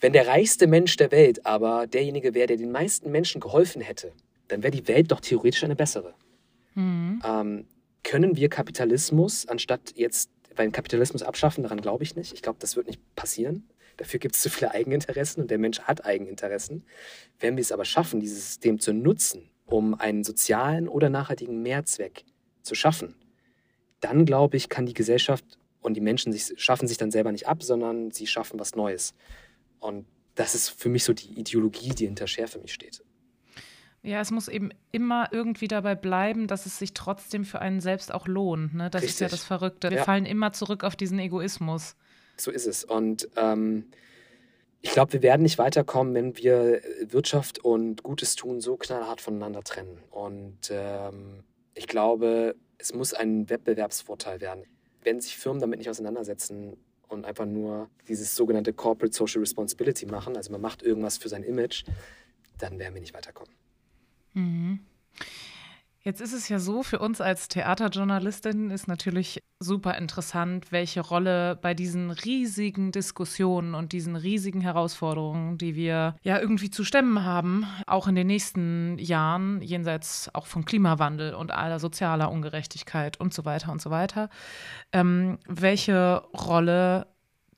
Wenn 0.00 0.12
der 0.12 0.26
reichste 0.26 0.66
Mensch 0.66 0.96
der 0.96 1.10
Welt 1.10 1.44
aber 1.44 1.86
derjenige 1.86 2.34
wäre, 2.34 2.46
der 2.46 2.56
den 2.56 2.72
meisten 2.72 3.10
Menschen 3.10 3.40
geholfen 3.40 3.82
hätte, 3.82 4.12
dann 4.48 4.62
wäre 4.62 4.70
die 4.70 4.88
Welt 4.88 5.12
doch 5.12 5.20
theoretisch 5.20 5.62
eine 5.62 5.76
bessere. 5.76 6.14
Mhm. 6.74 7.22
Ähm, 7.24 7.66
können 8.02 8.36
wir 8.36 8.48
Kapitalismus, 8.48 9.46
anstatt 9.46 9.92
jetzt 9.94 10.30
beim 10.56 10.72
Kapitalismus 10.72 11.22
abschaffen, 11.22 11.62
daran 11.62 11.80
glaube 11.80 12.02
ich 12.02 12.16
nicht. 12.16 12.32
Ich 12.32 12.42
glaube, 12.42 12.58
das 12.60 12.76
wird 12.76 12.86
nicht 12.86 13.00
passieren. 13.14 13.68
Dafür 13.98 14.18
gibt 14.18 14.34
es 14.34 14.40
zu 14.40 14.48
viele 14.48 14.72
Eigeninteressen 14.72 15.42
und 15.42 15.50
der 15.50 15.58
Mensch 15.58 15.80
hat 15.80 16.06
Eigeninteressen. 16.06 16.84
Wenn 17.38 17.56
wir 17.56 17.60
es 17.60 17.72
aber 17.72 17.84
schaffen, 17.84 18.20
dieses 18.20 18.46
System 18.46 18.80
zu 18.80 18.94
nutzen, 18.94 19.50
um 19.66 19.94
einen 19.94 20.24
sozialen 20.24 20.88
oder 20.88 21.10
nachhaltigen 21.10 21.62
Mehrzweck 21.62 22.24
zu 22.62 22.74
schaffen, 22.74 23.14
dann 24.00 24.24
glaube 24.24 24.56
ich, 24.56 24.70
kann 24.70 24.86
die 24.86 24.94
Gesellschaft 24.94 25.44
und 25.82 25.94
die 25.94 26.00
Menschen 26.00 26.32
sich, 26.32 26.52
schaffen 26.56 26.88
sich 26.88 26.96
dann 26.96 27.10
selber 27.10 27.30
nicht 27.30 27.46
ab, 27.46 27.62
sondern 27.62 28.10
sie 28.10 28.26
schaffen 28.26 28.58
was 28.58 28.74
Neues. 28.74 29.14
Und 29.80 30.06
das 30.34 30.54
ist 30.54 30.68
für 30.68 30.88
mich 30.88 31.04
so 31.04 31.12
die 31.12 31.38
Ideologie, 31.38 31.90
die 31.90 32.06
hinter 32.06 32.26
Share 32.26 32.48
für 32.48 32.60
mich 32.60 32.72
steht. 32.72 33.02
Ja, 34.02 34.20
es 34.20 34.30
muss 34.30 34.48
eben 34.48 34.70
immer 34.92 35.28
irgendwie 35.30 35.68
dabei 35.68 35.94
bleiben, 35.94 36.46
dass 36.46 36.64
es 36.64 36.78
sich 36.78 36.94
trotzdem 36.94 37.44
für 37.44 37.60
einen 37.60 37.80
selbst 37.80 38.12
auch 38.14 38.26
lohnt. 38.26 38.74
Ne? 38.74 38.88
Das 38.88 39.02
Richtig. 39.02 39.16
ist 39.16 39.20
ja 39.20 39.28
das 39.28 39.44
Verrückte. 39.44 39.90
Wir 39.90 39.98
ja. 39.98 40.04
fallen 40.04 40.24
immer 40.24 40.52
zurück 40.52 40.84
auf 40.84 40.96
diesen 40.96 41.18
Egoismus. 41.18 41.96
So 42.38 42.50
ist 42.50 42.66
es. 42.66 42.84
Und 42.84 43.28
ähm, 43.36 43.90
ich 44.80 44.92
glaube, 44.92 45.12
wir 45.12 45.22
werden 45.22 45.42
nicht 45.42 45.58
weiterkommen, 45.58 46.14
wenn 46.14 46.36
wir 46.38 46.80
Wirtschaft 47.02 47.58
und 47.58 48.02
Gutes 48.02 48.36
tun 48.36 48.62
so 48.62 48.76
knallhart 48.76 49.20
voneinander 49.20 49.62
trennen. 49.62 49.98
Und 50.10 50.70
ähm, 50.70 51.44
ich 51.74 51.86
glaube, 51.86 52.56
es 52.78 52.94
muss 52.94 53.12
ein 53.12 53.50
Wettbewerbsvorteil 53.50 54.40
werden. 54.40 54.64
Wenn 55.02 55.20
sich 55.20 55.36
Firmen 55.36 55.60
damit 55.60 55.78
nicht 55.78 55.90
auseinandersetzen 55.90 56.78
und 57.10 57.24
einfach 57.24 57.46
nur 57.46 57.90
dieses 58.08 58.34
sogenannte 58.34 58.72
Corporate 58.72 59.14
Social 59.14 59.40
Responsibility 59.40 60.06
machen, 60.06 60.36
also 60.36 60.52
man 60.52 60.60
macht 60.60 60.82
irgendwas 60.82 61.18
für 61.18 61.28
sein 61.28 61.42
Image, 61.42 61.84
dann 62.58 62.78
werden 62.78 62.94
wir 62.94 63.00
nicht 63.00 63.14
weiterkommen. 63.14 63.52
Mhm. 64.34 64.80
Jetzt 66.02 66.22
ist 66.22 66.32
es 66.32 66.48
ja 66.48 66.58
so, 66.58 66.82
für 66.82 66.98
uns 66.98 67.20
als 67.20 67.48
Theaterjournalistin 67.48 68.70
ist 68.70 68.88
natürlich 68.88 69.42
super 69.58 69.98
interessant, 69.98 70.72
welche 70.72 71.02
Rolle 71.02 71.56
bei 71.60 71.74
diesen 71.74 72.10
riesigen 72.10 72.90
Diskussionen 72.90 73.74
und 73.74 73.92
diesen 73.92 74.16
riesigen 74.16 74.62
Herausforderungen, 74.62 75.58
die 75.58 75.74
wir 75.74 76.16
ja 76.22 76.38
irgendwie 76.38 76.70
zu 76.70 76.84
stemmen 76.84 77.22
haben, 77.22 77.66
auch 77.86 78.08
in 78.08 78.14
den 78.14 78.28
nächsten 78.28 78.98
Jahren, 78.98 79.60
jenseits 79.60 80.34
auch 80.34 80.46
von 80.46 80.64
Klimawandel 80.64 81.34
und 81.34 81.50
aller 81.50 81.78
sozialer 81.78 82.30
Ungerechtigkeit 82.30 83.20
und 83.20 83.34
so 83.34 83.44
weiter 83.44 83.70
und 83.70 83.82
so 83.82 83.90
weiter, 83.90 84.30
ähm, 84.92 85.38
welche 85.46 86.22
Rolle 86.32 87.08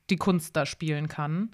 die 0.09 0.17
Kunst 0.17 0.57
da 0.57 0.65
spielen 0.65 1.07
kann. 1.07 1.51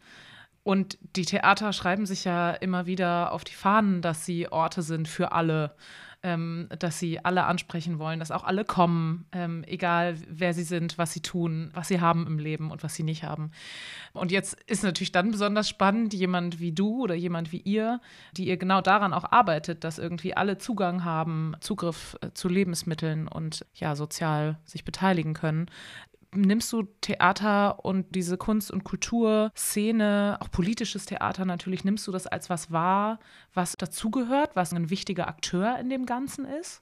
Und 0.64 0.98
die 1.16 1.26
Theater 1.26 1.72
schreiben 1.72 2.08
sich 2.08 2.26
ja 2.26 2.52
immer 2.52 2.88
wieder 2.88 3.32
auf 3.32 3.44
die 3.44 3.54
Fahnen, 3.54 4.02
dass 4.02 4.26
sie 4.26 4.52
Orte 4.52 4.82
sind 4.82 5.08
für 5.08 5.32
alle, 5.32 5.76
ähm, 6.24 6.68
dass 6.80 7.00
sie 7.00 7.24
alle 7.24 7.46
ansprechen 7.46 7.98
wollen, 7.98 8.20
dass 8.20 8.32
auch 8.32 8.44
alle 8.44 8.66
kommen, 8.66 9.26
ähm, 9.32 9.64
egal 9.68 10.18
wer 10.28 10.54
sie 10.54 10.64
sind, 10.64 10.98
was 10.98 11.14
sie 11.14 11.22
tun, 11.22 11.72
was 11.74 11.88
sie 11.88 12.02
haben 12.02 12.28
im 12.28 12.40
Leben 12.40 12.72
und 12.72 12.84
was 12.84 12.96
sie 12.96 13.04
nicht 13.04 13.24
haben. 13.24 13.52
Und 14.14 14.32
jetzt 14.32 14.62
ist 14.64 14.84
natürlich 14.84 15.12
dann 15.12 15.32
besonders 15.32 15.70
spannend, 15.70 16.14
jemand 16.14 16.60
wie 16.60 16.74
du 16.74 17.04
oder 17.04 17.16
jemand 17.16 17.52
wie 17.52 17.62
ihr, 17.62 18.02
die 18.36 18.48
ihr 18.48 18.58
genau 18.58 18.82
daran 18.82 19.14
auch 19.14 19.32
arbeitet, 19.32 19.84
dass 19.84 19.98
irgendwie 19.98 20.36
alle 20.36 20.58
Zugang 20.58 21.06
haben, 21.06 21.56
Zugriff 21.62 22.18
äh, 22.22 22.32
zu 22.34 22.50
Lebensmitteln 22.50 23.28
und 23.28 23.66
ja, 23.76 23.96
sozial 23.96 24.58
sich 24.66 24.84
beteiligen 24.84 25.34
können 25.34 25.68
nimmst 26.34 26.72
du 26.72 26.84
Theater 27.02 27.84
und 27.84 28.14
diese 28.16 28.38
Kunst- 28.38 28.72
und 28.72 28.84
Kulturszene, 28.84 30.38
auch 30.40 30.52
politisches 30.52 31.06
Theater 31.06 31.46
natürlich, 31.46 31.84
nimmst 31.84 32.06
du 32.08 32.12
das 32.12 32.28
als 32.28 32.50
was 32.50 32.72
wahr, 32.72 33.20
was 33.54 33.74
dazugehört, 33.74 34.56
was 34.56 34.74
ein 34.74 34.90
wichtiger 34.90 35.28
Akteur 35.28 35.78
in 35.80 35.90
dem 35.90 36.06
Ganzen 36.06 36.46
ist? 36.46 36.82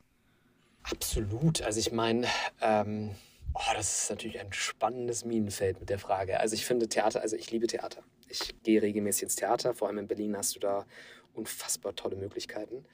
Absolut. 0.83 1.61
Also 1.61 1.79
ich 1.79 1.91
meine, 1.91 2.27
ähm, 2.61 3.11
oh, 3.53 3.73
das 3.75 4.03
ist 4.03 4.09
natürlich 4.09 4.39
ein 4.39 4.53
spannendes 4.53 5.25
Minenfeld 5.25 5.79
mit 5.79 5.89
der 5.89 5.99
Frage. 5.99 6.39
Also 6.39 6.55
ich 6.55 6.65
finde 6.65 6.87
Theater, 6.87 7.21
also 7.21 7.35
ich 7.35 7.51
liebe 7.51 7.67
Theater. 7.67 8.01
Ich 8.29 8.55
gehe 8.63 8.81
regelmäßig 8.81 9.23
ins 9.23 9.35
Theater, 9.35 9.73
vor 9.73 9.87
allem 9.87 9.99
in 9.99 10.07
Berlin 10.07 10.37
hast 10.37 10.55
du 10.55 10.59
da 10.59 10.85
unfassbar 11.33 11.95
tolle 11.95 12.15
Möglichkeiten. 12.15 12.85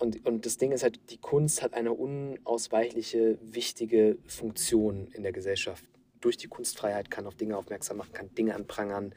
Und, 0.00 0.26
und 0.26 0.44
das 0.44 0.56
Ding 0.56 0.72
ist 0.72 0.82
halt, 0.82 0.98
die 1.10 1.18
Kunst 1.18 1.62
hat 1.62 1.74
eine 1.74 1.92
unausweichliche, 1.92 3.38
wichtige 3.40 4.18
Funktion 4.26 5.06
in 5.12 5.22
der 5.22 5.32
Gesellschaft 5.32 5.84
durch 6.24 6.36
die 6.36 6.48
Kunstfreiheit 6.48 7.10
kann 7.10 7.26
auf 7.26 7.34
Dinge 7.34 7.56
aufmerksam 7.56 7.98
machen, 7.98 8.12
kann 8.12 8.34
Dinge 8.34 8.54
anprangern, 8.54 9.14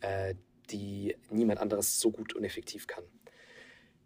äh, 0.00 0.34
die 0.70 1.16
niemand 1.30 1.60
anderes 1.60 2.00
so 2.00 2.10
gut 2.10 2.34
und 2.34 2.44
effektiv 2.44 2.86
kann. 2.86 3.04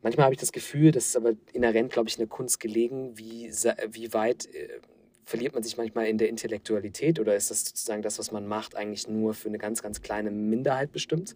Manchmal 0.02 0.24
habe 0.24 0.34
ich 0.34 0.40
das 0.40 0.52
Gefühl, 0.52 0.90
das 0.90 1.07
ist 1.07 1.16
aber 1.16 1.32
inhärent, 1.52 1.92
glaube 1.92 2.09
ich, 2.09 2.16
in 2.16 2.20
der 2.20 2.28
Kunst 2.28 2.61
gelegen, 2.61 3.16
wie, 3.16 3.50
wie 3.90 4.12
weit 4.12 4.46
äh, 4.55 4.80
verliert 5.24 5.55
man 5.55 5.62
sich 5.62 5.76
manchmal 5.76 6.07
in 6.07 6.18
der 6.18 6.28
Intellektualität 6.28 7.18
oder 7.18 7.34
ist 7.34 7.50
das 7.50 7.64
sozusagen 7.64 8.02
das, 8.02 8.18
was 8.18 8.30
man 8.30 8.46
macht, 8.46 8.76
eigentlich 8.76 9.09
nur 9.09 9.34
für 9.34 9.48
eine 9.48 9.59
ganz, 9.59 9.82
ganz 9.82 10.02
kleine 10.02 10.30
Minderheit 10.30 10.92
bestimmt? 10.92 11.34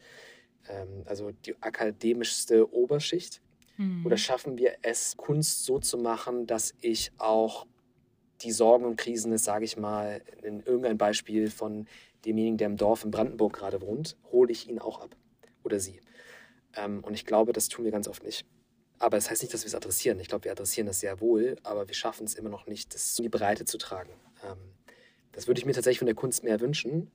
Ähm, 0.69 1.03
also 1.07 1.31
die 1.47 1.55
akademischste 1.63 2.73
Oberschicht. 2.73 3.41
Mhm. 3.79 4.05
Oder 4.05 4.17
schaffen 4.17 4.59
wir 4.59 4.77
es, 4.83 5.17
Kunst 5.17 5.65
so 5.65 5.79
zu 5.79 5.97
machen, 5.97 6.47
dass 6.47 6.75
ich 6.81 7.11
auch 7.17 7.67
die 8.43 8.53
Sorgen 8.53 8.85
und 8.85 8.97
Krisen 8.97 9.33
ist, 9.33 9.45
sage 9.45 9.65
ich 9.65 9.77
mal, 9.77 10.23
in 10.43 10.61
irgendein 10.61 10.99
Beispiel 10.99 11.51
von 11.51 11.87
demjenigen, 12.25 12.59
der 12.59 12.69
im 12.69 12.77
Dorf 12.77 13.05
in 13.05 13.11
Brandenburg 13.11 13.55
gerade 13.55 13.81
wohnt, 13.81 14.17
hole 14.31 14.53
ich 14.53 14.69
ihn 14.69 14.79
auch 14.79 15.01
ab. 15.01 15.17
Oder 15.65 15.81
sie. 15.81 16.01
Ähm, 16.77 17.03
und 17.03 17.15
ich 17.15 17.25
glaube, 17.25 17.53
das 17.53 17.69
tun 17.69 17.85
wir 17.85 17.93
ganz 17.93 18.09
oft 18.09 18.23
nicht. 18.23 18.47
Aber 18.99 19.17
das 19.17 19.31
heißt 19.31 19.43
nicht, 19.43 19.55
dass 19.55 19.63
wir 19.63 19.69
es 19.69 19.75
adressieren. 19.75 20.19
Ich 20.19 20.29
glaube, 20.29 20.45
wir 20.45 20.53
adressieren 20.53 20.87
das 20.87 21.01
sehr 21.01 21.21
wohl, 21.21 21.57
aber 21.63 21.87
wir 21.87 21.95
schaffen 21.95 22.25
es 22.25 22.35
immer 22.35 22.49
noch 22.49 22.67
nicht, 22.67 22.95
das 22.95 23.19
in 23.19 23.25
die 23.25 23.29
Breite 23.29 23.65
zu 23.65 23.79
tragen. 23.79 24.13
Ähm, 24.45 24.59
das 25.33 25.47
würde 25.47 25.61
ich 25.61 25.67
mir 25.67 25.73
tatsächlich 25.73 26.01
von 26.01 26.07
der 26.07 26.17
Kunst 26.17 26.43
mehr 26.43 26.61
wünschen. 26.61 27.11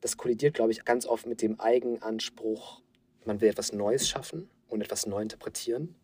Das 0.00 0.16
kollidiert, 0.16 0.54
glaube 0.54 0.70
ich, 0.72 0.84
ganz 0.84 1.06
oft 1.06 1.26
mit 1.26 1.42
dem 1.42 1.58
Eigenanspruch, 1.58 2.82
man 3.24 3.40
will 3.40 3.48
etwas 3.48 3.72
Neues 3.72 4.08
schaffen 4.08 4.48
und 4.68 4.82
etwas 4.82 5.06
neu 5.06 5.22
interpretieren. 5.22 5.94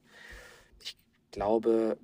Ich 0.80 0.96
glaube, 1.30 1.98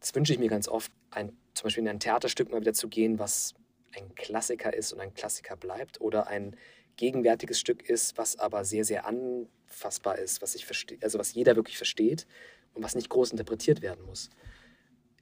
das 0.00 0.14
wünsche 0.14 0.32
ich 0.32 0.38
mir 0.38 0.48
ganz 0.48 0.68
oft, 0.68 0.92
ein 1.10 1.36
zum 1.54 1.64
Beispiel 1.64 1.82
in 1.82 1.88
ein 1.88 2.00
Theaterstück 2.00 2.50
mal 2.50 2.60
wieder 2.60 2.74
zu 2.74 2.88
gehen, 2.88 3.18
was 3.18 3.54
ein 3.96 4.14
Klassiker 4.14 4.72
ist 4.72 4.92
und 4.92 5.00
ein 5.00 5.14
Klassiker 5.14 5.56
bleibt 5.56 6.00
oder 6.00 6.28
ein 6.28 6.56
gegenwärtiges 6.96 7.58
Stück 7.58 7.88
ist, 7.88 8.18
was 8.18 8.38
aber 8.38 8.64
sehr, 8.64 8.84
sehr 8.84 9.06
anfassbar 9.06 10.18
ist, 10.18 10.42
was 10.42 10.54
ich 10.54 10.66
verstehe, 10.66 10.98
also 11.02 11.18
was 11.18 11.34
jeder 11.34 11.56
wirklich 11.56 11.76
versteht 11.76 12.26
und 12.74 12.82
was 12.82 12.94
nicht 12.94 13.08
groß 13.08 13.32
interpretiert 13.32 13.82
werden 13.82 14.04
muss. 14.04 14.30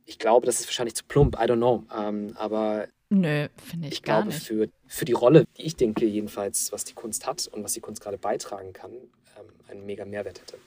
Ich 0.05 0.19
glaube, 0.19 0.47
das 0.47 0.61
ist 0.61 0.67
wahrscheinlich 0.67 0.95
zu 0.95 1.05
plump, 1.05 1.37
I 1.37 1.45
don't 1.45 1.57
know. 1.57 1.85
Ähm, 1.95 2.33
aber 2.35 2.89
Nö, 3.11 3.49
finde 3.63 3.89
ich, 3.89 3.95
ich 3.95 4.03
gar 4.03 4.23
glaube, 4.23 4.35
nicht. 4.35 4.47
Für, 4.47 4.69
für 4.87 5.05
die 5.05 5.13
Rolle, 5.13 5.45
die 5.57 5.63
ich 5.63 5.77
denke, 5.77 6.05
jedenfalls, 6.07 6.73
was 6.73 6.85
die 6.85 6.95
Kunst 6.95 7.27
hat 7.27 7.47
und 7.47 7.63
was 7.63 7.75
die 7.75 7.81
Kunst 7.81 8.03
gerade 8.03 8.19
beitragen 8.19 8.73
kann, 8.73 8.93
ähm, 8.93 9.47
einen 9.69 9.87
mega 9.87 10.05
Mehrwert 10.05 10.41
hätte. 10.41 10.59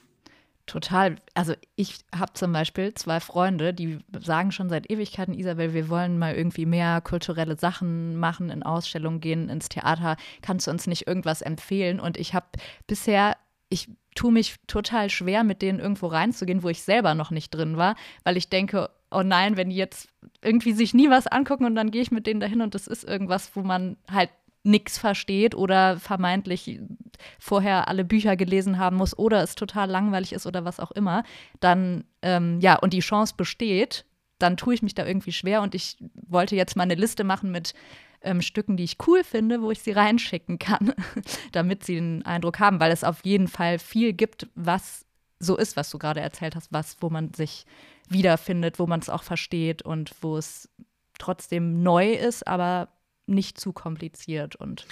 Total. 0.66 1.16
Also 1.34 1.54
ich 1.74 1.98
habe 2.14 2.34
zum 2.34 2.52
Beispiel 2.52 2.94
zwei 2.94 3.18
Freunde, 3.18 3.74
die 3.74 3.98
sagen 4.20 4.52
schon 4.52 4.68
seit 4.68 4.90
Ewigkeiten, 4.90 5.34
Isabel, 5.34 5.74
wir 5.74 5.88
wollen 5.88 6.18
mal 6.18 6.34
irgendwie 6.34 6.66
mehr 6.66 7.00
kulturelle 7.00 7.56
Sachen 7.56 8.16
machen, 8.16 8.48
in 8.48 8.62
Ausstellungen 8.62 9.20
gehen, 9.20 9.48
ins 9.48 9.68
Theater. 9.68 10.16
Kannst 10.40 10.66
du 10.66 10.70
uns 10.70 10.86
nicht 10.86 11.06
irgendwas 11.06 11.42
empfehlen? 11.42 11.98
Und 11.98 12.16
ich 12.16 12.32
habe 12.32 12.46
bisher, 12.86 13.36
ich 13.70 13.88
tue 14.14 14.30
mich 14.30 14.56
total 14.68 15.10
schwer, 15.10 15.42
mit 15.42 15.62
denen 15.62 15.80
irgendwo 15.80 16.06
reinzugehen, 16.06 16.62
wo 16.62 16.68
ich 16.68 16.82
selber 16.82 17.14
noch 17.14 17.32
nicht 17.32 17.50
drin 17.50 17.76
war, 17.76 17.96
weil 18.22 18.36
ich 18.36 18.48
denke, 18.48 18.88
oh 19.10 19.22
nein, 19.22 19.56
wenn 19.56 19.70
die 19.70 19.76
jetzt 19.76 20.08
irgendwie 20.42 20.72
sich 20.72 20.94
nie 20.94 21.10
was 21.10 21.26
angucken 21.26 21.64
und 21.64 21.74
dann 21.74 21.90
gehe 21.90 22.02
ich 22.02 22.12
mit 22.12 22.26
denen 22.26 22.40
dahin 22.40 22.62
und 22.62 22.74
das 22.74 22.86
ist 22.86 23.04
irgendwas, 23.04 23.54
wo 23.56 23.62
man 23.62 23.96
halt 24.10 24.30
nichts 24.64 24.98
versteht 24.98 25.54
oder 25.54 25.98
vermeintlich 25.98 26.80
vorher 27.38 27.88
alle 27.88 28.04
Bücher 28.04 28.36
gelesen 28.36 28.78
haben 28.78 28.96
muss 28.96 29.18
oder 29.18 29.42
es 29.42 29.54
total 29.54 29.90
langweilig 29.90 30.32
ist 30.32 30.46
oder 30.46 30.64
was 30.64 30.80
auch 30.80 30.92
immer, 30.92 31.24
dann, 31.60 32.04
ähm, 32.22 32.60
ja, 32.60 32.76
und 32.76 32.92
die 32.92 33.00
Chance 33.00 33.34
besteht, 33.36 34.04
dann 34.38 34.56
tue 34.56 34.74
ich 34.74 34.82
mich 34.82 34.94
da 34.94 35.06
irgendwie 35.06 35.32
schwer 35.32 35.62
und 35.62 35.74
ich 35.74 35.96
wollte 36.14 36.56
jetzt 36.56 36.76
mal 36.76 36.84
eine 36.84 36.94
Liste 36.94 37.24
machen 37.24 37.50
mit 37.50 37.74
ähm, 38.22 38.40
Stücken, 38.40 38.76
die 38.76 38.84
ich 38.84 38.96
cool 39.06 39.24
finde, 39.24 39.62
wo 39.62 39.70
ich 39.70 39.80
sie 39.80 39.92
reinschicken 39.92 40.58
kann, 40.58 40.94
damit 41.52 41.84
sie 41.84 41.96
den 41.96 42.24
Eindruck 42.24 42.58
haben, 42.58 42.80
weil 42.80 42.92
es 42.92 43.04
auf 43.04 43.24
jeden 43.24 43.48
Fall 43.48 43.78
viel 43.78 44.12
gibt, 44.12 44.48
was 44.54 45.06
so 45.38 45.56
ist, 45.56 45.76
was 45.76 45.90
du 45.90 45.98
gerade 45.98 46.20
erzählt 46.20 46.54
hast, 46.54 46.72
was, 46.72 46.96
wo 47.00 47.10
man 47.10 47.34
sich 47.34 47.66
wiederfindet, 48.08 48.78
wo 48.78 48.86
man 48.86 49.00
es 49.00 49.10
auch 49.10 49.24
versteht 49.24 49.82
und 49.82 50.12
wo 50.20 50.36
es 50.36 50.68
trotzdem 51.18 51.82
neu 51.82 52.12
ist, 52.12 52.46
aber 52.46 52.88
nicht 53.26 53.58
zu 53.58 53.72
kompliziert 53.72 54.56
und 54.56 54.86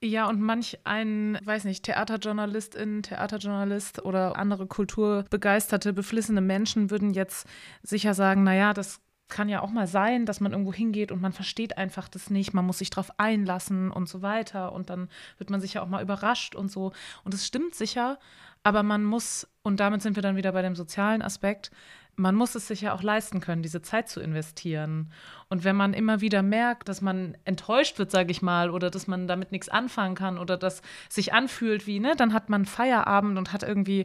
ja, 0.00 0.28
und 0.28 0.40
manch 0.40 0.78
ein, 0.84 1.40
weiß 1.44 1.64
nicht, 1.64 1.84
Theaterjournalistin, 1.84 3.02
Theaterjournalist 3.02 4.04
oder 4.04 4.36
andere 4.36 4.68
kulturbegeisterte, 4.68 5.92
beflissene 5.92 6.40
Menschen 6.40 6.90
würden 6.92 7.12
jetzt 7.12 7.48
sicher 7.82 8.14
sagen, 8.14 8.44
naja, 8.44 8.72
das 8.72 9.00
kann 9.28 9.48
ja 9.48 9.60
auch 9.60 9.70
mal 9.70 9.88
sein, 9.88 10.24
dass 10.24 10.40
man 10.40 10.52
irgendwo 10.52 10.72
hingeht 10.72 11.12
und 11.12 11.20
man 11.20 11.32
versteht 11.32 11.76
einfach 11.76 12.08
das 12.08 12.30
nicht, 12.30 12.54
man 12.54 12.64
muss 12.64 12.78
sich 12.78 12.90
darauf 12.90 13.10
einlassen 13.18 13.90
und 13.90 14.08
so 14.08 14.22
weiter 14.22 14.72
und 14.72 14.88
dann 14.88 15.08
wird 15.36 15.50
man 15.50 15.60
sicher 15.60 15.82
auch 15.82 15.88
mal 15.88 16.02
überrascht 16.02 16.54
und 16.54 16.70
so. 16.70 16.92
Und 17.24 17.34
es 17.34 17.46
stimmt 17.46 17.74
sicher, 17.74 18.18
aber 18.62 18.82
man 18.82 19.04
muss, 19.04 19.46
und 19.62 19.80
damit 19.80 20.02
sind 20.02 20.16
wir 20.16 20.22
dann 20.22 20.36
wieder 20.36 20.52
bei 20.52 20.62
dem 20.62 20.76
sozialen 20.76 21.22
Aspekt, 21.22 21.70
man 22.18 22.34
muss 22.34 22.54
es 22.54 22.66
sich 22.66 22.80
ja 22.80 22.92
auch 22.92 23.02
leisten 23.02 23.40
können, 23.40 23.62
diese 23.62 23.80
Zeit 23.80 24.08
zu 24.08 24.20
investieren. 24.20 25.12
Und 25.48 25.64
wenn 25.64 25.76
man 25.76 25.94
immer 25.94 26.20
wieder 26.20 26.42
merkt, 26.42 26.88
dass 26.88 27.00
man 27.00 27.36
enttäuscht 27.44 27.98
wird, 27.98 28.10
sage 28.10 28.32
ich 28.32 28.42
mal, 28.42 28.70
oder 28.70 28.90
dass 28.90 29.06
man 29.06 29.28
damit 29.28 29.52
nichts 29.52 29.68
anfangen 29.68 30.16
kann 30.16 30.36
oder 30.36 30.56
dass 30.56 30.82
sich 31.08 31.32
anfühlt 31.32 31.86
wie, 31.86 32.00
ne, 32.00 32.14
dann 32.16 32.32
hat 32.32 32.48
man 32.48 32.66
Feierabend 32.66 33.38
und 33.38 33.52
hat 33.52 33.62
irgendwie 33.62 34.04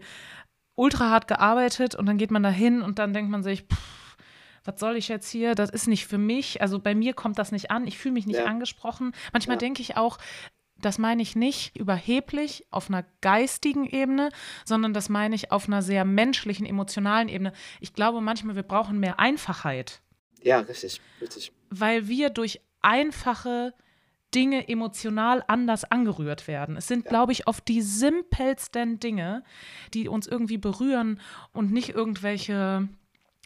ultra 0.76 1.10
hart 1.10 1.28
gearbeitet 1.28 1.96
und 1.96 2.06
dann 2.06 2.18
geht 2.18 2.32
man 2.32 2.44
da 2.44 2.50
hin 2.50 2.82
und 2.82 3.00
dann 3.00 3.14
denkt 3.14 3.32
man 3.32 3.44
sich, 3.44 3.64
pff, 3.64 4.18
was 4.64 4.80
soll 4.80 4.96
ich 4.96 5.08
jetzt 5.08 5.30
hier? 5.30 5.56
Das 5.56 5.70
ist 5.70 5.88
nicht 5.88 6.08
für 6.08 6.18
mich. 6.18 6.62
Also 6.62 6.80
bei 6.80 6.96
mir 6.96 7.14
kommt 7.14 7.38
das 7.40 7.52
nicht 7.52 7.72
an. 7.72 7.88
Ich 7.88 7.98
fühle 7.98 8.14
mich 8.14 8.28
nicht 8.28 8.40
ja. 8.40 8.46
angesprochen. 8.46 9.12
Manchmal 9.34 9.56
ja. 9.56 9.60
denke 9.60 9.82
ich 9.82 9.98
auch, 9.98 10.18
das 10.86 10.98
meine 10.98 11.22
ich 11.22 11.36
nicht 11.36 11.76
überheblich 11.76 12.66
auf 12.72 12.90
einer 12.90 13.04
geistigen 13.22 13.86
Ebene, 13.86 14.30
sondern 14.66 14.94
das 14.94 15.10
meine 15.10 15.36
ich 15.36 15.52
auf 15.52 15.68
einer 15.68 15.82
sehr 15.82 16.06
menschlichen, 16.06 16.66
emotionalen 16.66 17.30
Ebene. 17.30 17.54
Ich 17.80 17.94
glaube 17.94 18.22
manchmal, 18.22 18.56
wir 18.56 18.64
brauchen 18.64 19.00
mehr 19.00 19.20
Einfachheit. 19.20 20.02
Ja, 20.42 20.60
richtig, 20.60 21.02
richtig. 21.22 21.52
Weil 21.70 22.08
wir 22.08 22.30
durch 22.30 22.62
einfache 22.82 23.74
Dinge 24.34 24.68
emotional 24.68 25.44
anders 25.48 25.86
angerührt 25.86 26.48
werden. 26.48 26.76
Es 26.76 26.88
sind, 26.88 27.06
ja. 27.06 27.10
glaube 27.10 27.32
ich, 27.32 27.48
oft 27.48 27.68
die 27.68 27.82
simpelsten 27.82 29.00
Dinge, 29.00 29.44
die 29.94 30.08
uns 30.08 30.28
irgendwie 30.28 30.58
berühren 30.58 31.22
und 31.54 31.72
nicht 31.72 31.90
irgendwelche 31.90 32.88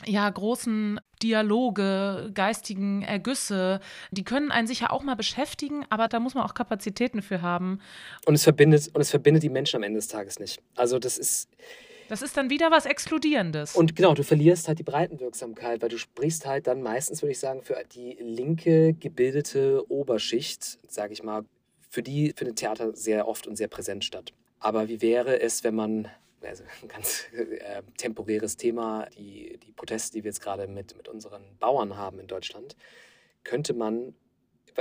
ja, 0.06 0.30
großen 0.30 1.00
Dialoge, 1.24 2.32
geistigen 2.34 3.02
Ergüsse, 3.02 3.80
die 4.12 4.24
können 4.24 4.52
einen 4.52 4.68
sicher 4.68 4.92
auch 4.92 5.04
mal 5.04 5.16
beschäftigen, 5.16 5.86
aber 5.90 6.08
da 6.08 6.20
muss 6.20 6.36
man 6.36 6.44
auch 6.44 6.54
Kapazitäten 6.54 7.22
für 7.22 7.42
haben. 7.42 7.80
Und 8.26 8.36
es 8.36 8.44
verbindet, 8.44 8.90
und 8.94 9.02
es 9.02 9.10
verbindet 9.10 9.44
die 9.44 9.50
Menschen 9.50 9.78
am 9.78 9.84
Ende 9.84 9.98
des 9.98 10.08
Tages 10.08 10.40
nicht. 10.40 10.62
Also 10.76 11.00
das 11.00 11.18
ist. 11.18 11.50
Das 12.10 12.22
ist 12.22 12.38
dann 12.38 12.50
wieder 12.50 12.72
was 12.72 12.86
Exkludierendes. 12.86 13.76
Und 13.76 13.96
genau, 13.98 14.14
du 14.14 14.24
verlierst 14.24 14.70
halt 14.70 14.80
die 14.80 14.84
Breitenwirksamkeit, 14.84 15.82
weil 15.82 15.90
du 15.90 15.98
sprichst 15.98 16.46
halt 16.46 16.68
dann 16.68 16.82
meistens, 16.82 17.22
würde 17.22 17.34
ich 17.34 17.40
sagen, 17.40 17.64
für 17.64 17.76
die 17.94 18.18
linke 18.22 18.94
gebildete 18.94 19.84
Oberschicht, 19.92 20.80
sage 20.90 21.12
ich 21.12 21.22
mal, 21.22 21.44
für 21.90 22.04
die 22.04 22.34
findet 22.36 22.60
Theater 22.60 22.96
sehr 22.96 23.28
oft 23.28 23.46
und 23.46 23.58
sehr 23.58 23.68
präsent 23.68 24.06
statt. 24.06 24.32
Aber 24.60 24.88
wie 24.88 25.02
wäre 25.02 25.42
es, 25.42 25.64
wenn 25.66 25.76
man 25.76 26.08
also 26.42 26.64
ein 26.82 26.88
ganz 26.88 27.26
äh, 27.34 27.82
temporäres 27.98 28.58
Thema, 28.58 29.08
die, 29.18 29.58
die 29.66 29.72
Proteste, 29.72 30.18
die 30.18 30.24
wir 30.24 30.30
jetzt 30.30 30.42
gerade 30.42 30.68
mit, 30.68 30.96
mit 30.98 31.08
unseren 31.08 31.58
Bauern 31.60 31.98
haben 31.98 32.20
in 32.20 32.28
Deutschland, 32.28 32.76
könnte 33.44 33.74
man, 33.74 34.14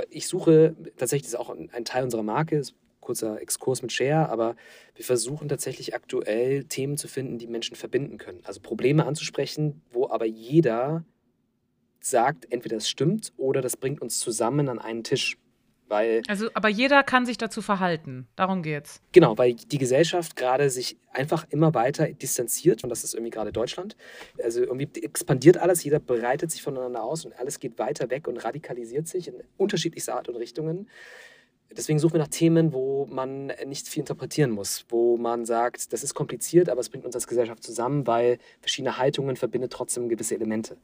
ich 0.09 0.27
suche 0.27 0.75
tatsächlich, 0.97 1.31
das 1.31 1.33
ist 1.33 1.39
auch 1.39 1.49
ein 1.49 1.85
Teil 1.85 2.03
unserer 2.03 2.23
Marke, 2.23 2.61
kurzer 3.07 3.41
Exkurs 3.41 3.81
mit 3.81 3.93
Share, 3.93 4.27
aber 4.29 4.57
wir 4.95 5.05
versuchen 5.05 5.47
tatsächlich 5.47 5.95
aktuell 5.95 6.65
Themen 6.65 6.97
zu 6.97 7.07
finden, 7.07 7.37
die 7.37 7.47
Menschen 7.47 7.77
verbinden 7.77 8.17
können. 8.17 8.41
Also 8.43 8.59
Probleme 8.59 9.05
anzusprechen, 9.05 9.81
wo 9.91 10.09
aber 10.09 10.25
jeder 10.25 11.05
sagt, 12.01 12.51
entweder 12.51 12.77
es 12.77 12.89
stimmt 12.89 13.33
oder 13.37 13.61
das 13.61 13.77
bringt 13.77 14.01
uns 14.01 14.19
zusammen 14.19 14.67
an 14.67 14.79
einen 14.79 15.05
Tisch. 15.05 15.37
Weil, 15.89 16.21
also, 16.27 16.49
aber 16.53 16.67
jeder 16.67 17.01
kann 17.03 17.25
sich 17.25 17.37
dazu 17.37 17.61
verhalten. 17.61 18.27
Darum 18.35 18.61
geht's. 18.61 19.01
Genau, 19.13 19.37
weil 19.37 19.53
die 19.53 19.77
Gesellschaft 19.77 20.35
gerade 20.35 20.69
sich 20.69 20.97
einfach 21.11 21.47
immer 21.49 21.73
weiter 21.73 22.07
distanziert 22.11 22.83
und 22.83 22.89
das 22.89 23.05
ist 23.05 23.13
irgendwie 23.13 23.31
gerade 23.31 23.53
Deutschland. 23.53 23.95
Also 24.43 24.61
irgendwie 24.61 24.89
expandiert 25.01 25.57
alles, 25.57 25.83
jeder 25.83 25.99
breitet 25.99 26.51
sich 26.51 26.61
voneinander 26.61 27.03
aus 27.03 27.25
und 27.25 27.39
alles 27.39 27.59
geht 27.59 27.79
weiter 27.79 28.09
weg 28.09 28.27
und 28.27 28.37
radikalisiert 28.37 29.07
sich 29.07 29.29
in 29.29 29.35
unterschiedlichste 29.55 30.13
Art 30.13 30.27
und 30.27 30.35
Richtungen. 30.35 30.89
Deswegen 31.75 31.99
suchen 31.99 32.13
wir 32.13 32.19
nach 32.19 32.27
Themen, 32.27 32.73
wo 32.73 33.05
man 33.07 33.51
nicht 33.65 33.87
viel 33.87 34.01
interpretieren 34.01 34.51
muss, 34.51 34.85
wo 34.89 35.17
man 35.17 35.45
sagt, 35.45 35.91
das 35.93 36.03
ist 36.03 36.13
kompliziert, 36.13 36.69
aber 36.69 36.79
es 36.81 36.89
bringt 36.89 37.05
uns 37.05 37.15
als 37.15 37.27
Gesellschaft 37.27 37.63
zusammen, 37.63 38.07
weil 38.07 38.39
verschiedene 38.61 38.97
Haltungen 38.97 39.35
verbindet 39.35 39.73
trotzdem 39.73 40.09
gewisse 40.09 40.35
Elemente. 40.35 40.77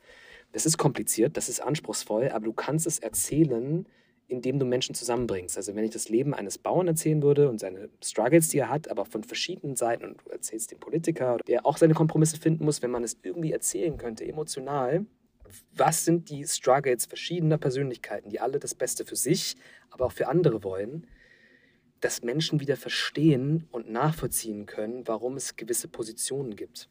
Das 0.52 0.66
ist 0.66 0.78
kompliziert, 0.78 1.36
das 1.36 1.50
ist 1.50 1.62
anspruchsvoll, 1.62 2.30
aber 2.30 2.46
du 2.46 2.54
kannst 2.54 2.86
es 2.86 3.00
erzählen, 3.00 3.86
indem 4.28 4.60
du 4.60 4.66
Menschen 4.66 4.96
zusammenbringst. 4.96 5.58
Also 5.58 5.76
wenn 5.76 5.84
ich 5.84 5.92
das 5.92 6.10
Leben 6.10 6.34
eines 6.34 6.58
Bauern 6.58 6.88
erzählen 6.88 7.22
würde 7.22 7.50
und 7.50 7.60
seine 7.60 7.90
Struggles, 8.04 8.50
die 8.50 8.60
er 8.60 8.70
hat, 8.70 8.90
aber 8.90 9.06
von 9.06 9.24
verschiedenen 9.24 9.76
Seiten 9.76 10.06
und 10.06 10.22
du 10.26 10.30
erzählst 10.30 10.72
dem 10.72 10.80
Politiker, 10.80 11.38
der 11.48 11.66
auch 11.66 11.78
seine 11.78 11.94
Kompromisse 11.94 12.38
finden 12.38 12.66
muss, 12.66 12.82
wenn 12.82 12.92
man 12.92 13.04
es 13.04 13.18
irgendwie 13.22 13.52
erzählen 13.52 13.98
könnte, 13.98 14.26
emotional, 14.26 15.06
was 15.76 16.06
sind 16.06 16.30
die 16.30 16.46
Struggles 16.46 17.06
verschiedener 17.06 17.58
Persönlichkeiten, 17.58 18.30
die 18.30 18.40
alle 18.40 18.60
das 18.60 18.74
Beste 18.76 19.06
für 19.06 19.16
sich, 19.16 19.56
aber 19.92 20.06
auch 20.06 20.12
für 20.12 20.28
andere 20.28 20.64
wollen, 20.64 21.08
dass 22.00 22.24
Menschen 22.24 22.60
wieder 22.60 22.76
verstehen 22.76 23.68
und 23.72 23.90
nachvollziehen 23.90 24.66
können, 24.66 25.08
warum 25.08 25.38
es 25.38 25.56
gewisse 25.56 25.88
Positionen 25.88 26.56
gibt. 26.56 26.90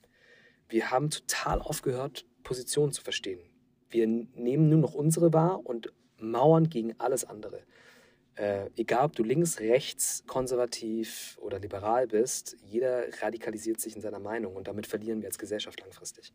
Wir 0.68 0.90
haben 0.90 1.10
total 1.10 1.60
aufgehört, 1.60 2.24
Positionen 2.44 2.92
zu 2.92 3.02
verstehen. 3.02 3.40
Wir 3.90 4.06
nehmen 4.06 4.70
nur 4.70 4.78
noch 4.78 4.94
unsere 4.94 5.32
wahr 5.32 5.60
und 5.64 5.92
mauern 6.22 6.70
gegen 6.70 6.98
alles 6.98 7.24
andere. 7.24 7.62
Äh, 8.34 8.70
egal, 8.76 9.06
ob 9.06 9.16
du 9.16 9.22
links, 9.22 9.60
rechts, 9.60 10.24
konservativ 10.26 11.36
oder 11.40 11.58
liberal 11.58 12.06
bist, 12.06 12.56
jeder 12.64 13.04
radikalisiert 13.20 13.80
sich 13.80 13.94
in 13.94 14.00
seiner 14.00 14.20
Meinung 14.20 14.56
und 14.56 14.68
damit 14.68 14.86
verlieren 14.86 15.20
wir 15.20 15.28
als 15.28 15.38
Gesellschaft 15.38 15.80
langfristig, 15.80 16.32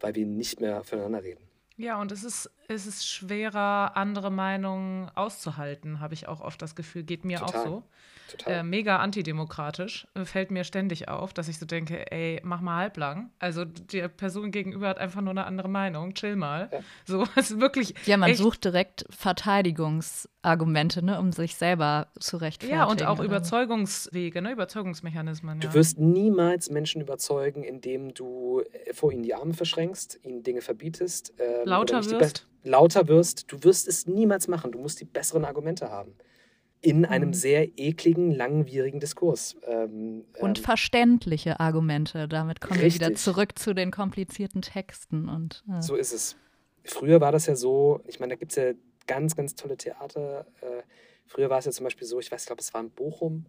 weil 0.00 0.14
wir 0.14 0.26
nicht 0.26 0.60
mehr 0.60 0.84
voneinander 0.84 1.22
reden. 1.22 1.48
Ja, 1.78 2.00
und 2.00 2.12
es 2.12 2.24
ist, 2.24 2.50
es 2.66 2.86
ist 2.86 3.08
schwerer, 3.08 3.96
andere 3.96 4.30
Meinungen 4.30 5.08
auszuhalten, 5.14 6.00
habe 6.00 6.12
ich 6.12 6.26
auch 6.26 6.40
oft 6.40 6.60
das 6.60 6.74
Gefühl. 6.74 7.04
Geht 7.04 7.24
mir 7.24 7.38
Total. 7.38 7.60
auch 7.60 7.64
so. 7.64 7.82
Äh, 8.46 8.62
mega 8.62 8.98
antidemokratisch. 8.98 10.06
Fällt 10.24 10.50
mir 10.50 10.64
ständig 10.64 11.08
auf, 11.08 11.32
dass 11.32 11.48
ich 11.48 11.58
so 11.58 11.66
denke, 11.66 12.10
ey, 12.10 12.40
mach 12.42 12.60
mal 12.60 12.76
halblang. 12.76 13.30
Also 13.38 13.64
die 13.64 14.06
Person 14.08 14.50
gegenüber 14.50 14.88
hat 14.88 14.98
einfach 14.98 15.20
nur 15.20 15.30
eine 15.30 15.46
andere 15.46 15.68
Meinung. 15.68 16.14
Chill 16.14 16.36
mal. 16.36 16.68
Ja. 16.72 16.80
So, 17.04 17.26
es 17.36 17.50
ist 17.50 17.60
wirklich. 17.60 17.94
Ja, 18.06 18.16
man 18.16 18.34
sucht 18.34 18.64
direkt 18.64 19.04
Verteidigungsargumente, 19.10 21.04
ne, 21.04 21.18
um 21.18 21.32
sich 21.32 21.56
selber 21.56 22.08
zu 22.18 22.36
rechtfertigen. 22.36 22.78
Ja, 22.78 22.84
und 22.84 23.04
auch 23.04 23.20
Überzeugungswege, 23.20 24.42
ne, 24.42 24.52
Überzeugungsmechanismen. 24.52 25.60
Ja. 25.60 25.68
Du 25.68 25.74
wirst 25.74 25.98
niemals 25.98 26.70
Menschen 26.70 27.00
überzeugen, 27.00 27.62
indem 27.62 28.14
du 28.14 28.62
äh, 28.86 28.92
vor 28.92 29.12
ihnen 29.12 29.22
die 29.22 29.34
Arme 29.34 29.54
verschränkst, 29.54 30.20
ihnen 30.22 30.42
Dinge 30.42 30.60
verbietest. 30.60 31.34
Ähm, 31.38 31.66
lauter 31.66 32.04
wirst. 32.04 32.46
Lauter 32.64 33.08
wirst. 33.08 33.50
Du 33.52 33.62
wirst 33.62 33.88
es 33.88 34.06
niemals 34.06 34.48
machen. 34.48 34.72
Du 34.72 34.78
musst 34.78 35.00
die 35.00 35.04
besseren 35.04 35.44
Argumente 35.44 35.90
haben 35.90 36.14
in 36.80 37.04
einem 37.04 37.30
mhm. 37.30 37.34
sehr 37.34 37.78
ekligen, 37.78 38.30
langwierigen 38.30 39.00
Diskurs. 39.00 39.56
Ähm, 39.66 40.24
und 40.38 40.58
ähm, 40.58 40.64
verständliche 40.64 41.58
Argumente. 41.60 42.28
Damit 42.28 42.60
kommen 42.60 42.80
richtig. 42.80 43.00
wir 43.00 43.08
wieder 43.08 43.16
zurück 43.16 43.58
zu 43.58 43.74
den 43.74 43.90
komplizierten 43.90 44.62
Texten. 44.62 45.28
Und, 45.28 45.64
äh. 45.68 45.82
So 45.82 45.96
ist 45.96 46.12
es. 46.12 46.36
Früher 46.84 47.20
war 47.20 47.32
das 47.32 47.46
ja 47.46 47.56
so, 47.56 48.00
ich 48.06 48.20
meine, 48.20 48.34
da 48.34 48.38
gibt 48.38 48.52
es 48.52 48.56
ja 48.56 48.72
ganz, 49.06 49.34
ganz 49.34 49.54
tolle 49.56 49.76
Theater. 49.76 50.46
Äh, 50.60 50.82
früher 51.26 51.50
war 51.50 51.58
es 51.58 51.64
ja 51.64 51.72
zum 51.72 51.84
Beispiel 51.84 52.06
so, 52.06 52.20
ich 52.20 52.30
weiß, 52.30 52.42
ich 52.42 52.46
glaube, 52.46 52.60
es 52.60 52.72
war 52.72 52.80
in 52.80 52.90
Bochum, 52.90 53.46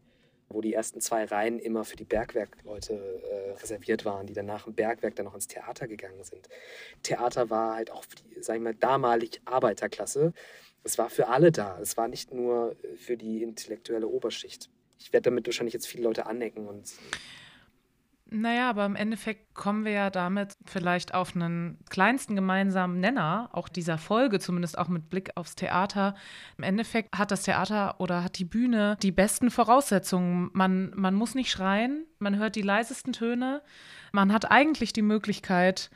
wo 0.49 0.61
die 0.61 0.73
ersten 0.73 0.99
zwei 0.99 1.25
Reihen 1.25 1.59
immer 1.59 1.85
für 1.85 1.95
die 1.95 2.05
Bergwerkleute 2.05 2.93
äh, 2.95 3.51
reserviert 3.61 4.03
waren, 4.05 4.25
die 4.25 4.33
danach 4.33 4.65
im 4.65 4.73
Bergwerk 4.73 5.15
dann 5.15 5.25
noch 5.25 5.35
ins 5.35 5.47
Theater 5.47 5.87
gegangen 5.87 6.23
sind. 6.23 6.49
Theater 7.03 7.51
war 7.51 7.75
halt 7.75 7.91
auch 7.91 8.03
für 8.03 8.15
die, 8.15 8.41
sag 8.41 8.55
ich 8.55 8.61
mal, 8.61 8.73
damalig 8.73 9.39
Arbeiterklasse. 9.45 10.33
Es 10.89 10.97
war 10.97 11.11
für 11.11 11.27
alle 11.27 11.51
da. 11.51 11.77
Es 11.79 11.97
war 11.97 12.07
nicht 12.07 12.33
nur 12.33 12.75
für 12.95 13.15
die 13.15 13.43
intellektuelle 13.43 14.07
Oberschicht. 14.07 14.71
Ich 14.97 15.13
werde 15.13 15.29
damit 15.29 15.45
wahrscheinlich 15.45 15.75
jetzt 15.75 15.85
viele 15.85 16.03
Leute 16.05 16.25
anecken 16.25 16.65
und 16.67 16.91
naja, 18.31 18.69
aber 18.69 18.85
im 18.85 18.95
Endeffekt 18.95 19.55
kommen 19.55 19.85
wir 19.85 19.91
ja 19.91 20.09
damit 20.11 20.55
vielleicht 20.65 21.15
auf 21.15 21.35
einen 21.35 21.79
kleinsten 21.89 22.35
gemeinsamen 22.35 22.99
Nenner, 22.99 23.49
auch 23.53 23.67
dieser 23.69 23.97
Folge, 23.97 24.39
zumindest 24.39 24.77
auch 24.77 24.87
mit 24.87 25.09
Blick 25.09 25.31
aufs 25.35 25.55
Theater. 25.55 26.13
Im 26.57 26.63
Endeffekt 26.63 27.17
hat 27.17 27.31
das 27.31 27.41
Theater 27.41 27.99
oder 27.99 28.23
hat 28.23 28.37
die 28.37 28.45
Bühne 28.45 28.97
die 29.01 29.11
besten 29.11 29.49
Voraussetzungen. 29.49 30.51
Man, 30.53 30.91
man 30.95 31.15
muss 31.15 31.33
nicht 31.33 31.49
schreien, 31.49 32.05
man 32.19 32.37
hört 32.37 32.55
die 32.55 32.61
leisesten 32.61 33.13
Töne. 33.13 33.63
Man 34.11 34.31
hat 34.31 34.51
eigentlich 34.51 34.93
die 34.93 35.01
Möglichkeit, 35.01 35.89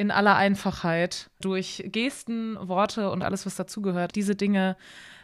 in 0.00 0.10
aller 0.10 0.34
Einfachheit 0.34 1.28
durch 1.42 1.84
Gesten, 1.88 2.56
Worte 2.58 3.10
und 3.10 3.20
alles, 3.20 3.44
was 3.44 3.56
dazugehört, 3.56 4.16
diese 4.16 4.34
Dinge 4.34 4.78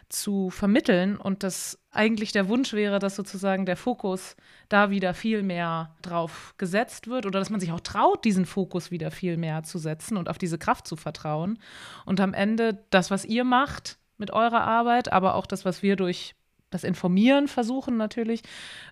zu 0.07 0.51
vermitteln 0.51 1.17
und 1.17 1.41
das 1.41 1.79
eigentlich 1.89 2.31
der 2.31 2.47
Wunsch 2.47 2.73
wäre, 2.73 2.99
dass 2.99 3.15
sozusagen 3.15 3.65
der 3.65 3.75
Fokus 3.75 4.35
da 4.69 4.91
wieder 4.91 5.15
viel 5.15 5.41
mehr 5.41 5.95
drauf 6.03 6.53
gesetzt 6.59 7.07
wird 7.07 7.25
oder 7.25 7.39
dass 7.39 7.49
man 7.49 7.59
sich 7.59 7.71
auch 7.71 7.79
traut, 7.79 8.23
diesen 8.23 8.45
Fokus 8.45 8.91
wieder 8.91 9.09
viel 9.09 9.35
mehr 9.35 9.63
zu 9.63 9.79
setzen 9.79 10.15
und 10.15 10.29
auf 10.29 10.37
diese 10.37 10.59
Kraft 10.59 10.87
zu 10.87 10.95
vertrauen. 10.95 11.57
Und 12.05 12.19
am 12.21 12.35
Ende 12.35 12.85
das, 12.91 13.09
was 13.09 13.25
ihr 13.25 13.45
macht 13.45 13.97
mit 14.19 14.29
eurer 14.29 14.61
Arbeit, 14.61 15.11
aber 15.11 15.33
auch 15.33 15.47
das, 15.47 15.65
was 15.65 15.81
wir 15.81 15.95
durch 15.95 16.35
das 16.69 16.83
Informieren 16.83 17.47
versuchen 17.47 17.97
natürlich, 17.97 18.43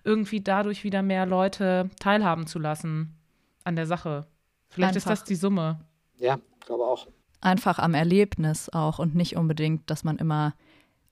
irgendwie 0.02 0.40
dadurch 0.40 0.82
wieder 0.82 1.02
mehr 1.02 1.26
Leute 1.26 1.90
teilhaben 2.00 2.48
zu 2.48 2.58
lassen 2.58 3.14
an 3.62 3.76
der 3.76 3.86
Sache. 3.86 4.26
Vielleicht 4.68 4.96
Einfach. 4.96 5.10
ist 5.10 5.20
das 5.20 5.24
die 5.24 5.34
Summe. 5.34 5.80
Ja, 6.18 6.38
glaube 6.64 6.84
auch. 6.84 7.06
Einfach 7.40 7.78
am 7.78 7.94
Erlebnis 7.94 8.68
auch 8.68 8.98
und 8.98 9.14
nicht 9.14 9.36
unbedingt, 9.36 9.90
dass 9.90 10.04
man 10.04 10.18
immer 10.18 10.54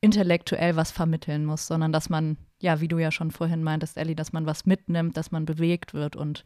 intellektuell 0.01 0.77
was 0.77 0.91
vermitteln 0.91 1.47
muss, 1.47 1.67
sondern 1.67 1.93
dass 1.93 2.11
man, 2.11 2.37
ja, 2.61 2.81
wie 2.81 2.89
du 2.89 2.99
ja 2.99 3.11
schon 3.11 3.31
vorhin 3.31 3.63
meintest, 3.63 3.97
Ellie, 3.97 4.15
dass 4.15 4.33
man 4.33 4.45
was 4.47 4.67
mitnimmt, 4.67 5.17
dass 5.17 5.31
man 5.31 5.47
bewegt 5.47 5.95
wird 5.95 6.15
und 6.15 6.45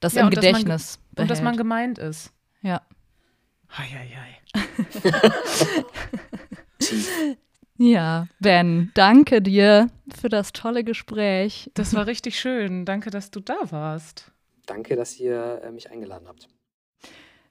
das 0.00 0.14
ja, 0.14 0.22
im 0.22 0.28
und 0.28 0.34
Gedächtnis 0.34 0.92
dass 0.92 1.16
man, 1.16 1.22
Und 1.22 1.30
dass 1.30 1.42
man 1.42 1.56
gemeint 1.56 1.98
ist. 1.98 2.32
Ja. 2.62 2.82
Hei, 3.70 3.84
hei, 3.84 4.08
hei. 4.16 4.38
ja, 7.76 8.26
Ben, 8.40 8.90
danke 8.94 9.42
dir 9.42 9.88
für 10.16 10.28
das 10.28 10.52
tolle 10.52 10.84
Gespräch. 10.84 11.70
Das 11.74 11.94
war 11.94 12.06
richtig 12.06 12.40
schön. 12.40 12.84
Danke, 12.84 13.10
dass 13.10 13.30
du 13.30 13.40
da 13.40 13.58
warst. 13.70 14.32
Danke, 14.68 14.96
dass 14.96 15.18
ihr 15.18 15.62
äh, 15.64 15.72
mich 15.72 15.90
eingeladen 15.90 16.28
habt. 16.28 16.48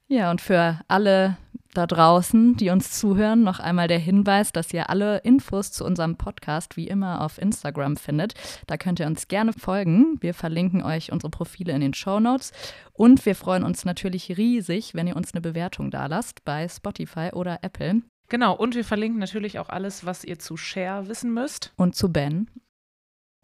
Ja, 0.07 0.31
und 0.31 0.39
für 0.39 0.79
alle 0.87 1.37
da 1.73 1.85
draußen, 1.85 2.55
die 2.55 2.69
uns 2.69 2.97
zuhören, 2.97 3.43
noch 3.43 3.59
einmal 3.59 3.87
der 3.87 3.99
Hinweis, 3.99 4.51
dass 4.51 4.73
ihr 4.73 4.89
alle 4.89 5.19
Infos 5.19 5.71
zu 5.71 5.85
unserem 5.85 6.15
Podcast 6.15 6.77
wie 6.77 6.87
immer 6.87 7.21
auf 7.21 7.37
Instagram 7.37 7.97
findet. 7.97 8.33
Da 8.65 8.77
könnt 8.77 8.99
ihr 8.99 9.05
uns 9.05 9.27
gerne 9.27 9.53
folgen. 9.53 10.17
Wir 10.21 10.33
verlinken 10.33 10.81
euch 10.81 11.11
unsere 11.11 11.29
Profile 11.29 11.73
in 11.73 11.81
den 11.81 11.93
Show 11.93 12.19
Notes. 12.19 12.51
Und 12.93 13.25
wir 13.25 13.35
freuen 13.35 13.63
uns 13.63 13.85
natürlich 13.85 14.37
riesig, 14.37 14.95
wenn 14.95 15.07
ihr 15.07 15.15
uns 15.15 15.33
eine 15.33 15.41
Bewertung 15.41 15.91
da 15.91 16.07
lasst 16.07 16.45
bei 16.45 16.67
Spotify 16.67 17.29
oder 17.33 17.59
Apple. 17.61 18.01
Genau, 18.29 18.55
und 18.55 18.75
wir 18.75 18.83
verlinken 18.83 19.19
natürlich 19.19 19.59
auch 19.59 19.69
alles, 19.69 20.05
was 20.05 20.23
ihr 20.23 20.39
zu 20.39 20.57
Share 20.57 21.07
wissen 21.07 21.33
müsst. 21.33 21.73
Und 21.77 21.95
zu 21.95 22.11
Ben. 22.11 22.49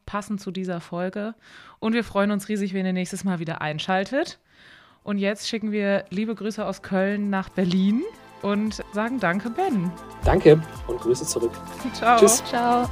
Passend 0.06 0.41
zu 0.41 0.51
dieser 0.51 0.82
Folge. 0.82 1.36
Und 1.80 1.93
wir 1.93 2.04
freuen 2.04 2.32
uns 2.32 2.49
riesig, 2.49 2.74
wenn 2.74 2.86
ihr 2.86 2.93
nächstes 2.93 3.24
Mal 3.24 3.39
wieder 3.39 3.62
einschaltet. 3.62 4.39
Und 5.04 5.18
jetzt 5.18 5.47
schicken 5.47 5.72
wir 5.72 6.06
liebe 6.10 6.34
Grüße 6.34 6.66
aus 6.66 6.82
Köln 6.82 7.30
nach 7.30 7.49
Berlin 7.49 8.04
und 8.41 8.82
sagen 8.93 9.20
Danke, 9.20 9.49
Ben. 9.49 9.91
Danke 10.24 10.62
und 10.88 10.99
Grüße 10.99 11.26
zurück. 11.26 11.51
Ciao. 11.93 12.20
Tschüss. 12.20 12.43
Ciao. 12.45 12.89